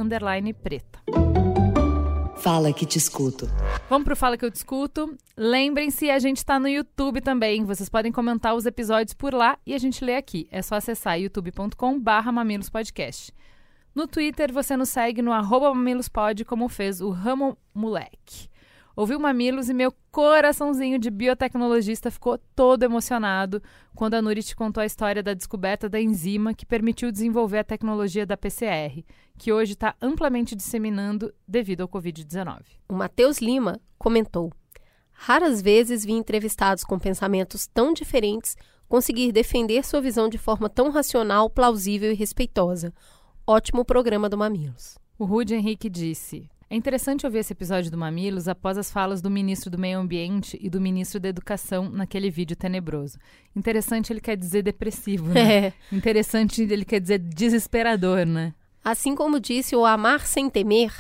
[0.62, 1.00] preta.
[2.46, 3.50] Fala que te escuto.
[3.90, 5.18] Vamos pro Fala que eu te escuto.
[5.36, 7.66] Lembrem-se, a gente está no YouTube também.
[7.66, 10.48] Vocês podem comentar os episódios por lá e a gente lê aqui.
[10.52, 13.34] É só acessar youtube.com/barra mamilospodcast.
[13.96, 18.48] No Twitter, você nos segue no arroba mamilospod, como fez o Ramo Moleque.
[18.96, 23.62] Ouviu Mamilos e meu coraçãozinho de biotecnologista ficou todo emocionado
[23.94, 27.64] quando a Nuri te contou a história da descoberta da enzima que permitiu desenvolver a
[27.66, 29.04] tecnologia da PCR,
[29.38, 32.62] que hoje está amplamente disseminando devido ao Covid-19.
[32.88, 34.50] O Matheus Lima comentou:
[35.12, 38.56] Raras vezes vi entrevistados com pensamentos tão diferentes
[38.88, 42.94] conseguir defender sua visão de forma tão racional, plausível e respeitosa.
[43.46, 44.98] Ótimo programa do Mamilos.
[45.20, 49.30] O Rude Henrique disse: é interessante ouvir esse episódio do Mamilos após as falas do
[49.30, 53.20] ministro do Meio Ambiente e do ministro da Educação naquele vídeo tenebroso.
[53.56, 55.46] Interessante ele quer dizer depressivo, né?
[55.66, 55.74] É.
[55.92, 58.54] Interessante ele quer dizer desesperador, né?
[58.84, 60.92] Assim como disse o Amar Sem Temer,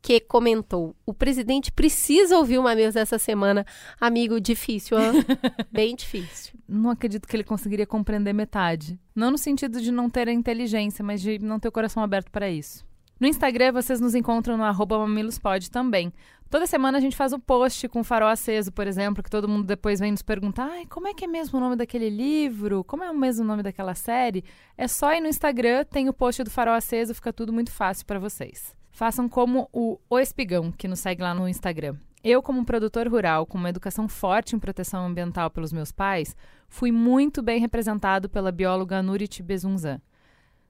[0.00, 3.66] que comentou: o presidente precisa ouvir o Mamilos essa semana.
[4.00, 5.24] Amigo, difícil, hein?
[5.72, 6.54] bem difícil.
[6.68, 8.98] Não acredito que ele conseguiria compreender metade.
[9.14, 12.30] Não no sentido de não ter a inteligência, mas de não ter o coração aberto
[12.30, 12.86] para isso.
[13.24, 16.12] No Instagram, vocês nos encontram no arroba mamilospod também.
[16.50, 19.64] Toda semana a gente faz um post com farol aceso, por exemplo, que todo mundo
[19.64, 22.84] depois vem nos perguntar Ai, como é que é mesmo o nome daquele livro?
[22.84, 24.44] Como é o mesmo nome daquela série?
[24.76, 28.04] É só ir no Instagram, tem o post do farol aceso, fica tudo muito fácil
[28.04, 28.76] para vocês.
[28.92, 31.96] Façam como o O Espigão, que nos segue lá no Instagram.
[32.22, 36.36] Eu, como produtor rural, com uma educação forte em proteção ambiental pelos meus pais,
[36.68, 39.98] fui muito bem representado pela bióloga Nurit Bezunzan.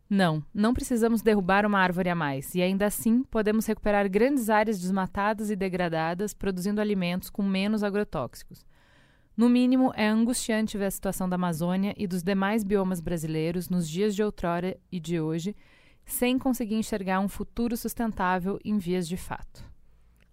[0.08, 4.78] Não, não precisamos derrubar uma árvore a mais, e ainda assim podemos recuperar grandes áreas
[4.78, 8.66] desmatadas e degradadas, produzindo alimentos com menos agrotóxicos.
[9.36, 13.88] No mínimo, é angustiante ver a situação da Amazônia e dos demais biomas brasileiros nos
[13.88, 15.56] dias de outrora e de hoje,
[16.06, 19.64] sem conseguir enxergar um futuro sustentável em vias de fato.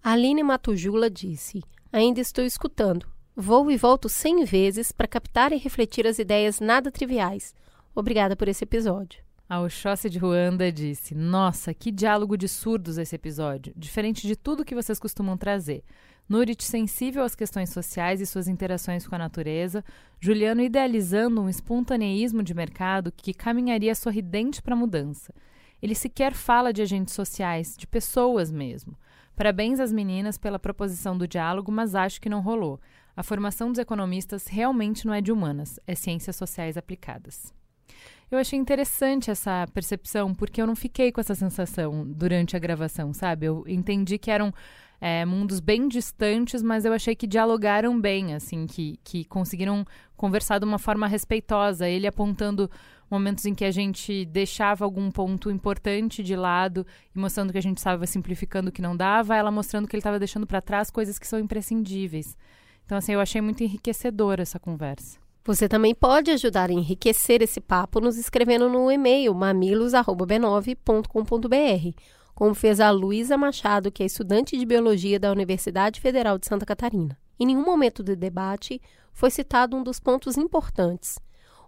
[0.04, 3.08] Aline Matujula disse: Ainda estou escutando.
[3.36, 7.56] Vou e volto cem vezes para captar e refletir as ideias nada triviais.
[7.96, 9.31] Obrigada por esse episódio.
[9.52, 14.64] A Oxóssi de Ruanda disse: Nossa, que diálogo de surdos esse episódio, diferente de tudo
[14.64, 15.84] que vocês costumam trazer.
[16.30, 19.84] Nurit sensível às questões sociais e suas interações com a natureza,
[20.22, 25.34] Juliano idealizando um espontaneísmo de mercado que caminharia sorridente para a mudança.
[25.82, 28.98] Ele sequer fala de agentes sociais, de pessoas mesmo.
[29.36, 32.80] Parabéns às meninas pela proposição do diálogo, mas acho que não rolou.
[33.18, 37.54] A formação dos economistas realmente não é de humanas, é ciências sociais aplicadas.
[38.32, 43.14] Eu achei interessante essa percepção, porque eu não fiquei com essa sensação durante a gravação,
[43.14, 43.46] sabe?
[43.46, 44.54] Eu entendi que eram
[45.02, 49.86] é, mundos bem distantes, mas eu achei que dialogaram bem, assim, que, que conseguiram
[50.16, 51.90] conversar de uma forma respeitosa.
[51.90, 52.72] Ele apontando
[53.10, 57.62] momentos em que a gente deixava algum ponto importante de lado e mostrando que a
[57.62, 60.90] gente estava simplificando o que não dava, ela mostrando que ele estava deixando para trás
[60.90, 62.38] coisas que são imprescindíveis.
[62.86, 65.21] Então, assim, eu achei muito enriquecedora essa conversa.
[65.44, 72.00] Você também pode ajudar a enriquecer esse papo nos escrevendo no e-mail mamilos@b9.com.br,
[72.36, 76.64] como fez a Luísa Machado, que é estudante de biologia da Universidade Federal de Santa
[76.64, 77.18] Catarina.
[77.40, 78.80] Em nenhum momento do debate
[79.12, 81.18] foi citado um dos pontos importantes: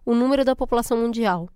[0.05, 1.49] o número da população mundial.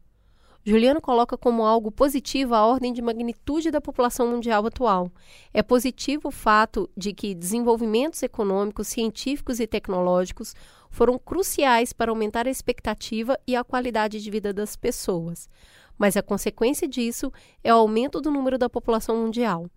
[0.65, 5.09] Juliano coloca como algo positivo a ordem de magnitude da população mundial atual.
[5.53, 10.53] É positivo o fato de que desenvolvimentos econômicos, científicos e tecnológicos
[10.89, 15.49] foram cruciais para aumentar a expectativa e a qualidade de vida das pessoas.
[15.97, 17.31] Mas a consequência disso
[17.63, 19.69] é o aumento do número da população mundial.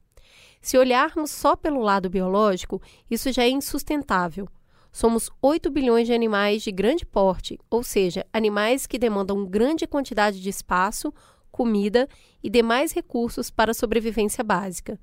[0.60, 2.80] Se olharmos só pelo lado biológico,
[3.10, 4.48] isso já é insustentável.
[4.92, 10.40] Somos 8 bilhões de animais de grande porte, ou seja, animais que demandam grande quantidade
[10.40, 11.14] de espaço,
[11.50, 12.08] comida
[12.42, 14.98] e demais recursos para a sobrevivência básica.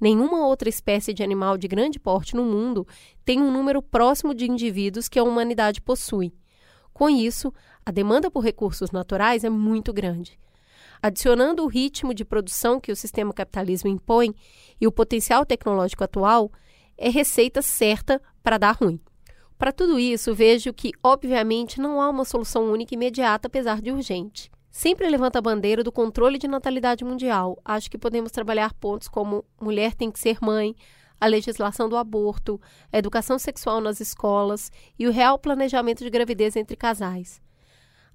[0.00, 2.86] Nenhuma outra espécie de animal de grande porte no mundo
[3.24, 6.32] tem um número próximo de indivíduos que a humanidade possui.
[6.92, 7.52] Com isso,
[7.84, 10.38] a demanda por recursos naturais é muito grande.
[11.02, 14.34] Adicionando o ritmo de produção que o sistema capitalismo impõe
[14.80, 16.50] e o potencial tecnológico atual,
[16.96, 19.00] é receita certa para dar ruim.
[19.56, 23.90] Para tudo isso, vejo que, obviamente, não há uma solução única e imediata, apesar de
[23.90, 24.50] urgente.
[24.78, 27.58] Sempre levanta a bandeira do controle de natalidade mundial.
[27.64, 30.72] Acho que podemos trabalhar pontos como mulher tem que ser mãe,
[31.20, 32.60] a legislação do aborto,
[32.92, 37.42] a educação sexual nas escolas e o real planejamento de gravidez entre casais.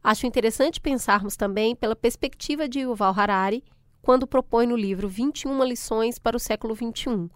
[0.02, 3.62] Acho interessante pensarmos também pela perspectiva de Yuval Harari,
[4.02, 7.30] quando propõe no livro 21 lições para o século XXI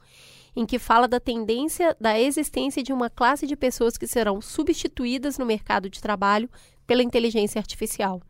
[0.55, 5.37] em que fala da tendência da existência de uma classe de pessoas que serão substituídas
[5.37, 6.49] no mercado de trabalho
[6.87, 8.23] pela inteligência artificial.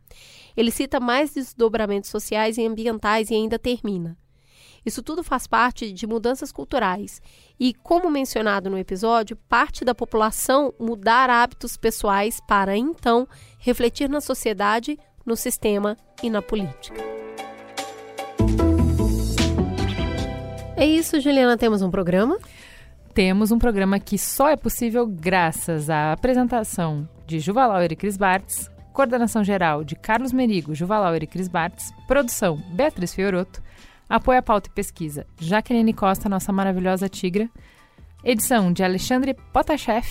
[0.58, 4.18] Ele cita mais desdobramentos sociais e ambientais e ainda termina.
[4.84, 7.22] Isso tudo faz parte de mudanças culturais
[7.60, 13.28] e, como mencionado no episódio, parte da população mudar hábitos pessoais para então
[13.60, 17.00] refletir na sociedade, no sistema e na política.
[20.76, 21.56] É isso, Juliana.
[21.56, 22.36] Temos um programa?
[23.14, 28.68] Temos um programa que só é possível graças à apresentação de Juvalauer e Cris Bartz,
[28.98, 33.62] coordenação geral de Carlos Merigo, Juvalauer e Cris Bartz, produção Beatriz Fioroto,
[34.08, 37.48] apoio à pauta e pesquisa Jaqueline Costa, nossa maravilhosa tigra,
[38.24, 40.04] edição de Alexandre Potashev,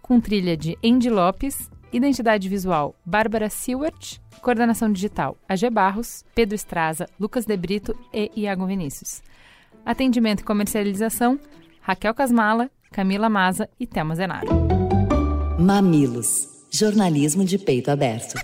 [0.00, 7.06] com trilha de Andy Lopes, identidade visual Bárbara Seward, coordenação digital AG Barros, Pedro Estraza,
[7.20, 9.22] Lucas De Brito e Iago Vinícius.
[9.84, 11.38] Atendimento e comercialização,
[11.82, 14.48] Raquel Casmala, Camila Maza e Thelma Zenaro.
[15.58, 16.51] Mamilos.
[16.74, 18.34] Jornalismo de peito aberto.